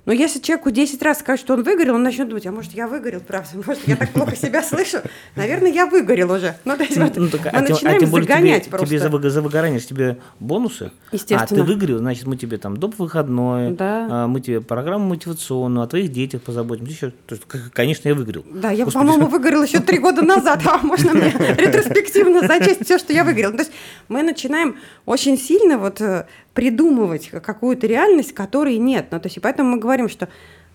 но 0.06 0.14
если 0.14 0.40
человеку 0.40 0.72
10 0.72 1.02
раз 1.02 1.20
скажет, 1.20 1.46
что 1.46 1.54
он 1.54 1.64
выгорел, 1.64 1.96
он 1.96 2.04
начнет 2.04 2.28
думать, 2.28 2.46
а 2.46 2.52
может, 2.52 2.74
я 2.74 2.88
выгорел, 2.88 3.20
правда, 3.20 3.50
может, 3.66 3.88
я 3.88 3.96
так 3.96 4.10
плохо 4.12 4.36
себя 4.36 4.64
слышу. 4.64 5.00
Наверное, 5.36 5.72
я 5.72 5.86
выгорел 5.86 6.32
уже. 6.32 6.56
Ну, 6.66 6.76
то 6.76 6.84
есть, 6.84 6.98
вот, 6.98 7.16
ну, 7.16 7.28
так, 7.28 7.46
мы 7.46 7.50
а 7.50 7.62
начинаем 7.62 7.98
а 7.98 8.00
тем 8.00 8.10
более 8.10 8.28
загонять 8.28 8.64
тебе, 8.64 8.72
просто. 8.72 8.88
Тебе 8.88 9.00
за, 9.00 9.30
за 9.30 9.42
выгорание 9.42 9.80
тебе 9.80 10.18
бонусы, 10.40 10.92
Естественно. 11.12 11.44
а 11.44 11.48
ты 11.48 11.64
выгорел, 11.64 12.00
значит, 12.00 12.26
мы 12.26 12.38
тебе 12.38 12.58
там 12.58 12.78
доп. 12.78 12.98
выходной, 12.98 13.72
да. 13.72 14.08
а, 14.10 14.28
мы 14.28 14.42
тебе 14.42 14.62
программу 14.62 15.08
мотивационную, 15.08 15.84
о 15.84 15.88
твоих 15.88 16.12
детях 16.12 16.42
позаботимся. 16.42 16.92
Еще, 16.92 17.10
то 17.28 17.36
есть, 17.36 17.44
конечно, 17.74 18.08
я 18.08 18.16
выгорел. 18.16 18.46
Да, 18.50 18.72
я, 18.72 18.86
по-моему, 18.86 19.28
выгорел 19.28 19.64
еще 19.64 19.80
три 19.80 20.00
года 20.00 20.22
назад, 20.22 20.62
а 20.66 20.80
можно 20.80 21.14
мне 21.14 21.32
ретроспективно 21.58 22.48
зачесть 22.48 22.86
все, 22.86 22.98
что 22.98 23.14
я 23.14 23.24
выгорел. 23.24 23.52
То 23.52 23.60
есть 23.60 23.72
мы 24.08 24.24
начинаем 24.24 24.78
очень 25.06 25.38
сильно 25.38 25.78
вот 25.78 26.02
э, 26.02 26.26
придумывать 26.54 27.30
какую-то 27.30 27.88
реальность, 27.88 28.34
которой 28.34 28.78
нет. 28.78 29.08
Ну, 29.12 29.20
то 29.20 29.28
есть, 29.28 29.38
и 29.38 29.40
поэтому 29.40 29.72
мы 29.72 29.80
говорим, 29.80 30.10
что 30.10 30.30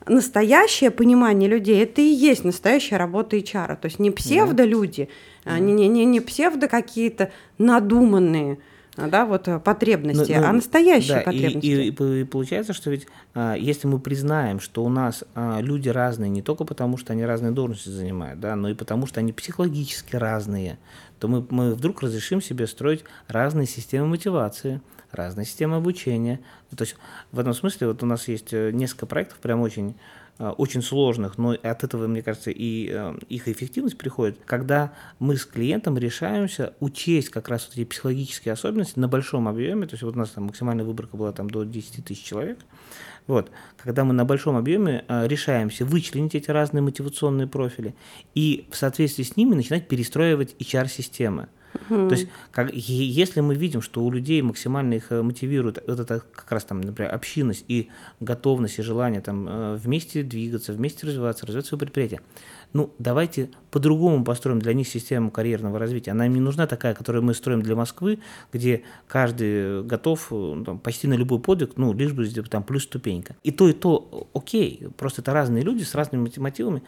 настоящее 0.07 0.91
понимание 0.91 1.49
людей 1.49 1.83
это 1.83 2.01
и 2.01 2.05
есть 2.05 2.45
настоящая 2.45 2.97
работа 2.97 3.37
HR. 3.37 3.77
То 3.77 3.87
есть 3.87 3.99
не 3.99 4.11
псевдолюди, 4.11 5.09
да. 5.45 5.59
не, 5.59 5.73
не, 5.73 5.89
не, 5.89 6.05
не 6.05 6.21
псевдо 6.21 6.69
какие-то 6.69 7.31
надуманные 7.59 8.59
да, 8.97 9.27
вот 9.27 9.49
э, 9.49 9.59
потребности, 9.59 10.33
но, 10.33 10.37
ну, 10.37 10.41
но, 10.41 10.49
а 10.49 10.51
ну, 10.53 10.57
настоящие 10.59 11.19
да, 11.19 11.23
потребности. 11.23 11.67
И, 11.67 11.89
и, 11.89 12.21
и 12.21 12.25
получается, 12.25 12.73
что 12.73 12.91
ведь 12.91 13.09
а, 13.35 13.55
если 13.55 13.89
мы 13.89 13.99
признаем, 13.99 14.61
что 14.61 14.85
у 14.85 14.89
нас 14.89 15.25
а, 15.35 15.59
люди 15.61 15.89
разные 15.89 16.31
не 16.31 16.43
только 16.43 16.65
потому, 16.65 16.97
что 16.97 17.13
они 17.13 17.25
разные 17.25 17.51
должности 17.51 17.89
занимают, 17.89 18.39
да, 18.39 18.55
но 18.55 18.69
и 18.69 18.75
потому, 18.75 19.07
что 19.07 19.21
они 19.21 19.33
психологически 19.33 20.15
разные, 20.15 20.79
то 21.19 21.27
мы, 21.27 21.45
мы 21.51 21.75
вдруг 21.75 22.03
разрешим 22.03 22.41
себе 22.41 22.67
строить 22.67 23.05
разные 23.27 23.67
системы 23.67 24.07
мотивации, 24.07 24.81
разные 25.15 25.47
системы 25.47 25.77
обучения. 25.77 26.41
То 26.75 26.85
есть 26.85 26.97
в 27.33 27.39
этом 27.39 27.55
смысле 27.55 27.89
вот 27.89 28.03
у 28.03 28.07
нас 28.07 28.29
есть 28.29 28.53
э, 28.53 28.71
несколько 28.73 29.07
проектов, 29.07 29.39
прям 29.39 29.61
очень 29.61 29.95
э, 30.39 30.49
очень 30.49 30.83
сложных, 30.83 31.39
но 31.39 31.51
от 31.51 31.85
этого, 31.85 32.07
мне 32.07 32.23
кажется, 32.23 32.51
и 32.51 32.91
э, 32.93 33.15
их 33.29 33.49
эффективность 33.49 33.97
приходит, 33.97 34.39
когда 34.45 34.93
мы 35.19 35.37
с 35.37 35.45
клиентом 35.45 35.97
решаемся 35.97 36.75
учесть 36.81 37.31
как 37.31 37.49
раз 37.49 37.67
вот 37.67 37.77
эти 37.77 37.85
психологические 37.85 38.53
особенности 38.53 38.99
на 38.99 39.09
большом 39.09 39.49
объеме, 39.49 39.87
то 39.87 39.95
есть 39.95 40.03
вот 40.03 40.17
у 40.17 40.19
нас 40.19 40.31
там 40.31 40.45
максимальная 40.45 40.85
выборка 40.85 41.17
была 41.17 41.33
там 41.33 41.49
до 41.49 41.65
10 41.65 42.05
тысяч 42.05 42.23
человек, 42.23 42.59
вот, 43.27 43.51
когда 43.79 44.05
мы 44.05 44.13
на 44.13 44.27
большом 44.27 44.57
объеме 44.57 45.05
решаемся 45.09 45.87
вычленить 45.87 46.35
эти 46.35 46.51
разные 46.51 46.83
мотивационные 46.83 47.47
профили 47.47 47.95
и 48.35 48.69
в 48.71 48.77
соответствии 48.77 49.23
с 49.23 49.37
ними 49.37 49.55
начинать 49.55 49.89
перестраивать 49.89 50.55
HR-системы. 50.59 51.49
То 51.89 52.11
есть, 52.11 52.29
как, 52.51 52.73
если 52.73 53.41
мы 53.41 53.55
видим, 53.55 53.83
что 53.83 54.03
у 54.05 54.11
людей 54.11 54.41
максимально 54.43 54.95
их 54.95 55.11
э, 55.11 55.23
мотивирует 55.23 55.79
это 55.79 56.23
как 56.35 56.51
раз 56.53 56.65
там, 56.65 56.81
например, 56.81 57.15
общинность 57.15 57.65
и 57.69 57.91
готовность 58.21 58.79
и 58.79 58.83
желание 58.83 59.21
там 59.21 59.49
э, 59.49 59.77
вместе 59.77 60.23
двигаться, 60.23 60.73
вместе 60.73 61.07
развиваться, 61.07 61.47
развивать 61.47 61.67
свое 61.67 61.81
предприятие, 61.81 62.21
ну, 62.75 62.93
давайте 62.99 63.51
по-другому 63.71 64.25
построим 64.25 64.59
для 64.59 64.75
них 64.75 64.87
систему 64.87 65.31
карьерного 65.31 65.79
развития. 65.79 66.11
Она 66.11 66.27
им 66.27 66.35
не 66.35 66.41
нужна 66.41 66.67
такая, 66.67 66.95
которую 66.95 67.25
мы 67.25 67.35
строим 67.35 67.63
для 67.63 67.77
Москвы, 67.77 68.19
где 68.53 68.83
каждый 69.09 69.83
готов 69.85 70.29
э, 70.31 70.35
ну, 70.35 70.65
там, 70.65 70.79
почти 70.79 71.09
на 71.09 71.15
любой 71.15 71.41
подвиг, 71.41 71.73
ну, 71.77 71.93
лишь 71.93 72.13
бы 72.13 72.27
там 72.49 72.65
плюс 72.65 72.83
ступенька. 72.83 73.37
И 73.45 73.53
то, 73.53 73.69
и 73.69 73.73
то 73.73 74.29
окей, 74.35 74.89
просто 74.97 75.23
это 75.23 75.33
разные 75.33 75.63
люди 75.63 75.85
с 75.85 75.95
разными 75.95 76.31
мотивами. 76.37 76.83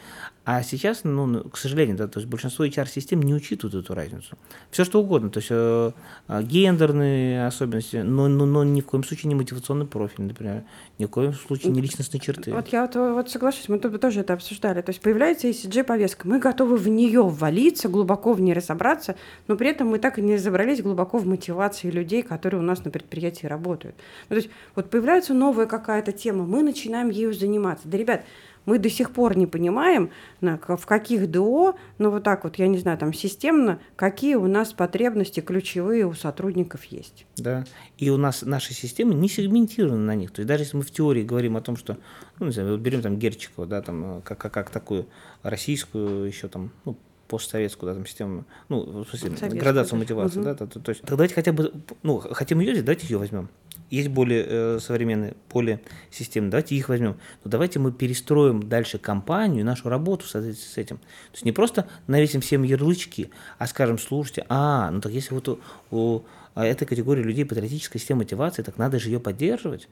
А 0.45 0.63
сейчас, 0.63 1.03
ну, 1.05 1.49
к 1.49 1.57
сожалению, 1.57 1.97
да, 1.97 2.09
то 2.09 2.21
есть 2.21 2.31
большинство 2.31 2.65
HR-систем 2.65 3.21
не 3.23 3.35
учитывают 3.35 3.85
эту 3.85 3.95
разницу. 3.95 4.37
Все 4.71 4.85
что 4.85 5.01
угодно, 5.01 5.31
то 5.31 5.39
есть 5.39 5.49
э, 5.51 5.93
э, 6.29 6.43
гендерные 6.43 7.47
особенности, 7.47 7.97
но, 7.97 8.29
но, 8.29 8.47
но 8.47 8.65
ни 8.65 8.81
в 8.81 8.87
коем 8.87 9.03
случае 9.03 9.29
не 9.29 9.35
мотивационный 9.35 9.87
профиль, 9.87 10.25
например, 10.25 10.65
ни 10.99 11.05
в 11.07 11.09
коем 11.09 11.33
случае 11.33 11.73
не 11.73 11.81
личностные 11.81 12.21
черты. 12.21 12.53
Вот 12.53 12.69
я 12.69 12.83
вот, 12.83 12.95
вот 12.95 13.31
соглашусь, 13.31 13.69
мы 13.69 13.79
тоже 13.79 14.21
это 14.21 14.35
обсуждали. 14.35 14.83
То 14.83 14.91
есть 14.91 15.01
появляется 15.01 15.53
ECG-повестка, 15.77 16.27
мы 16.27 16.39
готовы 16.39 16.77
в 16.77 16.89
нее 16.89 17.23
ввалиться, 17.23 17.89
глубоко 17.89 18.33
в 18.33 18.41
ней 18.41 18.53
разобраться, 18.53 19.17
но 19.49 19.57
при 19.57 19.71
этом 19.71 19.89
мы 19.89 19.99
так 19.99 20.19
и 20.19 20.23
не 20.23 20.35
разобрались 20.35 20.83
глубоко 20.83 21.19
в 21.19 21.27
мотивации 21.27 21.91
людей, 21.91 22.23
которые 22.23 22.61
у 22.61 22.65
нас 22.65 22.85
на 22.85 22.91
предприятии 22.91 23.47
работают. 23.47 23.97
Ну, 24.29 24.37
то 24.37 24.37
есть 24.37 24.51
вот 24.75 24.91
появляется 24.91 25.35
новая 25.35 25.67
какая-то 25.67 26.13
тема, 26.13 26.45
мы 26.45 26.63
начинаем 26.63 27.11
ею 27.11 27.33
заниматься. 27.33 27.89
Да, 27.89 27.99
ребят, 27.99 28.25
мы 28.67 28.79
до 28.79 28.91
сих 28.91 29.13
пор 29.13 29.37
не 29.37 29.47
понимаем, 29.47 30.11
в 30.41 30.87
каких 30.87 31.31
ДО, 31.31 31.77
ну 31.99 32.11
вот 32.11 32.25
так 32.25 32.45
вот, 32.45 32.57
я 32.57 32.67
не 32.67 32.79
знаю, 32.79 32.99
там 32.99 33.15
системно, 33.15 33.81
какие 33.97 34.35
у 34.35 34.47
нас 34.47 34.73
потребности 34.73 35.41
ключевые 35.41 36.07
у 36.07 36.13
сотрудников 36.13 36.85
есть. 36.85 37.27
Да, 37.37 37.65
и 37.97 38.11
у 38.11 38.17
нас 38.17 38.43
наши 38.43 38.75
системы 38.75 39.15
не 39.15 39.29
сегментированы 39.29 40.03
на 40.03 40.15
них. 40.15 40.33
То 40.33 40.41
есть 40.41 40.49
даже 40.49 40.65
если 40.65 40.77
мы 40.77 40.83
в 40.83 40.91
теории 40.91 41.23
говорим 41.23 41.57
о 41.57 41.63
том, 41.63 41.77
что, 41.77 41.97
ну, 42.39 42.47
не 42.47 42.53
знаю, 42.53 42.73
вот 42.73 42.81
берем 42.81 43.01
там 43.01 43.17
Герчикова, 43.17 43.67
да, 43.67 43.81
там, 43.81 44.21
как, 44.23 44.39
как, 44.39 44.53
как 44.53 44.71
такую 44.71 45.07
российскую 45.43 46.27
еще 46.27 46.49
там, 46.49 46.73
ну, 46.85 46.97
постсоветскую 47.29 47.91
да, 47.91 47.95
там, 47.95 48.07
систему, 48.07 48.45
ну, 48.69 48.81
в 48.81 49.09
смысле, 49.09 49.37
Советскую, 49.37 49.61
градацию 49.61 49.99
мотивации, 49.99 50.39
угу. 50.39 50.45
да, 50.45 50.55
то, 50.55 50.67
то, 50.67 50.81
то 50.81 50.91
есть, 50.91 51.03
так 51.03 51.11
давайте 51.11 51.35
хотя 51.35 51.53
бы, 51.53 51.73
ну, 52.03 52.19
хотим 52.19 52.61
ее 52.61 52.73
взять, 52.73 52.85
давайте 52.85 53.07
ее 53.07 53.19
возьмем. 53.19 53.49
Есть 53.91 54.09
более 54.09 54.45
э, 54.49 54.79
современные, 54.81 55.35
более 55.53 55.81
системные, 56.11 56.51
давайте 56.51 56.75
их 56.75 56.89
возьмем. 56.89 57.17
Но 57.45 57.51
давайте 57.51 57.79
мы 57.79 57.93
перестроим 57.93 58.69
дальше 58.69 58.99
компанию, 58.99 59.65
нашу 59.65 59.89
работу 59.89 60.27
с, 60.27 60.35
с 60.35 60.77
этим. 60.77 60.97
То 60.97 61.35
есть 61.35 61.45
не 61.45 61.53
просто 61.53 61.87
навесим 62.09 62.41
всем 62.41 62.65
ярлычки, 62.65 63.31
а 63.59 63.67
скажем, 63.69 63.99
слушайте, 63.99 64.45
а, 64.49 64.91
ну 64.91 65.01
так 65.01 65.13
если 65.13 65.35
вот 65.35 65.49
у, 65.49 65.61
у 65.93 66.23
этой 66.57 66.85
категории 66.85 67.23
людей 67.23 67.45
патриотическая 67.45 68.01
система 68.01 68.21
мотивации, 68.21 68.63
так 68.63 68.77
надо 68.77 68.99
же 68.99 69.11
ее 69.11 69.21
поддерживать. 69.21 69.89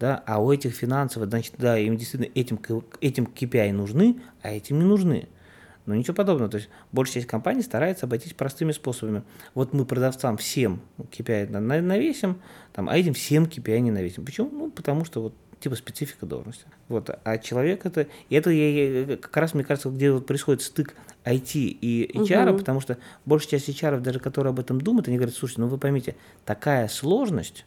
Да? 0.00 0.22
А 0.26 0.42
у 0.42 0.50
этих 0.50 0.74
финансовых, 0.74 1.28
значит, 1.28 1.54
да, 1.58 1.78
им 1.78 1.96
действительно 1.96 2.32
этим, 2.34 2.58
этим 3.00 3.26
KPI 3.26 3.72
нужны, 3.72 4.20
а 4.42 4.50
этим 4.50 4.78
не 4.78 4.84
нужны. 4.84 5.28
Но 5.86 5.94
ничего 5.94 6.14
подобного. 6.14 6.50
То 6.50 6.58
есть 6.58 6.68
большая 6.92 7.14
часть 7.14 7.26
компаний 7.26 7.62
старается 7.62 8.06
обойтись 8.06 8.34
простыми 8.34 8.72
способами. 8.72 9.22
Вот 9.54 9.72
мы 9.72 9.84
продавцам 9.84 10.36
всем 10.36 10.80
KPI 10.98 11.50
навесим, 11.58 12.40
там, 12.72 12.88
а 12.88 12.96
этим 12.96 13.14
всем 13.14 13.44
KPI 13.44 13.80
не 13.80 13.90
навесим. 13.90 14.24
Почему? 14.24 14.50
Ну, 14.50 14.70
потому 14.70 15.04
что 15.04 15.22
вот 15.22 15.34
типа 15.60 15.76
специфика 15.76 16.26
должности. 16.26 16.64
Вот. 16.88 17.10
А 17.24 17.38
человек 17.38 17.84
это... 17.84 18.06
И 18.28 18.34
это 18.34 18.50
я, 18.50 19.00
я, 19.00 19.16
как 19.16 19.36
раз, 19.36 19.54
мне 19.54 19.64
кажется, 19.64 19.90
где 19.90 20.10
вот 20.10 20.26
происходит 20.26 20.62
стык 20.62 20.94
IT 21.24 21.52
и 21.54 22.10
HR, 22.14 22.50
угу. 22.50 22.58
потому 22.58 22.80
что 22.80 22.98
большая 23.26 23.60
часть 23.60 23.68
HR, 23.68 24.00
даже 24.00 24.20
которые 24.20 24.50
об 24.50 24.60
этом 24.60 24.80
думают, 24.80 25.08
они 25.08 25.18
говорят, 25.18 25.34
слушайте, 25.34 25.60
ну 25.60 25.68
вы 25.68 25.76
поймите, 25.76 26.16
такая 26.46 26.88
сложность, 26.88 27.66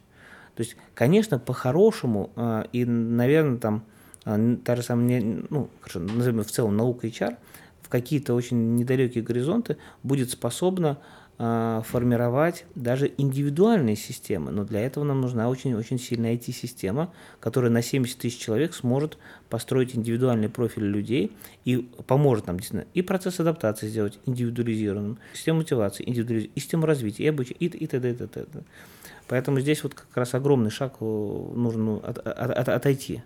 то 0.56 0.62
есть, 0.62 0.76
конечно, 0.94 1.38
по-хорошему, 1.38 2.30
э, 2.36 2.64
и, 2.72 2.84
наверное, 2.84 3.58
там, 3.58 3.84
э, 4.24 4.56
та 4.64 4.76
же 4.76 4.82
самая, 4.82 5.20
ну, 5.50 5.68
хорошо, 5.80 6.00
назовем 6.00 6.42
в 6.42 6.50
целом 6.50 6.76
наука 6.76 7.06
HR– 7.06 7.36
какие-то 7.94 8.34
очень 8.34 8.74
недалекие 8.74 9.22
горизонты 9.22 9.76
будет 10.02 10.28
способна 10.30 10.98
формировать 11.36 12.64
даже 12.74 13.12
индивидуальные 13.16 13.94
системы. 13.94 14.50
Но 14.50 14.64
для 14.64 14.80
этого 14.80 15.04
нам 15.04 15.20
нужна 15.20 15.48
очень-очень 15.48 16.00
сильная 16.00 16.34
IT-система, 16.34 17.12
которая 17.38 17.70
на 17.70 17.82
70 17.82 18.18
тысяч 18.18 18.38
человек 18.38 18.74
сможет 18.74 19.16
построить 19.48 19.94
индивидуальный 19.94 20.48
профиль 20.48 20.84
людей 20.84 21.32
и 21.64 21.88
поможет 22.06 22.48
нам 22.48 22.58
действительно 22.58 22.88
и 22.94 23.02
процесс 23.02 23.38
адаптации 23.38 23.86
сделать 23.86 24.18
индивидуализированным, 24.26 25.18
систему 25.32 25.58
мотивации, 25.58 26.04
индивидуализ... 26.04 26.50
и 26.52 26.60
систему 26.60 26.86
развития, 26.86 27.24
и 27.24 27.28
обучения, 27.28 27.58
и, 27.60 27.86
т.д. 27.86 28.10
и 28.10 28.14
т.д. 28.14 28.62
Поэтому 29.28 29.60
здесь 29.60 29.84
вот 29.84 29.94
как 29.94 30.16
раз 30.16 30.34
огромный 30.34 30.70
шаг 30.70 30.96
э, 31.00 31.04
нужно 31.04 31.82
ну, 31.82 31.96
от, 31.98 32.18
от, 32.18 32.50
от, 32.50 32.68
отойти, 32.68 33.22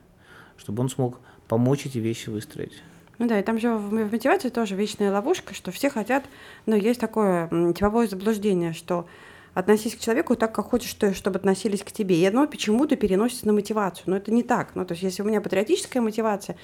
чтобы 0.59 0.83
он 0.83 0.91
смог 0.91 1.21
помочь 1.47 1.87
эти 1.87 1.99
вещи 1.99 2.29
выстроить. 2.29 2.83
Ну 3.19 3.27
да, 3.27 3.39
и 3.39 3.43
там 3.43 3.59
же 3.59 3.75
в 3.75 3.93
мотивации 3.93 4.49
тоже 4.49 4.77
вечная 4.77 5.13
ловушка, 5.13 5.55
что 5.55 5.71
все 5.73 5.91
хотят, 5.91 6.25
но 6.67 6.77
ну, 6.77 6.83
есть 6.83 7.01
такое 7.01 7.49
типовое 7.73 8.07
заблуждение, 8.07 8.73
что 8.73 9.07
относись 9.55 9.97
к 9.97 9.99
человеку 9.99 10.37
так, 10.37 10.55
как 10.55 10.67
хочешь, 10.67 10.97
чтобы 11.17 11.39
относились 11.39 11.83
к 11.83 11.91
тебе. 11.91 12.17
И 12.17 12.25
оно 12.25 12.47
почему-то 12.47 12.95
переносится 12.95 13.47
на 13.49 13.53
мотивацию. 13.53 14.05
Но 14.07 14.17
это 14.17 14.31
не 14.31 14.45
так. 14.45 14.77
Ну, 14.77 14.85
то 14.85 14.93
есть, 14.93 15.03
если 15.03 15.23
у 15.23 15.25
меня 15.27 15.41
патриотическая 15.41 16.01
мотивация, 16.01 16.57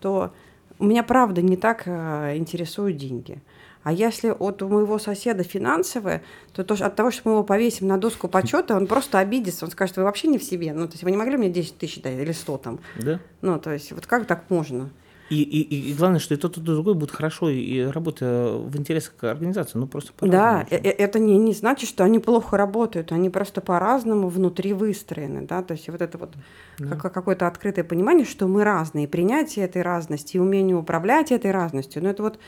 то 0.00 0.34
у 0.78 0.84
меня 0.84 1.02
правда 1.02 1.40
не 1.40 1.56
так 1.56 1.84
э, 1.86 2.36
интересуют 2.36 2.98
деньги. 2.98 3.40
А 3.82 3.92
если 3.92 4.28
от 4.28 4.62
у 4.62 4.68
моего 4.68 4.98
соседа 4.98 5.42
финансовые, 5.42 6.22
то 6.52 6.62
тоже 6.62 6.84
от 6.84 6.94
того, 6.94 7.10
что 7.10 7.22
мы 7.24 7.32
его 7.36 7.42
повесим 7.42 7.86
на 7.86 7.98
доску 7.98 8.28
почета, 8.28 8.76
он 8.76 8.86
просто 8.86 9.18
обидится, 9.18 9.64
он 9.64 9.70
скажет, 9.70 9.96
вы 9.96 10.04
вообще 10.04 10.28
не 10.28 10.38
в 10.38 10.44
себе. 10.44 10.72
Ну, 10.74 10.86
то 10.86 10.92
есть 10.92 11.04
вы 11.04 11.10
не 11.10 11.16
могли 11.16 11.36
мне 11.36 11.48
10 11.48 11.78
тысяч 11.78 12.02
дать 12.02 12.18
или 12.18 12.32
100 12.32 12.56
там. 12.58 12.80
Да. 12.96 13.18
Ну, 13.40 13.58
то 13.58 13.72
есть 13.72 13.92
вот 13.92 14.06
как 14.06 14.26
так 14.26 14.44
можно? 14.50 14.90
И, 15.32 15.42
и, 15.42 15.90
и 15.90 15.94
главное, 15.94 16.20
что 16.20 16.34
и 16.34 16.36
тот, 16.36 16.58
и 16.58 16.60
другой 16.60 16.92
будет 16.92 17.10
хорошо 17.10 17.48
и 17.48 17.80
работа 17.80 18.52
в 18.54 18.76
интересах 18.76 19.14
организации, 19.22 19.78
ну 19.78 19.86
просто 19.86 20.12
Да, 20.20 20.66
э, 20.68 20.76
э, 20.76 20.90
это 20.90 21.18
не, 21.18 21.38
не 21.38 21.54
значит, 21.54 21.88
что 21.88 22.04
они 22.04 22.18
плохо 22.18 22.58
работают, 22.58 23.12
они 23.12 23.30
просто 23.30 23.62
по-разному 23.62 24.28
внутри 24.28 24.74
выстроены, 24.74 25.46
да, 25.46 25.62
то 25.62 25.72
есть 25.72 25.88
вот 25.88 26.02
это 26.02 26.18
вот 26.18 26.34
да. 26.78 26.96
как, 26.96 27.14
какое-то 27.14 27.46
открытое 27.46 27.82
понимание, 27.82 28.26
что 28.26 28.46
мы 28.46 28.62
разные, 28.62 29.08
принятие 29.08 29.64
этой 29.64 29.80
разности, 29.80 30.36
умение 30.36 30.76
управлять 30.76 31.32
этой 31.32 31.50
разностью, 31.50 32.02
ну 32.02 32.10
это 32.10 32.22
вот, 32.22 32.38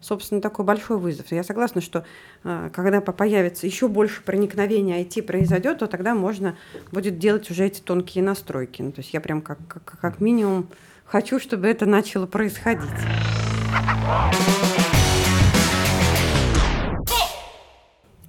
собственно, 0.00 0.40
такой 0.40 0.64
большой 0.64 0.98
вызов. 0.98 1.30
Я 1.30 1.44
согласна, 1.44 1.80
что 1.80 2.04
э, 2.42 2.70
когда 2.72 3.00
появится 3.00 3.68
еще 3.68 3.86
больше 3.86 4.20
проникновения 4.20 5.00
IT 5.04 5.22
произойдет, 5.22 5.78
то 5.78 5.86
тогда 5.86 6.16
можно 6.16 6.56
будет 6.90 7.20
делать 7.20 7.48
уже 7.52 7.66
эти 7.66 7.80
тонкие 7.80 8.24
настройки. 8.24 8.82
Ну, 8.82 8.90
то 8.90 9.00
есть 9.00 9.14
я 9.14 9.20
прям 9.20 9.42
как, 9.42 9.58
как, 9.68 10.00
как 10.00 10.20
минимум 10.20 10.66
хочу, 11.12 11.38
чтобы 11.38 11.66
это 11.66 11.84
начало 11.84 12.24
происходить. 12.24 12.88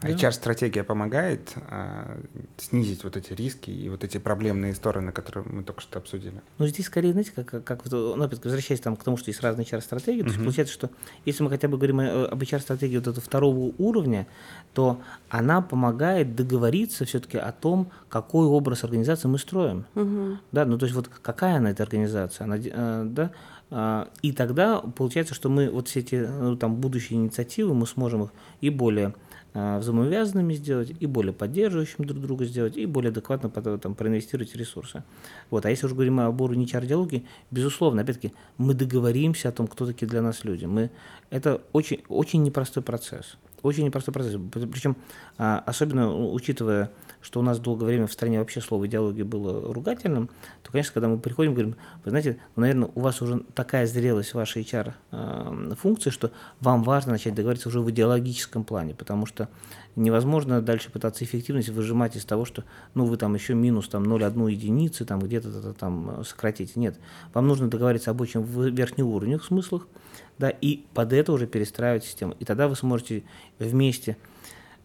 HR-стратегия 0.04 0.84
помогает 0.84 1.54
а, 1.70 2.18
снизить 2.58 3.04
вот 3.04 3.18
эти 3.18 3.34
риски 3.34 3.72
и 3.72 3.90
вот 3.90 4.04
эти 4.04 4.18
проблемные 4.18 4.74
стороны, 4.76 5.12
которые 5.12 5.46
мы 5.48 5.64
только 5.64 5.82
что 5.82 6.00
обсудили? 6.00 6.42
Ну, 6.58 6.68
здесь 6.68 6.86
скорее, 6.86 7.12
знаете, 7.12 7.32
как, 7.36 7.64
как 7.64 7.92
ну, 7.92 8.22
опять 8.22 8.44
возвращаясь 8.44 8.82
там, 8.82 8.96
к 8.96 9.04
тому, 9.04 9.18
что 9.18 9.30
есть 9.30 9.42
разные 9.42 9.66
HR-стратегии, 9.66 10.22
uh-huh. 10.22 10.26
то 10.26 10.30
есть 10.30 10.40
получается, 10.40 10.74
что 10.74 10.90
если 11.26 11.44
мы 11.44 11.50
хотя 11.50 11.68
бы 11.68 11.78
говорим 11.78 12.00
об 12.00 12.42
HR-стратегии 12.42 12.98
вот 12.98 13.08
этого 13.08 13.22
второго 13.22 13.74
уровня, 13.78 14.28
то 14.74 15.02
она 15.30 15.62
помогает 15.62 16.36
договориться 16.36 17.06
все-таки 17.06 17.38
о 17.38 17.52
том, 17.52 17.92
какой 18.10 18.46
образ 18.46 18.84
организации 18.84 19.28
мы 19.28 19.38
строим. 19.38 19.86
Uh-huh. 19.96 20.38
Да, 20.52 20.66
ну, 20.66 20.78
то 20.78 20.86
есть 20.86 20.96
вот 20.96 21.08
какая 21.08 21.58
она, 21.58 21.72
эта 21.72 21.84
организация, 21.84 22.46
она, 22.46 22.58
э, 22.58 23.04
да, 23.06 23.32
а, 23.76 24.08
и 24.22 24.32
тогда 24.34 24.82
получается, 24.82 25.34
что 25.34 25.50
мы 25.50 25.68
вот 25.68 25.88
все 25.88 26.02
эти 26.02 26.16
ну, 26.16 26.56
там 26.56 26.76
будущие 26.76 27.18
инициативы 27.18 27.74
мы 27.74 27.88
сможем 27.88 28.26
их 28.26 28.30
и 28.62 28.70
более 28.70 29.16
взаимовязанными 29.54 30.54
сделать, 30.54 30.94
и 31.00 31.06
более 31.06 31.34
поддерживающим 31.34 32.06
друг 32.06 32.22
друга 32.22 32.46
сделать, 32.46 32.78
и 32.78 32.86
более 32.86 33.10
адекватно 33.10 33.50
там, 33.50 33.94
проинвестировать 33.96 34.56
ресурсы. 34.56 35.04
Вот. 35.50 35.66
А 35.66 35.70
если 35.70 35.86
уже 35.86 35.96
говорим 35.96 36.20
об 36.20 36.42
уровне 36.42 36.66
HR-диалоги, 36.66 37.26
безусловно, 37.52 38.02
опять-таки, 38.02 38.34
мы 38.58 38.74
договоримся 38.74 39.50
о 39.50 39.52
том, 39.52 39.68
кто 39.68 39.86
такие 39.86 40.08
для 40.08 40.22
нас 40.22 40.44
люди. 40.44 40.66
Мы, 40.66 40.90
это 41.30 41.62
очень, 41.72 42.02
очень 42.10 42.42
непростой 42.44 42.82
процесс. 42.82 43.38
Очень 43.64 43.86
непростой 43.86 44.14
процесс. 44.14 44.40
Причем, 44.52 44.96
а, 45.38 45.64
особенно 45.66 46.16
учитывая 46.16 46.92
что 47.24 47.40
у 47.40 47.44
нас 47.44 47.60
долгое 47.60 47.86
время 47.86 48.06
в 48.06 48.14
стране 48.14 48.40
вообще 48.40 48.62
слово 48.62 48.86
идеология 48.86 49.24
было 49.24 49.74
ругательным, 49.74 50.30
то, 50.62 50.72
конечно, 50.72 50.94
когда 50.94 51.08
мы 51.08 51.18
приходим, 51.18 51.54
говорим, 51.54 51.76
вы 52.04 52.10
знаете, 52.10 52.38
ну, 52.56 52.62
наверное, 52.62 52.90
у 52.94 53.00
вас 53.00 53.22
уже 53.22 53.40
такая 53.56 53.88
зрелость 53.88 54.34
вашей 54.34 54.64
HR-функции, 54.64 56.10
что 56.10 56.32
вам 56.60 56.84
важно 56.84 57.14
начать 57.14 57.34
договориться 57.34 57.70
уже 57.70 57.80
в 57.80 57.90
идеологическом 57.90 58.66
плане, 58.66 58.94
потому 58.94 59.26
что 59.26 59.48
невозможно 59.96 60.62
дальше 60.62 60.92
пытаться 60.92 61.24
эффективность 61.24 61.70
выжимать 61.70 62.18
из 62.18 62.26
того, 62.26 62.44
что 62.44 62.66
ну, 62.94 63.06
вы 63.06 63.16
там 63.16 63.34
еще 63.34 63.54
минус 63.54 63.88
там, 63.88 64.04
0,1 64.04 64.52
единицы 64.52 65.06
там, 65.06 65.20
где-то 65.20 65.74
там 65.74 66.26
сократите. 66.26 66.74
Нет, 66.76 67.00
вам 67.34 67.48
нужно 67.48 67.70
договориться 67.70 68.12
об 68.12 68.20
очень 68.20 68.44
верхнеуровневых 68.44 69.46
смыслах, 69.46 69.88
да, 70.38 70.50
и 70.50 70.84
под 70.94 71.14
это 71.14 71.32
уже 71.34 71.48
перестраивать 71.48 72.04
систему. 72.04 72.36
И 72.40 72.46
тогда 72.46 72.68
вы 72.68 72.76
сможете 72.76 73.24
вместе 73.60 74.18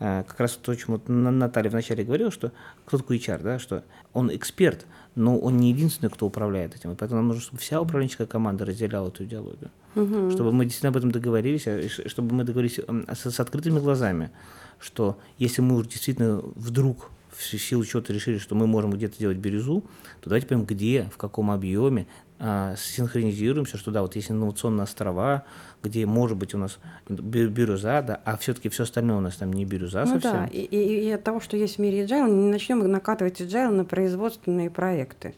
Э, 0.00 0.22
как 0.26 0.38
раз 0.38 0.52
то, 0.52 0.72
о 0.72 0.76
чем 0.76 0.94
вот 0.94 1.08
Наталья 1.08 1.70
вначале 1.70 2.04
говорила, 2.04 2.30
что 2.30 2.52
кто 2.84 2.98
такой 2.98 3.18
HR, 3.18 3.42
да, 3.42 3.58
что 3.58 3.82
он 4.12 4.34
эксперт, 4.34 4.86
но 5.16 5.38
он 5.38 5.56
не 5.56 5.70
единственный, 5.70 6.08
кто 6.08 6.26
управляет 6.26 6.76
этим. 6.76 6.92
И 6.92 6.94
поэтому 6.94 7.20
нам 7.20 7.28
нужно, 7.28 7.42
чтобы 7.42 7.58
вся 7.58 7.80
управленческая 7.80 8.26
команда 8.26 8.64
разделяла 8.64 9.08
эту 9.08 9.24
идеологию. 9.24 9.70
Угу. 9.96 10.30
Чтобы 10.30 10.52
мы 10.52 10.64
действительно 10.64 10.90
об 10.90 10.96
этом 10.98 11.10
договорились, 11.10 11.66
а, 11.66 11.82
чтобы 12.06 12.34
мы 12.34 12.44
договорились 12.44 12.78
с, 12.78 13.30
с 13.30 13.40
открытыми 13.40 13.80
глазами, 13.80 14.30
что 14.78 15.18
если 15.38 15.62
мы 15.62 15.74
уже 15.74 15.88
действительно 15.88 16.42
вдруг 16.54 17.10
в 17.30 17.42
силу 17.42 17.84
чего-то 17.84 18.12
решили, 18.12 18.38
что 18.38 18.54
мы 18.54 18.66
можем 18.66 18.92
где-то 18.92 19.18
делать 19.18 19.38
бирюзу, 19.38 19.82
то 20.20 20.30
давайте 20.30 20.46
поймем, 20.46 20.64
где, 20.64 21.08
в 21.12 21.16
каком 21.16 21.50
объеме, 21.50 22.06
а, 22.40 22.74
синхронизируемся, 22.76 23.78
что 23.78 23.90
да, 23.90 24.02
вот 24.02 24.14
есть 24.16 24.30
инновационные 24.30 24.84
острова, 24.84 25.44
где 25.82 26.06
может 26.06 26.36
быть 26.36 26.54
у 26.54 26.58
нас 26.58 26.78
бирюза, 27.08 28.02
да, 28.02 28.20
а 28.24 28.36
все-таки 28.36 28.68
все 28.68 28.84
остальное 28.84 29.16
у 29.16 29.20
нас 29.20 29.36
там 29.36 29.52
не 29.52 29.64
бирюза 29.64 30.04
ну, 30.04 30.14
совсем. 30.14 30.32
Да, 30.32 30.46
и, 30.46 30.60
и, 30.60 31.08
и 31.08 31.10
от 31.10 31.24
того, 31.24 31.40
что 31.40 31.56
есть 31.56 31.76
в 31.76 31.78
мире 31.80 32.04
agile, 32.04 32.30
не 32.30 32.50
начнем 32.50 32.78
накатывать 32.90 33.40
agile 33.40 33.70
на 33.70 33.84
производственные 33.84 34.70
проекты, 34.70 35.34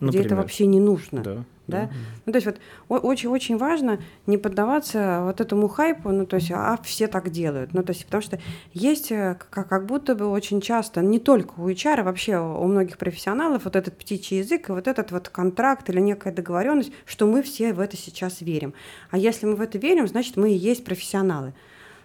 Например. 0.00 0.26
где 0.26 0.26
это 0.26 0.36
вообще 0.36 0.66
не 0.66 0.80
нужно. 0.80 1.22
Да 1.22 1.44
да? 1.72 1.84
Mm-hmm. 1.84 2.22
Ну, 2.26 2.32
то 2.32 2.36
есть 2.36 2.46
вот 2.46 2.60
очень-очень 2.88 3.56
важно 3.56 4.00
не 4.26 4.38
поддаваться 4.38 5.22
вот 5.24 5.40
этому 5.40 5.68
хайпу, 5.68 6.10
ну, 6.10 6.26
то 6.26 6.36
есть, 6.36 6.50
а 6.52 6.78
все 6.82 7.06
так 7.06 7.30
делают, 7.30 7.74
ну, 7.74 7.82
то 7.82 7.92
есть, 7.92 8.04
потому 8.04 8.22
что 8.22 8.38
есть 8.72 9.10
э, 9.10 9.36
как, 9.50 9.68
как 9.68 9.86
будто 9.86 10.14
бы 10.14 10.26
очень 10.26 10.60
часто, 10.60 11.00
не 11.00 11.18
только 11.18 11.54
у 11.58 11.68
HR, 11.68 12.00
а 12.00 12.02
вообще 12.04 12.38
у 12.38 12.64
многих 12.66 12.98
профессионалов 12.98 13.64
вот 13.64 13.76
этот 13.76 13.96
птичий 13.96 14.38
язык 14.38 14.68
и 14.68 14.72
вот 14.72 14.86
этот 14.86 15.10
вот 15.12 15.28
контракт 15.28 15.88
или 15.90 16.00
некая 16.00 16.32
договоренность, 16.32 16.92
что 17.06 17.26
мы 17.26 17.42
все 17.42 17.72
в 17.72 17.80
это 17.80 17.96
сейчас 17.96 18.40
верим. 18.40 18.74
А 19.10 19.18
если 19.18 19.46
мы 19.46 19.56
в 19.56 19.60
это 19.60 19.78
верим, 19.78 20.06
значит, 20.06 20.36
мы 20.36 20.52
и 20.52 20.56
есть 20.56 20.84
профессионалы. 20.84 21.54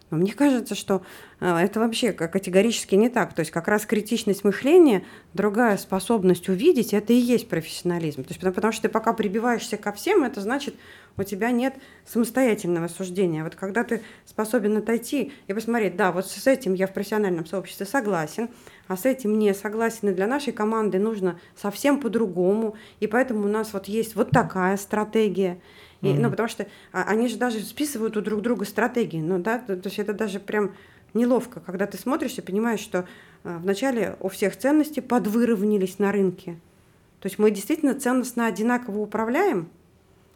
Но 0.10 0.18
мне 0.18 0.32
кажется, 0.32 0.74
что 0.74 1.02
э, 1.40 1.58
это 1.58 1.80
вообще 1.80 2.14
категорически 2.14 2.96
не 2.96 3.10
так. 3.10 3.34
То 3.34 3.42
есть 3.42 3.52
как 3.52 3.68
раз 3.68 3.86
критичность 3.86 4.44
мышления, 4.44 5.04
другая 5.34 5.78
способность 5.78 6.48
увидеть, 6.48 6.94
это 6.94 7.12
и 7.12 7.18
есть 7.18 7.50
профессионализм. 7.50 8.24
То 8.24 8.34
есть 8.34 8.40
потому, 8.40 8.72
что 8.72 8.84
ты 8.84 8.90
пока 8.90 9.14
прибиваешься 9.14 9.76
ко 9.76 9.92
всем, 9.92 10.24
это 10.24 10.40
значит, 10.40 10.76
у 11.18 11.24
тебя 11.24 11.52
нет 11.52 11.76
самостоятельного 12.06 12.88
суждения. 12.88 13.44
Вот 13.44 13.56
когда 13.56 13.84
ты 13.84 14.02
способен 14.26 14.78
отойти 14.78 15.34
и 15.48 15.54
посмотреть, 15.54 15.98
да, 15.98 16.12
вот 16.12 16.28
с 16.28 16.48
этим 16.48 16.74
я 16.74 16.88
в 16.88 16.94
профессиональном 16.94 17.46
сообществе 17.46 17.86
согласен, 17.86 18.50
а 18.88 18.96
с 18.96 19.06
этим 19.06 19.38
не 19.38 19.54
согласен, 19.54 20.10
и 20.10 20.14
для 20.14 20.28
нашей 20.28 20.54
команды 20.54 21.00
нужно 21.00 21.40
совсем 21.56 22.00
по-другому, 22.00 22.76
и 23.00 23.08
поэтому 23.08 23.46
у 23.46 23.50
нас 23.50 23.74
вот 23.74 23.88
есть 23.88 24.16
вот 24.16 24.30
такая 24.30 24.78
стратегия. 24.78 25.60
И, 26.02 26.08
mm-hmm. 26.08 26.20
Ну, 26.20 26.30
потому 26.30 26.50
что 26.50 26.68
а, 26.92 27.04
они 27.04 27.28
же 27.28 27.38
даже 27.38 27.60
списывают 27.60 28.18
у 28.18 28.22
друг 28.22 28.42
друга 28.42 28.66
стратегии. 28.66 29.20
Ну, 29.20 29.40
да, 29.40 29.60
то, 29.60 29.76
то 29.76 29.88
есть 29.88 30.00
это 30.00 30.14
даже 30.14 30.40
прям 30.40 30.74
неловко, 31.14 31.60
когда 31.60 31.88
ты 31.88 31.98
смотришь 31.98 32.38
и 32.38 32.42
понимаешь, 32.42 32.80
что 32.80 33.08
а, 33.44 33.58
вначале 33.58 34.16
у 34.20 34.30
всех 34.30 34.58
ценности 34.58 35.00
подвыровнялись 35.00 36.00
на 36.00 36.12
рынке. 36.12 36.60
То 37.20 37.28
есть 37.28 37.40
мы 37.40 37.50
действительно 37.50 37.96
ценностно 37.96 38.46
одинаково 38.46 39.00
управляем, 39.00 39.70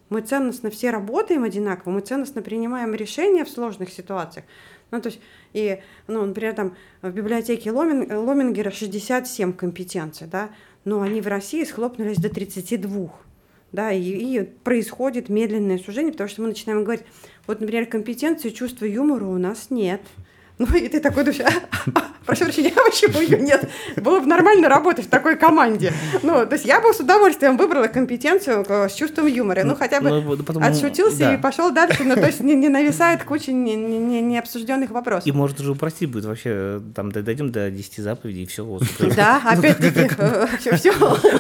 мы 0.09 0.21
ценностно 0.21 0.69
все 0.69 0.89
работаем 0.89 1.43
одинаково, 1.43 1.93
мы 1.93 2.01
ценностно 2.01 2.41
принимаем 2.41 2.93
решения 2.93 3.45
в 3.45 3.49
сложных 3.49 3.91
ситуациях. 3.91 4.45
Ну, 4.89 4.99
то 4.99 5.07
есть, 5.07 5.21
и, 5.53 5.79
ну, 6.07 6.25
например, 6.25 6.53
там 6.53 6.75
в 7.01 7.11
библиотеке 7.11 7.71
Ломин, 7.71 8.11
Ломингера 8.11 8.71
67 8.71 9.53
компетенций, 9.53 10.27
да, 10.27 10.49
но 10.83 11.01
они 11.01 11.21
в 11.21 11.27
России 11.27 11.63
схлопнулись 11.63 12.17
до 12.17 12.29
32 12.29 13.11
да, 13.71 13.91
и, 13.91 14.01
и 14.01 14.43
происходит 14.43 15.29
медленное 15.29 15.77
сужение, 15.77 16.11
потому 16.11 16.29
что 16.29 16.41
мы 16.41 16.49
начинаем 16.49 16.83
говорить, 16.83 17.05
вот, 17.47 17.61
например, 17.61 17.85
компетенции, 17.85 18.49
чувства 18.49 18.85
юмора 18.85 19.25
у 19.25 19.37
нас 19.37 19.67
нет. 19.69 20.01
Ну, 20.57 20.67
и 20.75 20.87
ты 20.89 20.99
такой 20.99 21.23
думаешь, 21.23 21.41
а, 21.41 22.11
прошу 22.25 22.45
прощения, 22.45 22.73
а 22.75 22.89
почему 22.89 23.19
ее 23.21 23.39
нет? 23.39 23.69
Было 23.97 24.19
бы 24.19 24.25
нормально 24.25 24.69
работать 24.69 25.05
в 25.05 25.09
такой 25.09 25.37
команде. 25.37 25.93
Ну, 26.23 26.45
то 26.45 26.53
есть 26.53 26.65
я 26.65 26.79
бы 26.79 26.93
с 26.93 26.99
удовольствием 26.99 27.57
выбрала 27.57 27.87
компетенцию 27.87 28.65
э, 28.67 28.89
с 28.89 28.93
чувством 28.93 29.27
юмора. 29.27 29.63
Ну, 29.63 29.75
хотя 29.75 30.01
бы 30.01 30.09
ну, 30.09 30.37
потом, 30.37 30.63
отшутился 30.63 31.19
да. 31.19 31.33
и 31.33 31.37
пошел 31.37 31.71
дальше, 31.71 32.03
но 32.03 32.15
то 32.15 32.25
есть 32.25 32.41
не, 32.41 32.55
не 32.55 32.69
нависает 32.69 33.23
куча 33.23 33.51
необсужденных 33.51 34.09
не, 34.09 34.21
не, 34.21 34.39
обсужденных 34.39 34.91
вопросов. 34.91 35.27
И 35.27 35.31
может 35.31 35.59
уже 35.59 35.71
упростить 35.71 36.09
будет 36.09 36.25
вообще, 36.25 36.81
там, 36.95 37.11
дойдем 37.11 37.51
до 37.51 37.69
10 37.69 37.97
заповедей, 37.97 38.43
и 38.43 38.45
все. 38.45 38.79
Да, 39.15 39.41
опять-таки, 39.43 40.09
все 40.59 40.91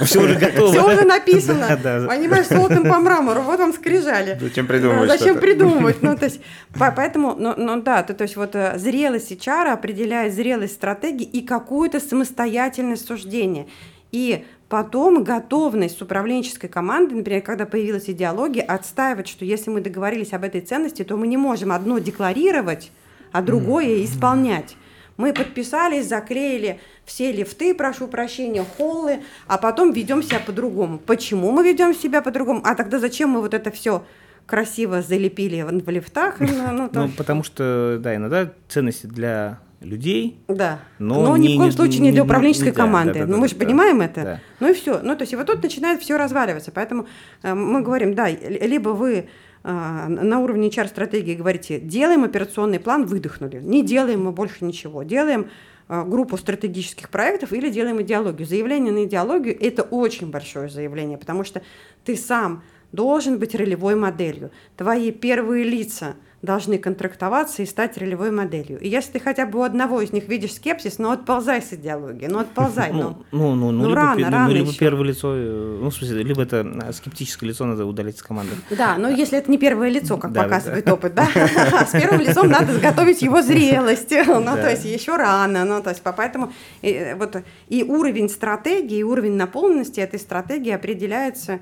Все 0.01 0.21
уже 0.21 0.35
готово. 0.35 0.71
Все 0.71 0.87
уже 0.87 1.05
написано. 1.05 1.67
Понимаешь, 2.07 2.47
золотом 2.47 2.83
по 2.83 2.99
мрамору, 2.99 3.41
вот 3.41 3.59
вам 3.59 3.73
скрижали. 3.73 4.37
Зачем 4.39 4.67
придумывать 4.67 5.09
Зачем 5.09 5.39
придумывать? 5.39 6.01
Ну, 6.01 6.15
то 6.15 6.25
есть, 6.25 6.41
поэтому, 6.77 7.35
ну, 7.35 7.81
да, 7.81 8.03
то 8.03 8.21
есть 8.21 8.35
вот 8.35 8.55
э, 8.55 8.77
зрелость 8.77 9.31
HR 9.31 9.73
определяет 9.73 10.33
зрелость 10.33 10.70
стратегии 10.71 11.25
и 11.25 11.41
какую-то 11.41 11.99
самостоятельность 11.99 13.07
суждения. 13.07 13.67
И 14.11 14.45
потом 14.67 15.23
готовность 15.23 16.01
управленческой 16.01 16.69
командой, 16.69 17.15
например, 17.15 17.41
когда 17.41 17.65
появилась 17.65 18.09
идеология, 18.09 18.63
отстаивать, 18.63 19.27
что 19.27 19.45
если 19.45 19.69
мы 19.69 19.81
договорились 19.81 20.33
об 20.33 20.43
этой 20.43 20.61
ценности, 20.61 21.03
то 21.03 21.17
мы 21.17 21.27
не 21.27 21.37
можем 21.37 21.71
одно 21.71 21.99
декларировать, 21.99 22.91
а 23.31 23.41
другое 23.41 24.03
исполнять. 24.03 24.75
Мы 25.17 25.33
подписались, 25.33 26.07
заклеили 26.07 26.79
все 27.05 27.31
лифты, 27.31 27.75
прошу 27.75 28.07
прощения, 28.07 28.65
холлы, 28.77 29.19
а 29.47 29.57
потом 29.57 29.91
ведем 29.91 30.23
себя 30.23 30.39
по-другому. 30.39 30.97
Почему 30.97 31.51
мы 31.51 31.63
ведем 31.63 31.93
себя 31.93 32.21
по-другому? 32.21 32.61
А 32.63 32.75
тогда 32.75 32.99
зачем 32.99 33.29
мы 33.29 33.41
вот 33.41 33.53
это 33.53 33.71
все 33.71 34.03
красиво 34.45 35.01
залепили 35.01 35.61
в 35.61 35.89
лифтах? 35.89 36.39
Ну, 36.39 36.71
ну, 36.71 36.89
ну 36.91 37.09
потому 37.09 37.43
что, 37.43 37.99
да, 37.99 38.15
иногда 38.15 38.51
ценности 38.67 39.05
для 39.05 39.59
людей. 39.81 40.39
Да. 40.47 40.79
Но, 40.99 41.23
но 41.23 41.37
ни 41.37 41.47
не, 41.47 41.55
в 41.55 41.57
коем 41.57 41.71
случае 41.71 42.01
не 42.01 42.11
для 42.11 42.23
управленческой 42.23 42.69
не, 42.69 42.75
команды. 42.75 43.13
Да, 43.13 43.19
да, 43.21 43.25
да, 43.25 43.31
ну, 43.31 43.37
мы 43.39 43.47
же 43.47 43.55
да, 43.55 43.65
понимаем 43.65 44.01
это. 44.01 44.23
Да. 44.23 44.39
Ну 44.59 44.69
и 44.69 44.73
все. 44.73 44.99
Ну, 45.01 45.15
то 45.15 45.23
есть, 45.23 45.33
и 45.33 45.35
вот 45.35 45.47
тут 45.47 45.61
начинает 45.63 46.01
все 46.01 46.17
разваливаться. 46.17 46.71
Поэтому 46.71 47.07
э, 47.41 47.53
мы 47.53 47.81
говорим, 47.81 48.13
да, 48.13 48.29
либо 48.29 48.89
вы 48.89 49.27
а, 49.63 50.07
на 50.07 50.39
уровне 50.39 50.69
HR-стратегии 50.69 51.35
говорите, 51.35 51.79
делаем 51.79 52.23
операционный 52.23 52.79
план, 52.79 53.05
выдохнули, 53.05 53.59
не 53.61 53.83
делаем 53.83 54.23
мы 54.23 54.31
больше 54.31 54.65
ничего, 54.65 55.03
делаем 55.03 55.49
а, 55.87 56.03
группу 56.03 56.37
стратегических 56.37 57.09
проектов 57.09 57.53
или 57.53 57.69
делаем 57.69 58.01
идеологию. 58.01 58.47
Заявление 58.47 58.91
на 58.91 59.03
идеологию– 59.03 59.55
это 59.61 59.83
очень 59.83 60.31
большое 60.31 60.69
заявление, 60.69 61.17
потому 61.17 61.43
что 61.43 61.61
ты 62.05 62.15
сам 62.15 62.63
должен 62.91 63.37
быть 63.37 63.53
ролевой 63.53 63.95
моделью. 63.95 64.51
Твои 64.77 65.11
первые 65.11 65.63
лица– 65.63 66.15
должны 66.41 66.79
контрактоваться 66.79 67.61
и 67.61 67.65
стать 67.65 67.97
ролевой 67.97 68.31
моделью. 68.31 68.79
И 68.79 68.87
если 68.87 69.13
ты 69.13 69.19
хотя 69.19 69.45
бы 69.45 69.59
у 69.59 69.61
одного 69.61 70.01
из 70.01 70.11
них 70.11 70.27
видишь 70.27 70.55
скепсис, 70.55 70.97
ну 70.97 71.11
отползай 71.11 71.61
с 71.61 71.73
идеологии, 71.73 72.25
ну 72.25 72.39
отползай, 72.39 72.91
ну, 72.91 73.23
ну, 73.31 73.53
ну, 73.53 73.55
ну, 73.55 73.71
ну, 73.71 73.89
либо, 73.89 73.95
рано, 73.95 74.25
ну, 74.25 74.31
рано 74.31 74.51
либо 74.51 74.69
еще. 74.69 74.79
первое 74.79 75.03
лицо, 75.05 75.33
э, 75.35 75.77
ну, 75.81 75.89
в 75.89 75.93
смысле, 75.93 76.23
либо 76.23 76.41
это 76.41 76.67
э, 76.87 76.93
скептическое 76.93 77.47
лицо 77.47 77.65
надо 77.65 77.85
удалить 77.85 78.17
из 78.17 78.23
команды. 78.23 78.55
Да, 78.71 78.97
но 78.97 79.09
если 79.09 79.37
это 79.37 79.51
не 79.51 79.59
первое 79.59 79.89
лицо, 79.89 80.17
как 80.17 80.33
показывает 80.33 80.89
опыт, 80.89 81.13
да, 81.13 81.27
с 81.87 81.91
первым 81.91 82.21
лицом 82.21 82.49
надо 82.49 82.79
готовить 82.79 83.21
его 83.21 83.41
зрелость, 83.43 84.11
ну, 84.27 84.55
то 84.55 84.69
есть 84.71 84.85
еще 84.85 85.17
рано, 85.17 85.63
ну, 85.63 85.83
то 85.83 85.91
есть 85.91 86.01
поэтому 86.01 86.51
э, 86.81 87.15
вот 87.15 87.37
и 87.69 87.83
уровень 87.83 88.29
стратегии, 88.29 88.97
и 88.97 89.03
уровень 89.03 89.33
наполненности 89.33 89.99
этой 89.99 90.19
стратегии 90.19 90.71
определяется 90.71 91.59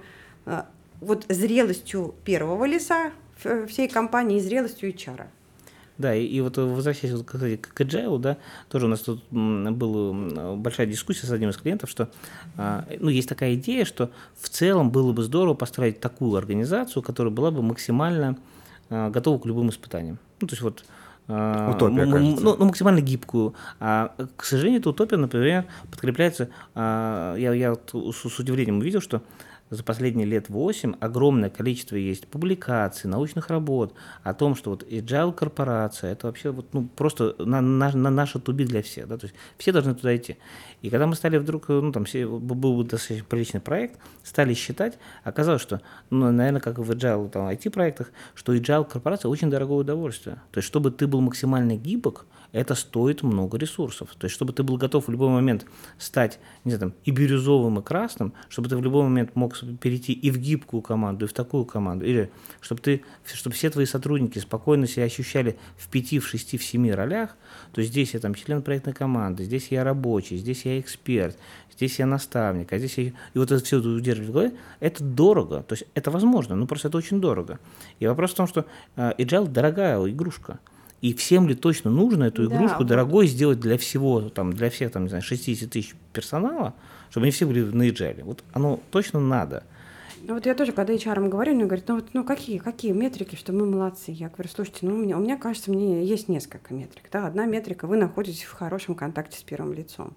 вот 1.02 1.26
зрелостью 1.30 2.16
первого 2.26 2.66
лица, 2.66 3.12
всей 3.68 3.88
компании 3.88 4.38
и 4.38 4.42
зрелостью 4.42 4.90
HR. 4.90 5.28
Да, 5.98 6.16
и, 6.16 6.26
и 6.26 6.40
вот 6.40 6.58
возвращаясь 6.58 7.14
вот, 7.14 7.26
кстати, 7.26 7.58
к 7.58 7.82
agile, 7.82 8.20
да, 8.20 8.38
тоже 8.70 8.86
у 8.86 8.90
нас 8.90 9.02
тут 9.02 9.22
была 9.32 10.56
большая 10.56 10.88
дискуссия 10.88 11.28
с 11.28 11.32
одним 11.32 11.50
из 11.50 11.58
клиентов, 11.58 11.90
что 11.90 12.10
а, 12.56 12.86
ну, 13.00 13.10
есть 13.10 13.28
такая 13.28 13.56
идея, 13.56 13.84
что 13.84 14.10
в 14.40 14.48
целом 14.48 14.92
было 14.92 15.12
бы 15.12 15.24
здорово 15.24 15.56
построить 15.56 16.00
такую 16.00 16.38
организацию, 16.38 17.04
которая 17.04 17.34
была 17.34 17.52
бы 17.52 17.62
максимально 17.62 18.38
а, 18.90 19.10
готова 19.10 19.40
к 19.40 19.46
любым 19.46 19.72
испытаниям. 19.72 20.20
Ну, 20.40 20.48
то 20.48 20.54
есть 20.54 20.62
вот 20.62 20.86
а, 21.28 21.72
Утопия, 21.76 22.10
кажется. 22.10 22.44
Ну, 22.44 22.56
ну, 22.58 22.66
максимально 22.66 23.02
гибкую. 23.02 23.54
А, 23.80 24.16
к 24.36 24.46
сожалению, 24.46 24.80
эта 24.80 24.90
утопия, 24.90 25.18
например, 25.18 25.66
подкрепляется... 25.92 26.50
А, 26.74 27.36
я, 27.36 27.54
я 27.54 27.76
с, 27.76 28.16
с 28.16 28.40
удивлением 28.40 28.80
увидел, 28.80 29.00
что 29.00 29.22
за 29.70 29.84
последние 29.84 30.26
лет 30.26 30.50
8 30.50 30.96
огромное 31.00 31.50
количество 31.50 31.96
есть 31.96 32.28
публикаций, 32.28 33.10
научных 33.10 33.50
работ 33.50 33.94
о 34.24 34.34
том, 34.34 34.56
что 34.56 34.72
вот 34.72 34.84
agile 34.84 35.34
корпорация 35.34 36.12
это 36.12 36.28
вообще 36.28 36.52
вот, 36.52 36.74
ну, 36.74 36.88
просто 36.88 37.36
на, 37.40 37.62
на, 37.62 37.92
на 37.92 38.10
наша 38.10 38.40
туби 38.40 38.66
для 38.66 38.82
всех. 38.82 39.08
Да? 39.08 39.18
То 39.18 39.28
есть 39.28 39.36
все 39.58 39.72
должны 39.72 39.94
туда 39.96 40.16
идти. 40.16 40.38
И 40.82 40.90
когда 40.90 41.08
мы 41.08 41.16
стали 41.16 41.38
вдруг, 41.38 41.70
ну 41.70 41.92
там 41.92 42.06
все, 42.06 42.28
был 42.28 42.84
достаточно 42.84 43.26
приличный 43.26 43.62
проект, 43.62 44.00
стали 44.24 44.54
считать, 44.54 44.98
оказалось, 45.24 45.62
что, 45.62 45.82
ну, 46.10 46.32
наверное, 46.32 46.62
как 46.62 46.80
в 46.80 46.92
agile 46.92 47.30
там, 47.30 47.48
IT-проектах, 47.48 48.12
что 48.34 48.56
agile 48.56 48.90
корпорация 48.90 49.30
очень 49.30 49.50
дорогое 49.50 49.80
удовольствие. 49.80 50.36
То 50.52 50.60
есть 50.60 50.68
чтобы 50.68 50.92
ты 50.92 51.08
был 51.08 51.22
максимально 51.22 51.76
гибок, 51.76 52.26
это 52.52 52.76
стоит 52.76 53.24
много 53.24 53.58
ресурсов. 53.58 54.10
То 54.18 54.26
есть, 54.26 54.36
чтобы 54.36 54.54
ты 54.54 54.64
был 54.64 54.78
готов 54.78 55.08
в 55.08 55.12
любой 55.12 55.30
момент 55.30 55.66
стать, 55.98 56.40
не 56.64 56.72
знаю, 56.72 56.92
там, 56.92 56.94
и 57.06 57.12
бирюзовым, 57.12 57.80
и 57.80 57.84
красным, 57.84 58.34
чтобы 58.50 58.70
ты 58.70 58.78
в 58.78 58.82
любой 58.82 59.04
момент 59.04 59.36
мог 59.36 59.58
перейти 59.80 60.14
и 60.14 60.32
в 60.32 60.38
гибкую 60.38 60.82
команду, 60.82 61.26
и 61.26 61.28
в 61.28 61.34
такую 61.34 61.66
команду, 61.66 62.06
или 62.06 62.32
чтобы, 62.62 62.82
ты, 62.82 63.04
чтобы 63.26 63.56
все 63.56 63.70
твои 63.70 63.86
сотрудники 63.86 64.40
спокойно 64.40 64.88
себя 64.88 65.06
ощущали 65.06 65.58
в 65.78 65.88
пяти, 65.90 66.20
в 66.20 66.28
шести, 66.28 66.58
в 66.58 66.64
семи 66.64 66.92
ролях, 66.92 67.38
то 67.72 67.82
здесь 67.84 68.14
я 68.14 68.20
там 68.20 68.34
член 68.34 68.62
проектной 68.62 68.94
команды, 68.94 69.44
здесь 69.44 69.68
я 69.70 69.84
рабочий, 69.84 70.38
здесь 70.38 70.66
я 70.66 70.80
эксперт, 70.80 71.38
здесь 71.80 72.00
я 72.00 72.06
наставник, 72.06 72.74
а 72.74 72.78
здесь 72.78 72.98
я... 72.98 73.04
И 73.06 73.14
вот 73.36 73.52
это 73.52 73.64
все 73.64 73.78
удерживать 73.78 74.30
в 74.30 74.34
голове, 74.34 74.54
это 74.80 75.04
дорого, 75.04 75.64
то 75.64 75.74
есть 75.74 75.86
это 75.94 76.12
возможно, 76.12 76.56
но 76.56 76.66
просто 76.68 76.88
это 76.88 76.98
очень 76.98 77.22
дорого. 77.22 77.60
И 78.00 78.08
вопрос 78.08 78.32
в 78.32 78.36
том, 78.36 78.48
что 78.48 78.66
uh, 78.96 79.16
Agile 79.18 79.48
дорогая 79.48 80.00
игрушка, 80.08 80.60
и 81.02 81.14
всем 81.14 81.48
ли 81.48 81.56
точно 81.56 81.92
нужно 81.92 82.26
эту 82.26 82.46
игрушку 82.46 82.84
да, 82.84 82.90
дорогой 82.90 83.28
сделать 83.28 83.60
для 83.60 83.78
всего, 83.78 84.30
там, 84.30 84.54
для 84.54 84.70
всех, 84.70 84.92
там, 84.92 85.04
не 85.04 85.10
знаю, 85.10 85.24
60 85.24 85.70
тысяч 85.70 85.96
персонала, 86.14 86.74
чтобы 87.10 87.26
они 87.26 87.32
все 87.32 87.46
были 87.46 87.62
на 87.62 87.88
agile? 87.88 88.24
Вот 88.24 88.44
оно 88.54 88.80
точно 88.92 89.20
надо. 89.20 89.64
Ну 90.22 90.34
вот 90.34 90.46
я 90.46 90.54
тоже, 90.54 90.74
когда 90.74 90.94
HR 90.94 91.30
говорю, 91.30 91.56
мне 91.56 91.66
говорят, 91.66 91.88
ну 91.88 91.96
вот, 91.96 92.10
ну 92.14 92.24
какие, 92.24 92.58
какие 92.58 92.92
метрики, 92.92 93.36
что 93.36 93.54
мы 93.54 93.66
молодцы? 93.66 94.12
Я 94.12 94.30
говорю, 94.30 94.50
слушайте, 94.54 94.86
ну 94.86 94.96
у 94.96 94.98
меня, 94.98 95.18
у 95.18 95.22
меня 95.22 95.38
кажется, 95.38 95.72
мне 95.72 96.06
есть 96.06 96.28
несколько 96.28 96.74
метрик. 96.74 97.04
Да? 97.12 97.26
Одна 97.26 97.46
метрика, 97.46 97.88
вы 97.88 97.98
находитесь 97.98 98.44
в 98.44 98.52
хорошем 98.52 98.96
контакте 98.96 99.40
с 99.40 99.44
первым 99.44 99.74
лицом. 99.74 100.14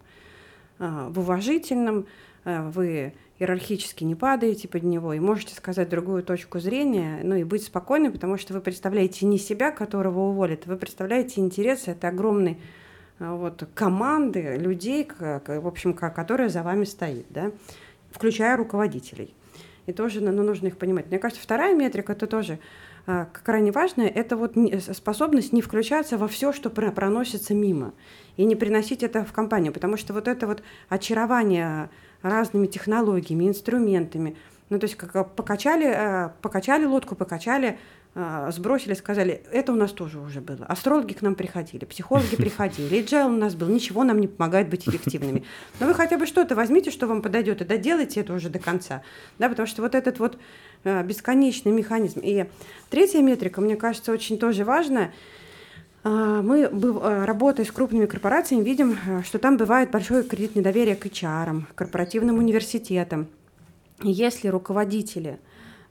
А, 0.79 1.09
в 1.09 1.21
уважительном, 1.21 2.07
а, 2.45 2.69
вы 2.71 3.15
иерархически 3.43 4.05
не 4.05 4.15
падаете 4.15 4.69
под 4.69 4.85
него 4.85 5.13
и 5.13 5.21
можете 5.21 5.55
сказать 5.55 5.89
другую 5.89 6.23
точку 6.23 6.61
зрения, 6.61 7.21
ну 7.23 7.35
и 7.35 7.45
быть 7.45 7.65
спокойны, 7.65 8.11
потому 8.11 8.39
что 8.39 8.55
вы 8.55 8.61
представляете 8.61 9.27
не 9.27 9.39
себя, 9.39 9.71
которого 9.73 10.31
уволят, 10.31 10.67
вы 10.67 10.77
представляете 10.77 11.41
интересы 11.41 11.91
этой 11.91 12.11
огромной 12.11 12.59
а, 13.19 13.35
вот, 13.35 13.69
команды 13.75 14.57
людей, 14.57 15.09
в 15.19 15.67
общем, 15.67 15.93
которая 15.95 16.49
за 16.49 16.63
вами 16.63 16.85
стоит, 16.85 17.27
да, 17.31 17.51
включая 18.11 18.57
руководителей. 18.57 19.35
И 19.87 19.93
тоже 19.93 20.21
ну, 20.21 20.31
нужно 20.31 20.69
их 20.69 20.79
понимать. 20.79 21.09
Мне 21.09 21.19
кажется, 21.19 21.43
вторая 21.43 21.75
метрика 21.75 22.13
это 22.13 22.29
тоже 22.29 22.61
а, 23.07 23.27
крайне 23.33 23.73
важная, 23.73 24.07
это 24.07 24.37
вот 24.37 24.55
способность 24.93 25.53
не 25.53 25.61
включаться 25.61 26.17
во 26.17 26.29
все, 26.29 26.53
что 26.53 26.71
проносится 26.71 27.53
мимо, 27.53 27.95
и 28.37 28.45
не 28.45 28.55
приносить 28.55 29.03
это 29.03 29.25
в 29.25 29.33
компанию, 29.33 29.73
потому 29.73 29.97
что 29.97 30.13
вот 30.13 30.29
это 30.29 30.47
вот 30.47 30.63
очарование 30.89 31.91
разными 32.23 32.67
технологиями, 32.67 33.49
инструментами. 33.49 34.37
Ну, 34.71 34.79
то 34.79 34.85
есть 34.85 34.97
как 34.97 35.35
покачали, 35.35 35.87
э, 35.87 36.31
покачали 36.41 36.87
лодку, 36.87 37.15
покачали, 37.15 37.79
э, 38.15 38.51
сбросили, 38.53 38.95
сказали, 38.95 39.43
это 39.53 39.73
у 39.73 39.77
нас 39.77 39.93
тоже 39.93 40.19
уже 40.19 40.41
было. 40.41 40.65
Астрологи 40.67 41.13
к 41.13 41.23
нам 41.23 41.35
приходили, 41.35 41.85
психологи 41.85 42.37
приходили, 42.37 43.03
agile 43.03 43.27
у 43.27 43.37
нас 43.37 43.55
был, 43.55 43.69
ничего 43.69 44.03
нам 44.05 44.19
не 44.21 44.29
помогает 44.29 44.71
быть 44.71 44.89
эффективными. 44.89 45.45
Но 45.79 45.87
вы 45.87 45.95
хотя 45.95 46.17
бы 46.17 46.27
что-то 46.27 46.55
возьмите, 46.55 46.91
что 46.91 47.07
вам 47.07 47.21
подойдет, 47.21 47.61
и 47.61 47.65
доделайте 47.65 48.21
это 48.21 48.33
уже 48.33 48.49
до 48.49 48.59
конца. 48.59 49.03
Да, 49.39 49.49
потому 49.51 49.67
что 49.67 49.83
вот 49.83 49.95
этот 49.95 50.19
вот 50.19 50.39
э, 50.85 51.03
бесконечный 51.03 51.73
механизм. 51.73 52.21
И 52.23 52.47
третья 52.89 53.21
метрика, 53.21 53.61
мне 53.61 53.77
кажется, 53.77 54.13
очень 54.13 54.39
тоже 54.39 54.65
важная– 54.65 55.13
а, 55.23 55.23
мы, 56.05 56.65
а, 56.65 57.27
работая 57.27 57.65
с 57.65 57.71
крупными 57.71 58.07
корпорациями, 58.07 58.65
видим, 58.65 58.97
а, 59.07 59.23
что 59.23 59.39
там 59.39 59.57
бывает 59.57 59.91
большое 59.91 60.25
кредит 60.25 60.57
недоверия 60.57 60.97
к 60.97 61.07
HR, 61.07 61.65
корпоративным 61.75 62.39
университетам. 62.39 63.29
Если 64.03 64.49
руководители 64.49 65.39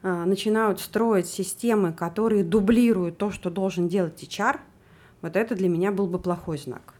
начинают 0.03 0.79
строить 0.79 1.27
системы, 1.27 1.93
которые 1.93 2.43
дублируют 2.43 3.19
то, 3.19 3.29
что 3.29 3.51
должен 3.51 3.87
делать 3.87 4.21
HR, 4.23 4.59
вот 5.21 5.35
это 5.35 5.55
для 5.55 5.69
меня 5.69 5.91
был 5.91 6.07
бы 6.07 6.17
плохой 6.17 6.57
знак. 6.57 6.95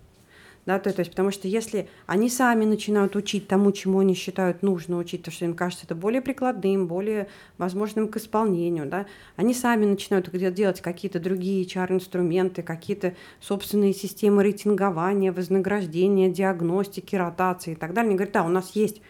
Да, 0.66 0.78
то, 0.78 0.94
то 0.94 1.00
есть, 1.00 1.12
потому 1.12 1.32
что 1.32 1.48
если 1.48 1.90
они 2.06 2.30
сами 2.30 2.66
начинают 2.66 3.16
учить 3.16 3.48
тому, 3.48 3.72
чему 3.72 4.00
они 4.00 4.14
считают 4.14 4.62
нужно 4.62 4.98
учить, 4.98 5.24
то, 5.24 5.32
что 5.32 5.46
им 5.46 5.56
кажется 5.56 5.86
это 5.86 5.96
более 5.96 6.22
прикладным, 6.22 6.88
более 6.88 7.28
возможным 7.58 8.08
к 8.08 8.18
исполнению, 8.18 8.86
да, 8.86 9.08
они 9.36 9.56
сами 9.56 9.86
начинают 9.86 10.30
делать 10.54 10.82
какие-то 10.82 11.20
другие 11.20 11.66
HR-инструменты, 11.66 12.62
какие-то 12.62 13.16
собственные 13.40 13.94
системы 13.94 14.44
рейтингования, 14.44 15.32
вознаграждения, 15.32 16.30
диагностики, 16.30 17.16
ротации 17.16 17.72
и 17.72 17.76
так 17.76 17.94
далее. 17.94 18.10
Они 18.10 18.16
говорят, 18.16 18.34
да, 18.34 18.44
у 18.44 18.50
нас 18.50 18.76
есть 18.76 19.02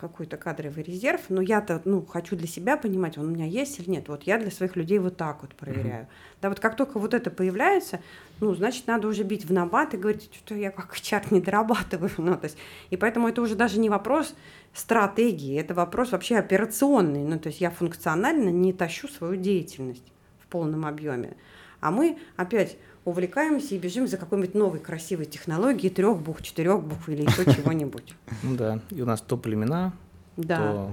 какой-то 0.00 0.36
кадровый 0.36 0.82
резерв, 0.82 1.22
но 1.28 1.42
я-то 1.42 1.82
ну, 1.84 2.04
хочу 2.04 2.36
для 2.36 2.46
себя 2.46 2.76
понимать, 2.76 3.18
он 3.18 3.26
у 3.26 3.30
меня 3.30 3.46
есть 3.46 3.78
или 3.80 3.90
нет. 3.90 4.08
Вот 4.08 4.22
я 4.24 4.38
для 4.38 4.50
своих 4.50 4.76
людей 4.76 4.98
вот 4.98 5.16
так 5.16 5.42
вот 5.42 5.54
проверяю. 5.54 6.04
Mm-hmm. 6.04 6.38
Да, 6.42 6.48
вот 6.48 6.60
как 6.60 6.76
только 6.76 6.98
вот 6.98 7.14
это 7.14 7.30
появляется, 7.30 8.00
ну, 8.40 8.54
значит, 8.54 8.86
надо 8.86 9.08
уже 9.08 9.24
бить 9.24 9.44
в 9.44 9.52
набат 9.52 9.94
и 9.94 9.96
говорить, 9.96 10.30
что 10.32 10.54
я 10.54 10.70
как 10.70 10.98
чат 11.00 11.30
не 11.30 11.40
дорабатываю. 11.40 12.10
Ну, 12.18 12.36
то 12.36 12.44
есть, 12.44 12.58
и 12.90 12.96
поэтому 12.96 13.28
это 13.28 13.40
уже 13.40 13.54
даже 13.54 13.78
не 13.78 13.88
вопрос 13.88 14.34
стратегии, 14.74 15.58
это 15.58 15.74
вопрос 15.74 16.12
вообще 16.12 16.36
операционный. 16.36 17.24
Ну, 17.24 17.38
то 17.38 17.48
есть 17.48 17.60
я 17.60 17.70
функционально 17.70 18.50
не 18.50 18.72
тащу 18.72 19.08
свою 19.08 19.36
деятельность 19.36 20.04
в 20.40 20.46
полном 20.48 20.84
объеме. 20.84 21.36
А 21.80 21.90
мы 21.90 22.18
опять 22.36 22.76
увлекаемся 23.08 23.74
и 23.74 23.78
бежим 23.78 24.06
за 24.06 24.16
какой-нибудь 24.16 24.54
новой 24.54 24.80
красивой 24.80 25.26
технологией 25.26 25.92
трех 25.92 26.18
букв, 26.18 26.42
четырех 26.42 26.82
букв 26.82 27.08
или 27.08 27.22
еще 27.22 27.44
чего-нибудь. 27.56 28.14
Ну 28.42 28.56
да, 28.56 28.80
и 28.90 29.00
у 29.00 29.06
нас 29.06 29.20
то 29.20 29.36
племена, 29.36 29.92
да. 30.36 30.88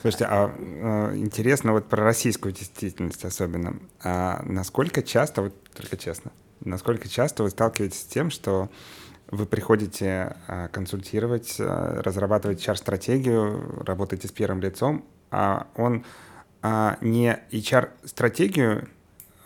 Слушайте, 0.00 0.26
а, 0.26 0.54
а 0.54 1.16
интересно 1.16 1.72
вот 1.72 1.86
про 1.86 2.04
российскую 2.04 2.52
действительность 2.52 3.24
особенно. 3.24 3.78
А 4.02 4.42
насколько 4.44 5.02
часто, 5.02 5.42
вот 5.42 5.54
только 5.74 5.96
честно, 5.96 6.30
насколько 6.60 7.08
часто 7.08 7.42
вы 7.42 7.50
сталкиваетесь 7.50 8.00
с 8.00 8.04
тем, 8.04 8.30
что 8.30 8.68
вы 9.30 9.46
приходите 9.46 10.36
а, 10.46 10.68
консультировать, 10.68 11.56
а, 11.58 12.02
разрабатывать 12.02 12.62
HR-стратегию, 12.66 13.82
работаете 13.84 14.28
с 14.28 14.32
первым 14.32 14.60
лицом, 14.60 15.04
а 15.30 15.68
он 15.74 16.04
не 17.00 17.38
HR-стратегию 17.52 18.88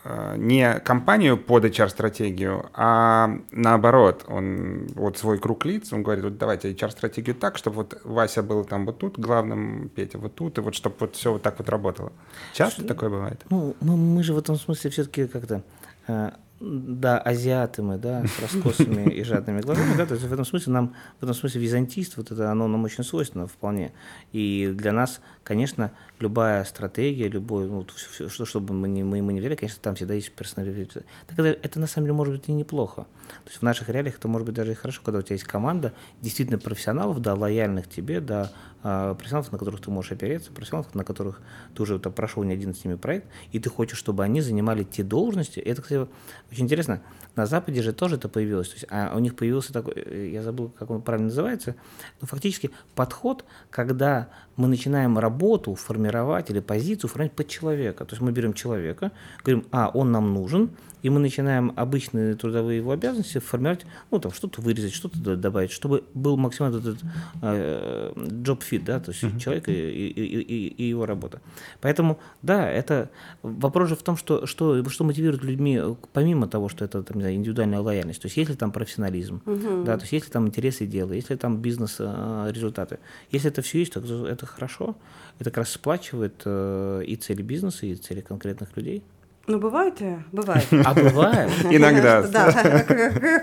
э, 0.05 0.35
не 0.37 0.79
компанию 0.79 1.37
под 1.37 1.65
HR-стратегию, 1.65 2.69
а 2.73 3.29
наоборот, 3.51 4.23
он 4.27 4.87
вот 4.95 5.17
свой 5.17 5.37
круг 5.39 5.65
лиц, 5.65 5.91
он 5.93 6.03
говорит, 6.03 6.23
вот 6.23 6.37
давайте 6.37 6.71
HR-стратегию 6.71 7.35
так, 7.35 7.57
чтобы 7.57 7.75
вот 7.77 8.01
Вася 8.05 8.41
был 8.43 8.63
там 8.63 8.85
вот 8.85 8.97
тут 8.99 9.19
главным, 9.19 9.89
Петя 9.89 10.17
вот 10.17 10.35
тут, 10.35 10.57
и 10.57 10.61
вот 10.61 10.75
чтобы 10.75 10.95
вот 10.99 11.15
все 11.15 11.33
вот 11.33 11.41
так 11.41 11.59
вот 11.59 11.69
работало. 11.69 12.11
Часто 12.53 12.81
Что- 12.81 12.87
такое 12.87 13.09
бывает? 13.09 13.41
Ну, 13.49 13.75
мы, 13.81 13.97
мы 13.97 14.23
же 14.23 14.33
в 14.33 14.37
этом 14.37 14.55
смысле 14.55 14.89
все-таки 14.89 15.27
как-то, 15.27 15.61
э, 16.07 16.31
да, 16.59 17.19
азиаты 17.19 17.81
мы, 17.81 17.97
да, 17.97 18.25
с 18.25 18.39
раскосыми 18.41 19.09
и 19.09 19.23
жадными 19.23 19.61
глазами, 19.61 19.95
да, 19.95 20.05
то 20.05 20.15
есть 20.15 20.25
в 20.25 20.33
этом 20.33 20.45
смысле 20.45 20.73
нам, 20.73 20.95
в 21.19 21.23
этом 21.23 21.33
смысле 21.33 21.61
византийство, 21.61 22.21
вот 22.21 22.31
это 22.31 22.51
оно 22.51 22.67
нам 22.67 22.83
очень 22.83 23.03
свойственно 23.03 23.47
вполне. 23.47 23.93
И 24.33 24.71
для 24.75 24.91
нас, 24.91 25.21
конечно, 25.43 25.91
любая 26.19 26.63
стратегия, 26.65 27.29
любой, 27.29 27.67
ну, 27.67 27.85
всё, 27.95 28.27
что, 28.27 28.45
что 28.45 28.59
бы 28.59 28.73
мы 28.73 28.89
ни, 28.89 29.03
мы, 29.03 29.21
мы 29.21 29.33
ни 29.33 29.39
взяли, 29.39 29.55
конечно, 29.55 29.79
там 29.81 29.95
всегда 29.95 30.13
есть 30.13 30.31
персонализация. 30.33 31.05
Так 31.27 31.39
это, 31.39 31.47
это 31.47 31.79
на 31.79 31.87
самом 31.87 32.07
деле 32.07 32.17
может 32.17 32.35
быть 32.35 32.49
и 32.49 32.51
неплохо. 32.51 33.05
То 33.27 33.49
есть 33.49 33.59
в 33.59 33.63
наших 33.63 33.89
реалиях 33.89 34.17
это 34.17 34.27
может 34.27 34.45
быть 34.45 34.55
даже 34.55 34.71
и 34.71 34.75
хорошо, 34.75 35.01
когда 35.03 35.19
у 35.19 35.21
тебя 35.21 35.35
есть 35.35 35.45
команда 35.45 35.93
действительно 36.21 36.59
профессионалов, 36.59 37.21
да, 37.21 37.35
лояльных 37.35 37.87
тебе, 37.87 38.19
да, 38.19 38.51
а, 38.81 39.13
профессионалов, 39.13 39.51
на 39.51 39.57
которых 39.57 39.81
ты 39.81 39.91
можешь 39.91 40.11
опереться, 40.11 40.51
профессионалов, 40.51 40.95
на 40.95 41.03
которых 41.03 41.41
ты 41.75 41.83
уже 41.83 41.99
там, 41.99 42.13
прошел 42.13 42.43
не 42.43 42.53
один 42.53 42.73
с 42.73 42.85
ними 42.85 42.95
проект, 42.95 43.27
и 43.51 43.59
ты 43.59 43.69
хочешь, 43.69 43.97
чтобы 43.97 44.23
они 44.23 44.41
занимали 44.41 44.83
те 44.83 45.03
должности. 45.03 45.59
Это, 45.59 45.81
кстати, 45.81 46.07
очень 46.51 46.65
интересно. 46.65 47.01
На 47.35 47.45
Западе 47.45 47.81
же 47.81 47.93
тоже 47.93 48.15
это 48.15 48.27
появилось. 48.27 48.69
То 48.69 48.75
есть, 48.75 48.85
а 48.89 49.15
у 49.15 49.19
них 49.19 49.35
появился 49.35 49.71
такой, 49.71 49.93
э, 49.95 50.29
я 50.33 50.41
забыл, 50.41 50.69
как 50.69 50.89
он 50.89 51.01
правильно 51.01 51.27
называется, 51.27 51.75
но 52.21 52.27
фактически 52.27 52.71
подход, 52.95 53.45
когда 53.69 54.29
мы 54.59 54.67
начинаем 54.67 55.17
работу 55.17 55.73
формировать 55.75 56.49
или 56.51 56.59
позицию 56.59 57.09
формировать 57.09 57.35
под 57.37 57.47
человека. 57.47 58.05
То 58.05 58.13
есть 58.13 58.21
мы 58.21 58.31
берем 58.31 58.53
человека, 58.53 59.11
говорим, 59.45 59.65
а, 59.71 59.89
он 59.93 60.11
нам 60.11 60.33
нужен, 60.33 60.69
и 61.01 61.09
мы 61.09 61.19
начинаем 61.21 61.71
обычные 61.77 62.35
трудовые 62.35 62.77
его 62.77 62.91
обязанности 62.91 63.37
формировать, 63.39 63.85
ну, 64.11 64.19
там, 64.19 64.33
что-то 64.33 64.61
вырезать, 64.61 64.93
что-то 64.93 65.37
добавить, 65.37 65.71
чтобы 65.71 66.03
был 66.13 66.35
максимально 66.37 66.79
этот 66.79 66.97
э, 67.41 68.11
job 68.15 68.59
fit, 68.69 68.83
да, 68.83 68.99
то 68.99 69.11
есть 69.11 69.21
человек 69.39 69.69
и, 69.69 69.71
и- 69.71 70.09
и- 70.09 70.67
и- 70.67 70.89
его 70.89 71.05
работа. 71.05 71.39
Поэтому, 71.79 72.19
да, 72.41 72.69
это 72.69 73.09
вопрос 73.43 73.89
же 73.89 73.95
в 73.95 74.03
том, 74.03 74.17
что, 74.17 74.45
что, 74.45 74.83
что 74.89 75.03
мотивирует 75.05 75.41
людьми, 75.43 75.79
э, 75.81 75.95
помимо 76.11 76.47
того, 76.47 76.67
что 76.67 76.83
это 76.83 77.01
там, 77.01 77.17
не 77.17 77.21
знаю, 77.23 77.35
индивидуальная 77.37 77.79
лояльность, 77.79 78.21
то 78.21 78.25
есть 78.27 78.35
если 78.37 78.55
там 78.55 78.71
профессионализм, 78.73 79.41
да, 79.85 79.95
то 79.97 80.01
есть 80.03 80.11
если 80.11 80.29
там 80.31 80.47
интересы 80.47 80.85
дела, 80.85 81.13
если 81.13 81.35
там 81.35 81.61
бизнес-результаты, 81.61 82.99
если 83.31 83.49
это 83.49 83.61
все 83.61 83.79
есть, 83.79 83.93
то 83.93 84.27
это 84.27 84.45
хорошо, 84.49 84.95
это 85.39 85.49
как 85.51 85.59
раз 85.59 85.71
сплачивает 85.71 86.41
э, 86.45 87.03
и 87.05 87.15
цели 87.15 87.41
бизнеса, 87.41 87.85
и 87.85 87.95
цели 87.95 88.21
конкретных 88.21 88.75
людей. 88.75 89.03
Ну, 89.49 89.57
бывает, 89.57 89.95
э, 89.99 90.19
бывает. 90.31 90.67
А 90.85 90.93
бывает. 90.93 91.49
Иногда. 91.71 92.21
Да, 92.21 92.83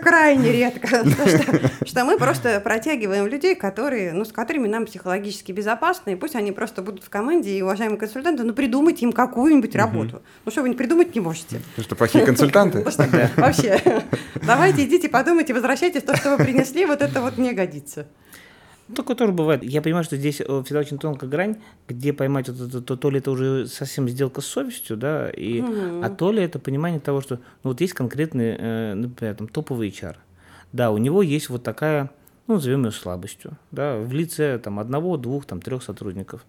крайне 0.01 0.53
редко. 0.53 1.03
Что 1.85 2.05
мы 2.05 2.17
просто 2.17 2.61
протягиваем 2.61 3.27
людей, 3.27 3.57
которые, 3.57 4.13
ну, 4.13 4.25
с 4.25 4.31
которыми 4.31 4.69
нам 4.69 4.87
психологически 4.87 5.51
безопасно, 5.51 6.11
и 6.11 6.15
пусть 6.15 6.37
они 6.37 6.53
просто 6.53 6.83
будут 6.83 7.03
в 7.03 7.11
команде, 7.11 7.59
и, 7.59 7.61
уважаемые 7.61 7.99
консультанты, 7.99 8.45
ну, 8.45 8.53
придумайте 8.53 9.05
им 9.05 9.13
какую-нибудь 9.13 9.75
работу. 9.75 10.23
Ну, 10.45 10.53
что 10.53 10.63
вы 10.63 10.69
не 10.69 10.77
придумать 10.77 11.13
не 11.13 11.21
можете? 11.21 11.61
Потому 11.71 11.85
что 11.85 11.97
плохие 11.97 12.25
консультанты. 12.25 12.85
Ну, 12.97 13.43
Вообще, 13.43 13.81
давайте 14.47 14.85
идите, 14.85 15.09
подумайте, 15.09 15.55
возвращайтесь, 15.55 16.03
то, 16.03 16.17
что 16.17 16.37
вы 16.37 16.45
принесли, 16.45 16.87
вот 16.87 17.03
это 17.03 17.21
вот 17.21 17.37
не 17.37 17.53
годится. 17.53 18.07
Ну, 18.89 18.95
такое 18.95 19.17
тоже 19.17 19.33
бывает. 19.33 19.63
Я 19.65 19.83
понимаю, 19.83 20.05
что 20.05 20.17
здесь 20.17 20.41
э, 20.41 20.63
всегда 20.65 20.81
очень 20.81 20.99
тонкая 20.99 21.29
грань, 21.29 21.57
где 21.89 22.13
поймать 22.13 22.49
вот 22.49 22.69
это, 22.69 22.81
то, 22.81 22.97
то 22.97 23.11
ли 23.11 23.19
это 23.19 23.33
уже 23.33 23.67
совсем 23.67 24.09
сделка 24.09 24.41
с 24.41 24.47
совестью, 24.47 24.97
да, 24.97 25.29
и, 25.31 25.61
а 25.61 26.09
то 26.11 26.31
ли 26.31 26.43
это 26.43 26.59
понимание 26.59 27.01
того, 27.01 27.21
что 27.21 27.37
ну, 27.65 27.71
вот 27.71 27.81
есть 27.81 27.95
конкретный, 27.95 28.57
э, 28.57 28.95
например, 28.95 29.35
там, 29.35 29.49
топовый 29.49 29.89
HR. 29.89 30.17
Да, 30.73 30.91
у 30.93 30.99
него 30.99 31.23
есть 31.23 31.49
вот 31.49 31.65
такая, 31.65 32.11
ну, 32.47 32.55
назовем 32.55 32.85
ее 32.85 32.93
слабостью, 32.93 33.59
да, 33.73 33.99
в 33.99 34.13
лице 34.13 34.59
там 34.59 34.79
одного, 34.79 35.17
двух, 35.17 35.47
там, 35.47 35.61
трех 35.61 35.83
сотрудников, 35.83 36.45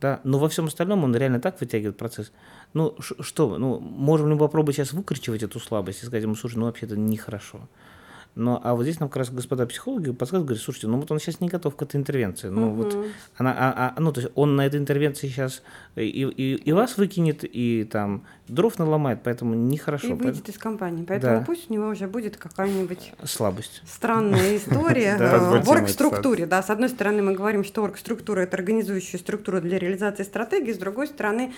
да, 0.00 0.20
но 0.24 0.38
во 0.38 0.48
всем 0.48 0.66
остальном 0.66 1.04
он 1.04 1.14
реально 1.14 1.40
так 1.40 1.60
вытягивает 1.60 1.98
процесс. 1.98 2.32
Ну, 2.72 2.96
что, 2.98 3.58
ну, 3.58 3.80
можем 3.80 4.28
ли 4.28 4.34
мы 4.34 4.40
попробовать 4.40 4.76
сейчас 4.76 4.94
выкручивать 4.94 5.42
эту 5.42 5.60
слабость 5.60 6.02
и 6.02 6.06
сказать 6.06 6.22
ему, 6.22 6.36
слушай, 6.36 6.56
ну, 6.56 6.66
вообще 6.66 6.86
это 6.86 6.96
нехорошо. 6.96 7.68
Но, 8.34 8.58
а 8.64 8.74
вот 8.74 8.84
здесь 8.84 8.98
нам 8.98 9.10
как 9.10 9.18
раз 9.18 9.30
господа 9.30 9.66
психологи 9.66 10.10
подсказывают, 10.10 10.48
говорят, 10.48 10.64
слушайте, 10.64 10.86
ну 10.86 10.98
вот 10.98 11.10
он 11.10 11.18
сейчас 11.20 11.40
не 11.40 11.48
готов 11.48 11.76
к 11.76 11.82
этой 11.82 11.96
интервенции. 11.96 12.48
Ну 12.48 12.70
вот 12.70 12.96
она, 13.36 13.52
а, 13.52 13.92
а, 13.94 14.00
ну 14.00 14.10
то 14.10 14.22
есть 14.22 14.32
он 14.34 14.56
на 14.56 14.64
этой 14.64 14.80
интервенции 14.80 15.28
сейчас 15.28 15.62
и, 15.96 16.02
и, 16.02 16.54
и 16.54 16.72
вас 16.72 16.96
выкинет, 16.96 17.40
и 17.44 17.84
там 17.84 18.24
дров 18.48 18.78
наломает, 18.78 19.20
поэтому 19.22 19.54
нехорошо. 19.54 20.08
И 20.08 20.12
выйдет 20.14 20.48
из 20.48 20.56
компании. 20.56 21.04
Поэтому 21.04 21.40
Да. 21.40 21.44
пусть 21.44 21.70
у 21.70 21.74
него 21.74 21.88
уже 21.88 22.06
будет 22.06 22.38
какая-нибудь 22.38 23.12
Слабость. 23.24 23.82
странная 23.86 24.56
история 24.56 25.16
э, 25.18 25.60
в 25.60 25.68
орг-структуре. 25.68 26.46
Да, 26.46 26.62
с 26.62 26.70
одной 26.70 26.88
стороны, 26.88 27.22
мы 27.22 27.34
говорим, 27.34 27.64
что 27.64 27.82
орг-структура– 27.82 28.40
это 28.42 28.56
организующая 28.56 29.18
структура 29.18 29.60
для 29.60 29.78
реализации 29.78 30.22
стратегии, 30.22 30.72
с 30.72 30.78
другой 30.78 31.08
стороны, 31.08 31.52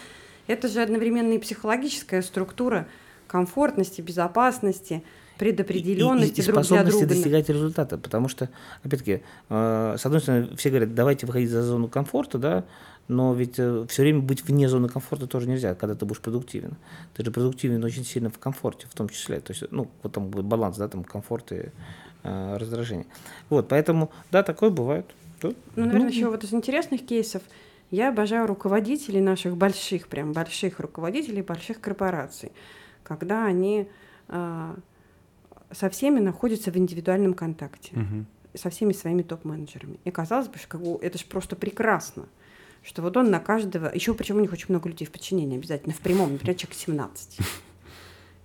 это 0.49 0.67
же 0.67 0.83
одновременно 0.83 1.33
и 1.35 1.39
психологическая 1.39 2.21
структура 2.23 2.87
комфортности, 3.29 4.01
безопасности, 4.01 5.03
предопределенности 5.39 6.41
и, 6.41 6.45
и, 6.45 6.49
и 6.49 6.53
друг 6.53 6.67
для 6.67 6.85
друга. 6.85 7.07
достигать 7.07 7.49
результата. 7.49 7.99
Потому 7.99 8.29
что, 8.29 8.49
опять-таки, 8.83 9.23
э, 9.49 9.97
с 9.99 10.07
одной 10.07 10.21
стороны, 10.21 10.57
все 10.57 10.71
говорят, 10.71 10.95
давайте 10.95 11.27
выходить 11.27 11.51
за 11.51 11.63
зону 11.63 11.89
комфорта, 11.89 12.39
да, 12.39 12.65
но 13.09 13.35
ведь 13.35 13.55
все 13.55 14.03
время 14.03 14.21
быть 14.21 14.45
вне 14.45 14.69
зоны 14.69 14.89
комфорта 14.89 15.27
тоже 15.27 15.49
нельзя, 15.49 15.75
когда 15.75 15.95
ты 15.95 16.07
будешь 16.07 16.21
продуктивен. 16.21 16.77
Ты 17.15 17.25
же 17.25 17.31
продуктивен 17.31 17.85
очень 17.85 18.05
сильно 18.05 18.31
в 18.31 18.39
комфорте, 18.39 18.87
в 18.89 18.95
том 18.95 19.09
числе. 19.09 19.41
То 19.41 19.53
есть, 19.53 19.65
ну, 19.71 19.91
вот 20.03 20.13
там 20.13 20.29
будет 20.29 20.47
баланс, 20.47 20.79
да, 20.79 20.89
там 20.89 21.05
комфорт 21.05 21.53
и 21.53 21.71
э, 22.23 22.57
раздражение. 22.57 23.07
Вот, 23.51 23.69
поэтому, 23.69 24.11
да, 24.31 24.43
такое 24.43 24.71
бывает. 24.71 25.07
Да. 25.43 25.51
Ну, 25.77 25.85
наверное, 25.85 26.11
еще 26.11 26.31
вот 26.31 26.45
из 26.45 26.55
интересных 26.55 27.05
кейсов 27.05 27.43
я 27.91 28.09
обожаю 28.09 28.47
руководителей 28.47 29.21
наших 29.21 29.57
больших, 29.57 30.09
прям 30.09 30.33
больших 30.33 30.81
руководителей 30.81 31.43
больших 31.43 31.81
корпораций, 31.81 32.53
когда 33.03 33.45
они 33.45 33.87
а, 34.29 34.75
со 35.75 35.91
всеми 35.91 36.21
находятся 36.21 36.71
в 36.71 36.77
индивидуальном 36.77 37.35
контакте, 37.35 37.91
Мгм. 37.95 38.27
со 38.55 38.71
всеми 38.71 38.93
своими 38.93 39.23
топ-менеджерами. 39.23 39.99
И 40.05 40.11
казалось 40.11 40.49
бы, 40.49 40.59
что 40.59 40.99
это 41.03 41.19
же 41.19 41.25
просто 41.25 41.57
прекрасно, 41.57 42.27
что 42.83 43.03
вот 43.03 43.17
он 43.17 43.31
на 43.31 43.41
каждого, 43.41 43.91
еще 43.95 44.15
причем 44.15 44.37
у 44.37 44.41
них 44.41 44.53
очень 44.53 44.67
много 44.69 44.89
людей 44.89 45.07
в 45.07 45.11
подчинении 45.11 45.57
обязательно, 45.59 45.95
в 45.95 45.99
прямом, 46.01 46.33
например, 46.33 46.55
человек 46.57 46.77
17. 46.77 47.39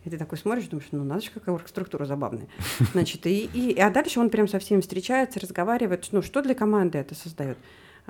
И 0.05 0.09
ты 0.09 0.17
такой 0.17 0.37
смотришь, 0.37 0.67
думаешь, 0.67 0.87
ну 0.91 1.03
надо 1.03 1.21
же, 1.21 1.29
какая 1.29 1.57
структура 1.67 2.05
забавная. 2.05 2.47
Значит, 2.93 3.27
и, 3.27 3.49
и, 3.53 3.77
а 3.79 3.89
дальше 3.89 4.19
он 4.19 4.29
прям 4.29 4.47
со 4.47 4.57
всеми 4.59 4.79
встречается, 4.81 5.39
разговаривает, 5.41 6.07
ну 6.11 6.21
что 6.21 6.41
для 6.41 6.55
команды 6.55 6.97
это 6.97 7.15
создает. 7.15 7.57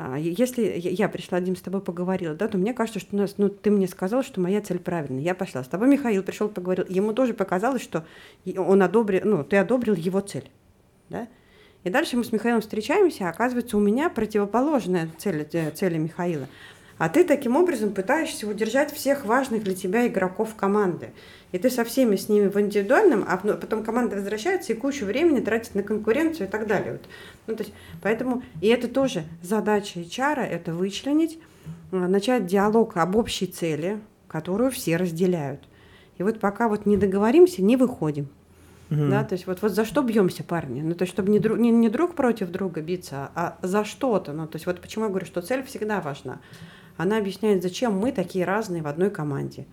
А, 0.02 0.18
Если 0.18 0.62
я 0.78 1.10
пришла, 1.10 1.42
Дим, 1.42 1.58
с 1.58 1.62
тобой 1.62 1.82
поговорила, 1.82 2.34
да, 2.34 2.48
то 2.48 2.58
мне 2.58 2.74
кажется, 2.74 3.02
что 3.02 3.18
у 3.18 3.20
нас, 3.20 3.36
ну, 3.38 3.50
ты 3.50 3.70
мне 3.70 3.86
сказал, 3.86 4.24
что 4.24 4.40
моя 4.40 4.62
цель 4.62 4.80
правильная. 4.80 5.22
Я 5.22 5.36
пошла. 5.36 5.62
С 5.62 5.68
тобой 5.68 5.90
Михаил 5.90 6.24
пришел, 6.24 6.48
поговорил. 6.48 6.86
Ему 6.88 7.12
тоже 7.12 7.34
показалось, 7.34 7.82
что 7.82 8.06
он 8.56 8.82
одобрил, 8.82 9.22
ну, 9.26 9.44
ты 9.44 9.58
одобрил 9.58 9.96
его 9.96 10.22
цель, 10.22 10.50
да. 11.10 11.28
И 11.84 11.90
дальше 11.90 12.16
мы 12.16 12.24
с 12.24 12.32
Михаилом 12.32 12.62
встречаемся, 12.62 13.28
а 13.28 13.32
оказывается, 13.32 13.76
у 13.76 13.82
меня 13.82 14.10
противоположная 14.10 15.10
цель 15.18 15.46
э, 15.52 15.72
цели 15.72 15.98
Михаила. 15.98 16.48
А 17.00 17.08
ты 17.08 17.24
таким 17.24 17.56
образом 17.56 17.94
пытаешься 17.94 18.46
удержать 18.46 18.94
всех 18.94 19.24
важных 19.24 19.64
для 19.64 19.74
тебя 19.74 20.06
игроков 20.06 20.54
команды. 20.56 21.12
И 21.54 21.58
ты 21.58 21.70
со 21.70 21.86
всеми 21.86 22.18
с 22.18 22.28
ними 22.28 22.48
в 22.48 22.60
индивидуальном, 22.60 23.26
а 23.26 23.40
ну, 23.42 23.56
потом 23.56 23.84
команда 23.86 24.18
возвращается 24.18 24.74
и 24.74 24.76
кучу 24.76 25.06
времени 25.06 25.40
тратит 25.40 25.76
на 25.76 25.82
конкуренцию 25.82 26.48
и 26.48 26.52
так 26.52 26.68
далее. 26.68 26.92
Вот. 26.92 27.02
Ну, 27.48 27.56
то 27.56 27.64
есть, 27.64 27.74
поэтому, 28.04 28.44
и 28.62 28.68
это 28.68 28.90
тоже 28.90 29.24
задача 29.42 30.02
HR, 30.02 30.42
это 30.42 30.74
вычленить, 30.74 31.40
э, 31.94 31.96
начать 31.96 32.46
диалог 32.46 32.98
об 32.98 33.16
общей 33.16 33.48
цели, 33.48 34.02
которую 34.28 34.70
все 34.70 34.98
разделяют. 34.98 35.62
И 36.18 36.24
вот 36.24 36.42
пока 36.42 36.68
вот 36.68 36.86
не 36.86 36.98
договоримся, 36.98 37.64
не 37.64 37.78
выходим. 37.78 38.28
Мгм. 38.90 39.10
Да, 39.10 39.24
то 39.24 39.34
есть 39.34 39.48
вот, 39.48 39.62
вот 39.62 39.72
за 39.72 39.86
что 39.86 40.02
бьемся, 40.02 40.44
парни? 40.44 40.82
Ну, 40.82 40.96
то 40.96 41.04
есть, 41.04 41.14
чтобы 41.14 41.32
не, 41.32 41.40
друг, 41.40 41.60
не, 41.60 41.72
не 41.72 41.88
друг 41.88 42.16
против 42.16 42.50
друга 42.50 42.82
биться, 42.82 43.32
а 43.36 43.58
за 43.62 43.86
что-то. 43.86 44.34
Ну, 44.34 44.48
то 44.48 44.58
есть, 44.58 44.66
вот 44.66 44.82
почему 44.82 45.06
я 45.06 45.10
говорю, 45.10 45.26
что 45.26 45.42
цель 45.42 45.64
всегда 45.64 46.02
важна. 46.02 46.40
Она 47.00 47.18
объясняет, 47.18 47.64
зачем 47.64 47.94
мы 47.98 48.12
такие 48.12 48.44
разные 48.44 48.82
в 48.82 48.88
одной 48.88 49.10
команде. 49.10 49.66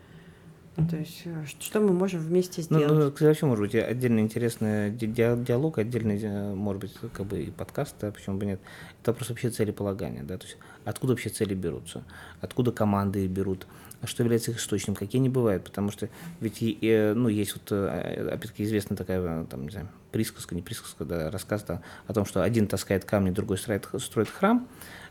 Ну, 0.77 0.87
то 0.87 0.97
есть, 0.97 1.23
э, 1.25 1.45
что 1.59 1.81
мы 1.81 1.93
можем 1.93 2.21
вместе 2.21 2.63
Ну, 2.71 2.79
сделать. 2.79 2.93
ну, 3.05 3.11
кстати, 3.11 3.29
вообще, 3.29 3.47
может 3.47 3.63
быть, 3.65 3.75
отдельно 3.75 4.21
интересный 4.21 4.91
ди- 4.91 5.07
ди- 5.09 5.43
диалог, 5.45 5.79
отдельный, 5.79 6.21
э, 6.23 6.55
может 6.55 6.83
быть, 6.83 6.95
как 7.15 7.27
бы 7.27 7.43
и 7.43 7.51
подкаст, 7.51 7.97
да, 8.01 8.13
почему 8.13 8.37
бы 8.39 8.47
нет. 8.47 8.61
Это 9.03 9.13
просто 9.13 9.33
вообще 9.33 9.51
целеполагание, 9.51 10.23
да, 10.23 10.39
то 10.39 10.45
есть 10.45 10.57
откуда 10.85 11.15
вообще 11.15 11.31
цели 11.31 11.55
берутся, 11.55 12.05
откуда 12.43 12.71
команды 12.71 13.25
их 13.25 13.31
берут, 13.31 13.67
а 14.03 14.07
что 14.07 14.23
является 14.23 14.53
их 14.53 14.59
источником, 14.59 14.95
какие 14.95 15.19
они 15.19 15.31
бывают, 15.31 15.65
потому 15.65 15.91
что 15.91 16.09
ведь, 16.41 16.59
и, 16.61 17.13
ну, 17.17 17.29
есть 17.29 17.55
вот, 17.57 17.73
э, 17.73 18.29
опять-таки, 18.35 18.63
известная 18.63 18.97
такая, 18.97 19.45
там, 19.47 19.65
не 19.65 19.71
знаю, 19.71 19.89
присказка, 20.13 20.55
не 20.55 20.63
присказка, 20.63 21.05
да, 21.05 21.29
рассказ 21.31 21.65
да, 21.65 21.81
о 22.07 22.13
том, 22.13 22.25
что 22.25 22.43
один 22.45 22.69
таскает 22.69 23.05
камни, 23.05 23.31
другой 23.31 23.59
строит, 23.59 23.89
строит 23.99 24.29
храм, 24.29 24.69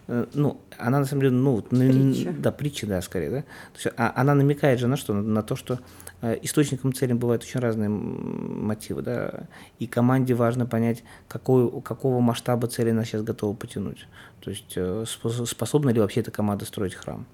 ну, 0.08 0.62
она 0.78 1.00
на 1.00 1.06
самом 1.06 1.22
деле, 1.22 1.34
ну, 1.34 1.62
притча. 1.62 2.34
да, 2.38 2.52
притча, 2.52 2.88
да, 2.88 3.02
скорее, 3.02 3.30
да. 3.30 3.42
То 3.42 3.78
есть 3.84 3.88
а, 3.98 4.14
она 4.16 4.36
намекает 4.36 4.80
же 4.80 4.88
на 4.88 4.98
что? 4.98 5.14
На 5.14 5.42
то, 5.42 5.56
что 5.56 5.80
э, 6.22 6.38
источником 6.44 6.94
целям 6.94 7.18
бывают 7.18 7.44
очень 7.44 7.60
разные 7.60 7.90
мотивы, 7.90 9.02
да, 9.02 9.48
и 9.80 9.88
команде 9.88 10.34
важно 10.34 10.66
понять, 10.66 11.04
какой, 11.28 11.82
какого 11.82 12.20
масштаба 12.20 12.68
цели 12.68 12.92
она 12.92 13.04
сейчас 13.04 13.24
готова 13.24 13.56
потянуть. 13.56 14.08
То 14.42 14.52
есть 14.52 14.74
э, 14.76 15.06
способна 15.46 15.90
ли 15.90 16.00
вообще 16.00 16.22
эта 16.22 16.32
команда 16.32 16.66
строить 16.66 16.94
храм 16.94 17.26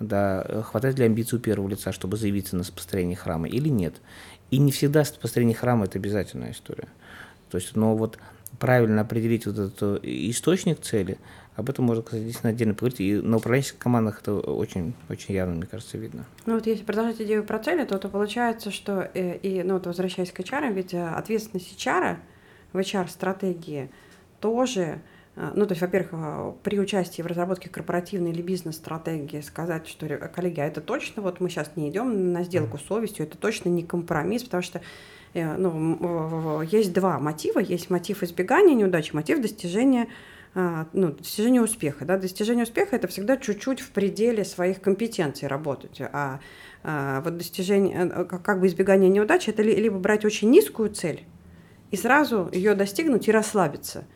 да, 0.00 0.62
хватает 0.64 0.98
ли 0.98 1.04
амбиций 1.04 1.38
у 1.38 1.40
первого 1.40 1.68
лица, 1.68 1.92
чтобы 1.92 2.16
заявиться 2.16 2.56
на 2.56 2.64
построение 2.64 3.16
храма 3.16 3.48
или 3.48 3.68
нет. 3.68 3.96
И 4.50 4.58
не 4.58 4.72
всегда 4.72 5.04
построение 5.20 5.56
храма– 5.56 5.84
это 5.86 5.98
обязательная 5.98 6.52
история. 6.52 6.88
То 7.50 7.58
есть, 7.58 7.76
но 7.76 7.96
вот 7.96 8.18
правильно 8.58 9.02
определить 9.02 9.46
вот 9.46 9.58
этот 9.58 10.04
источник 10.04 10.80
цели, 10.80 11.18
об 11.58 11.68
этом 11.68 11.86
можно, 11.86 12.04
кстати, 12.04 12.22
действительно 12.22 12.50
отдельно 12.50 12.74
поговорить. 12.74 13.00
И 13.00 13.14
на 13.16 13.36
управленческих 13.38 13.80
командах 13.80 14.20
это 14.20 14.34
очень, 14.34 14.94
очень 15.08 15.34
явно, 15.34 15.56
мне 15.56 15.66
кажется, 15.66 15.98
видно. 15.98 16.24
Ну 16.46 16.54
вот 16.54 16.68
если 16.68 16.84
продолжать 16.84 17.20
идею 17.20 17.42
про 17.42 17.58
цели, 17.58 17.84
то, 17.84 17.98
то 17.98 18.08
получается, 18.08 18.70
что, 18.70 19.10
э, 19.12 19.38
и, 19.38 19.64
ну 19.64 19.74
вот 19.74 19.86
возвращаясь 19.86 20.30
к 20.30 20.38
HR, 20.38 20.72
ведь 20.72 20.94
э, 20.94 21.04
ответственность 21.04 21.76
HR 21.76 22.18
в 22.72 22.78
HR-стратегии 22.78 23.90
тоже 24.38 25.00
а, 25.34 25.52
ну, 25.54 25.66
то 25.66 25.72
есть, 25.72 25.82
во-первых, 25.82 26.56
при 26.62 26.80
участии 26.80 27.22
в 27.22 27.26
разработке 27.26 27.68
корпоративной 27.68 28.32
или 28.32 28.42
бизнес-стратегии 28.42 29.40
сказать, 29.40 29.86
что, 29.86 30.08
коллеги, 30.34 30.58
а 30.58 30.66
это 30.66 30.80
точно, 30.80 31.22
вот 31.22 31.38
мы 31.38 31.48
сейчас 31.48 31.72
не 31.76 31.90
идем 31.90 32.32
на 32.32 32.42
сделку 32.42 32.76
с 32.76 32.82
совестью, 32.82 33.24
это 33.24 33.38
точно 33.38 33.68
не 33.68 33.84
компромисс, 33.84 34.42
потому 34.42 34.64
что 34.64 34.80
э, 35.34 35.56
ну, 35.56 36.62
есть 36.62 36.92
два 36.92 37.20
мотива. 37.20 37.60
Есть 37.60 37.88
мотив 37.88 38.24
избегания 38.24 38.74
неудачи, 38.74 39.14
мотив 39.14 39.40
достижения 39.40 40.08
ну, 40.54 41.12
достижение 41.12 41.62
успеха. 41.62 42.04
Да? 42.04 42.18
Достижение 42.18 42.64
успеха– 42.64 42.96
это 42.96 43.06
всегда 43.08 43.36
чуть-чуть 43.36 43.80
в 43.80 43.90
пределе 43.90 44.44
своих 44.44 44.80
компетенций 44.80 45.48
работать. 45.48 46.00
А, 46.00 46.40
а 46.82 47.20
вот 47.22 47.36
достижение, 47.36 48.10
э, 48.12 48.24
как 48.24 48.60
бы 48.60 48.66
избегание 48.66 49.08
неудачи– 49.08 49.50
это 49.50 49.62
либо 49.62 49.98
брать 49.98 50.24
очень 50.24 50.50
низкую 50.50 50.90
цель 50.90 51.24
и 51.90 51.96
сразу 51.96 52.48
ее 52.52 52.74
достигнуть 52.74 53.28
и 53.28 53.32
расслабиться– 53.32 54.04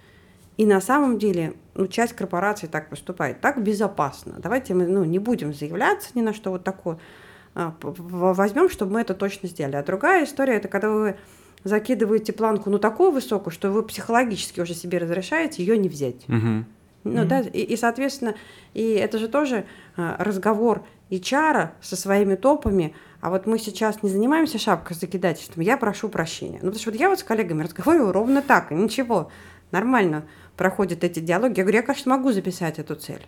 и 0.56 0.66
на 0.66 0.80
самом 0.80 1.18
деле 1.18 1.54
ну, 1.74 1.86
часть 1.86 2.12
корпораций 2.12 2.68
так 2.68 2.90
поступает, 2.90 3.40
так 3.40 3.62
безопасно. 3.62 4.34
Давайте 4.38 4.74
мы 4.74 4.86
ну, 4.86 5.04
не 5.04 5.18
будем 5.18 5.54
заявляться 5.54 6.10
ни 6.14 6.20
на 6.20 6.34
что 6.34 6.50
вот 6.50 6.62
такое. 6.62 6.98
А, 7.54 7.74
возьмем, 7.80 8.68
чтобы 8.68 8.92
мы 8.92 9.00
это 9.00 9.14
точно 9.14 9.48
сделали. 9.48 9.76
А 9.76 9.82
другая 9.82 10.24
история 10.24 10.54
это 10.54 10.68
когда 10.68 10.90
вы 10.90 11.16
закидываете 11.64 12.32
планку 12.32 12.70
ну 12.70 12.78
такую 12.78 13.10
высокую, 13.10 13.52
что 13.52 13.70
вы 13.70 13.82
психологически 13.82 14.60
уже 14.60 14.74
себе 14.74 14.98
разрешаете 14.98 15.62
ее 15.62 15.78
не 15.78 15.88
взять. 15.88 16.24
Угу. 16.28 16.64
Ну, 17.04 17.22
mm 17.22 17.24
да, 17.24 17.40
и, 17.40 17.62
и, 17.62 17.76
соответственно, 17.76 18.34
и 18.74 18.92
это 18.92 19.18
же 19.18 19.28
тоже 19.28 19.64
а, 19.96 20.16
разговор 20.18 20.84
HR 21.10 21.70
со 21.80 21.96
своими 21.96 22.36
топами, 22.36 22.94
а 23.20 23.30
вот 23.30 23.46
мы 23.46 23.58
сейчас 23.58 24.02
не 24.02 24.08
занимаемся 24.08 24.58
шапкой 24.58 24.96
закидательством, 24.96 25.62
я 25.62 25.76
прошу 25.76 26.08
прощения. 26.08 26.58
Ну, 26.62 26.70
потому 26.70 26.80
что 26.80 26.90
вот 26.90 27.00
я 27.00 27.08
вот 27.08 27.18
с 27.18 27.24
коллегами 27.24 27.62
разговариваю 27.64 28.12
ровно 28.12 28.40
так, 28.40 28.70
и 28.70 28.74
ничего, 28.74 29.30
нормально 29.72 30.26
проходят 30.56 31.02
эти 31.02 31.18
диалоги. 31.18 31.58
Я 31.58 31.64
говорю, 31.64 31.78
я, 31.78 31.82
конечно, 31.82 32.16
могу 32.16 32.30
записать 32.30 32.78
эту 32.78 32.94
цель, 32.94 33.26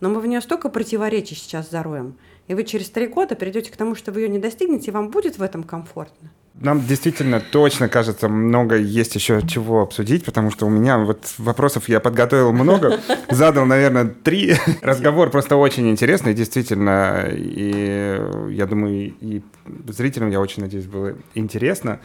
но 0.00 0.10
мы 0.10 0.20
в 0.20 0.26
нее 0.26 0.40
столько 0.40 0.68
противоречий 0.68 1.34
сейчас 1.34 1.70
зароем, 1.70 2.18
и 2.46 2.54
вы 2.54 2.64
через 2.64 2.90
три 2.90 3.06
года 3.06 3.36
придете 3.36 3.72
к 3.72 3.76
тому, 3.76 3.94
что 3.94 4.12
вы 4.12 4.20
ее 4.20 4.28
не 4.28 4.38
достигнете, 4.38 4.90
и 4.90 4.94
вам 4.94 5.08
будет 5.08 5.38
в 5.38 5.42
этом 5.42 5.64
комфортно. 5.64 6.30
Нам 6.60 6.86
действительно 6.86 7.40
точно 7.40 7.88
кажется, 7.88 8.28
много 8.28 8.76
есть 8.76 9.14
еще 9.14 9.42
чего 9.46 9.82
обсудить, 9.82 10.24
потому 10.24 10.50
что 10.50 10.66
у 10.66 10.70
меня 10.70 10.96
вот 10.98 11.34
вопросов 11.36 11.88
я 11.88 12.00
подготовил 12.00 12.52
много, 12.52 12.98
задал, 13.30 13.66
наверное, 13.66 14.06
три. 14.06 14.54
Разговор 14.80 15.30
просто 15.30 15.56
очень 15.56 15.90
интересный, 15.90 16.32
действительно, 16.32 17.28
и 17.30 18.18
я 18.50 18.66
думаю, 18.66 19.14
и 19.20 19.42
зрителям, 19.88 20.30
я 20.30 20.40
очень 20.40 20.62
надеюсь, 20.62 20.86
было 20.86 21.14
интересно. 21.34 22.00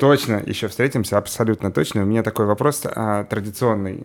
Точно, 0.00 0.42
еще 0.46 0.68
встретимся, 0.68 1.18
абсолютно 1.18 1.70
точно. 1.70 2.04
У 2.04 2.06
меня 2.06 2.22
такой 2.22 2.46
вопрос 2.46 2.84
а, 2.86 3.24
традиционный, 3.24 4.02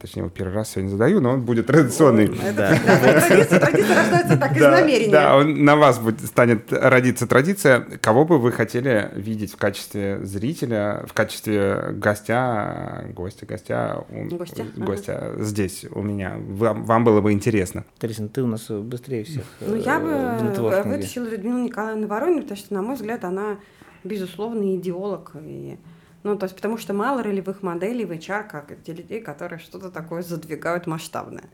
точнее, 0.00 0.22
его 0.22 0.28
первый 0.28 0.54
раз 0.54 0.72
сегодня 0.72 0.90
задаю, 0.90 1.20
но 1.20 1.34
он 1.34 1.42
будет 1.42 1.68
традиционный. 1.68 2.26
Традиция 2.26 3.60
рождается 3.60 4.36
так 4.36 4.56
из 4.56 4.60
намерения. 4.60 5.12
Да, 5.12 5.44
на 5.44 5.76
вас 5.76 6.00
станет 6.24 6.72
родиться 6.72 7.28
традиция. 7.28 7.86
Кого 8.00 8.24
бы 8.24 8.38
вы 8.38 8.50
хотели 8.50 9.12
видеть 9.14 9.52
в 9.52 9.56
качестве 9.56 10.18
зрителя, 10.24 11.04
в 11.06 11.12
качестве 11.12 11.92
гостя, 11.92 13.04
гостя, 13.14 13.46
гостя, 13.46 14.66
гостя 14.74 15.32
здесь 15.38 15.86
у 15.92 16.02
меня? 16.02 16.34
Вам 16.38 17.04
было 17.04 17.20
бы 17.20 17.30
интересно. 17.30 17.84
Трисин, 18.00 18.30
ты 18.30 18.42
у 18.42 18.48
нас 18.48 18.68
быстрее 18.68 19.22
всех. 19.22 19.44
Ну, 19.60 19.76
я 19.76 20.00
э, 20.00 20.58
бы 20.58 20.82
вытащила 20.90 21.28
Людмилу 21.28 21.58
Николаевну 21.58 22.08
Воронину, 22.08 22.42
потому 22.42 22.58
что, 22.58 22.74
на 22.74 22.82
мой 22.82 22.96
взгляд, 22.96 23.24
она 23.24 23.58
безусловный 24.06 24.76
идеолог. 24.76 25.32
И, 25.40 25.78
ну, 26.22 26.36
то 26.36 26.44
есть, 26.44 26.56
потому 26.56 26.78
что 26.78 26.94
мало 26.94 27.22
ролевых 27.22 27.62
моделей 27.62 28.04
в 28.04 28.12
HR, 28.12 28.48
как 28.48 28.72
те 28.84 28.92
людей, 28.92 29.20
которые 29.20 29.58
что-то 29.58 29.90
такое 29.90 30.22
задвигают 30.22 30.86
масштабное. 30.86 31.44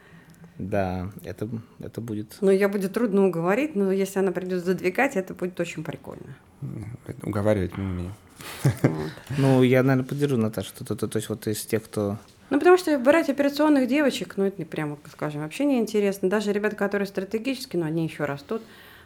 Да, 0.59 1.11
это, 1.25 1.49
это 1.81 2.01
будет... 2.01 2.37
Ну, 2.41 2.51
ее 2.51 2.69
будет 2.69 2.93
трудно 2.93 3.27
уговорить, 3.27 3.75
но 3.75 3.91
если 3.91 4.19
она 4.19 4.33
придет 4.33 4.65
задвигать, 4.65 5.17
это 5.17 5.35
будет 5.35 5.59
очень 5.59 5.83
прикольно. 5.83 6.37
Уговаривать 7.23 7.77
не 7.77 7.85
умею. 7.85 8.13
Ну, 9.39 9.63
я, 9.63 9.83
наверное, 9.83 10.09
поддержу 10.09 10.37
Наташу. 10.37 10.73
То, 10.75 10.95
то, 10.95 11.09
то 11.09 11.17
есть 11.17 11.29
вот 11.29 11.47
из 11.47 11.65
тех, 11.65 11.85
кто... 11.85 12.19
Ну, 12.51 12.59
потому 12.59 12.77
что 12.77 12.99
брать 12.99 13.31
операционных 13.31 13.89
девочек, 13.89 14.35
ну, 14.37 14.45
это 14.45 14.59
не 14.59 14.65
прямо, 14.65 14.99
скажем, 15.11 15.43
вообще 15.43 15.65
не 15.65 15.79
интересно. 15.79 16.29
Даже 16.29 16.53
ребята, 16.53 16.77
которые 16.77 17.07
стратегически, 17.07 17.77
но 17.77 17.87
они 17.87 18.05
еще 18.05 18.25
растут. 18.25 18.63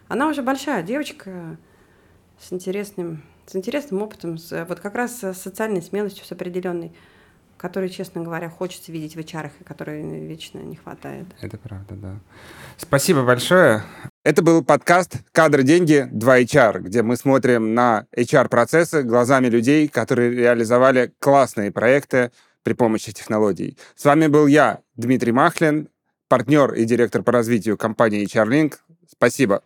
Она 0.09 0.29
уже 0.29 0.43
большая 0.43 0.83
девочка 0.83 1.57
с 2.41 2.53
интересным 2.53 3.23
с 3.47 3.55
интересным 3.55 4.03
опытом, 4.03 4.39
с, 4.39 4.67
вот 4.69 4.81
как 4.81 4.95
раз 4.95 5.21
с 5.21 5.35
социальной 5.35 5.83
смелостью, 5.83 6.25
с 6.25 6.33
определенной, 6.33 6.93
которой, 7.57 7.89
честно 7.89 8.23
говоря, 8.23 8.51
хочется 8.51 8.93
видеть 8.93 9.17
в 9.17 9.19
HR, 9.19 9.51
и 9.61 9.65
которой 9.65 10.03
вечно 10.27 10.59
не 10.59 10.77
хватает. 10.77 11.27
Это 11.41 11.57
правда, 11.57 11.95
да. 11.95 12.15
Спасибо 12.77 13.25
большое. 13.25 13.83
Это 14.25 14.43
был 14.43 14.63
подкаст 14.63 15.19
«Кадры, 15.33 15.63
деньги, 15.63 16.09
2 16.11 16.41
HR», 16.41 16.81
где 16.81 17.03
мы 17.03 17.17
смотрим 17.17 17.75
на 17.75 18.07
HR-процессы 18.15 19.03
глазами 19.03 19.47
людей, 19.47 19.89
которые 19.89 20.33
реализовали 20.33 21.13
классные 21.19 21.71
проекты 21.71 22.33
при 22.63 22.75
помощи 22.75 23.13
технологий. 23.13 23.79
С 23.95 24.05
вами 24.05 24.27
был 24.27 24.47
я, 24.49 24.81
Дмитрий 24.97 25.33
Махлин, 25.33 25.89
партнер 26.29 26.75
и 26.75 26.85
директор 26.85 27.23
по 27.23 27.33
развитию 27.33 27.77
компании 27.79 28.27
HR-Link. 28.27 28.75
Спасибо. 29.09 29.63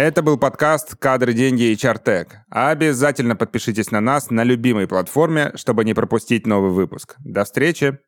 Это 0.00 0.22
был 0.22 0.38
подкаст 0.38 0.94
«Кадры, 0.94 1.32
деньги 1.32 1.72
и 1.72 1.76
чартек». 1.76 2.36
Обязательно 2.50 3.34
подпишитесь 3.34 3.90
на 3.90 4.00
нас 4.00 4.30
на 4.30 4.44
любимой 4.44 4.86
платформе, 4.86 5.50
чтобы 5.56 5.84
не 5.84 5.92
пропустить 5.92 6.46
новый 6.46 6.70
выпуск. 6.70 7.16
До 7.18 7.42
встречи! 7.42 7.98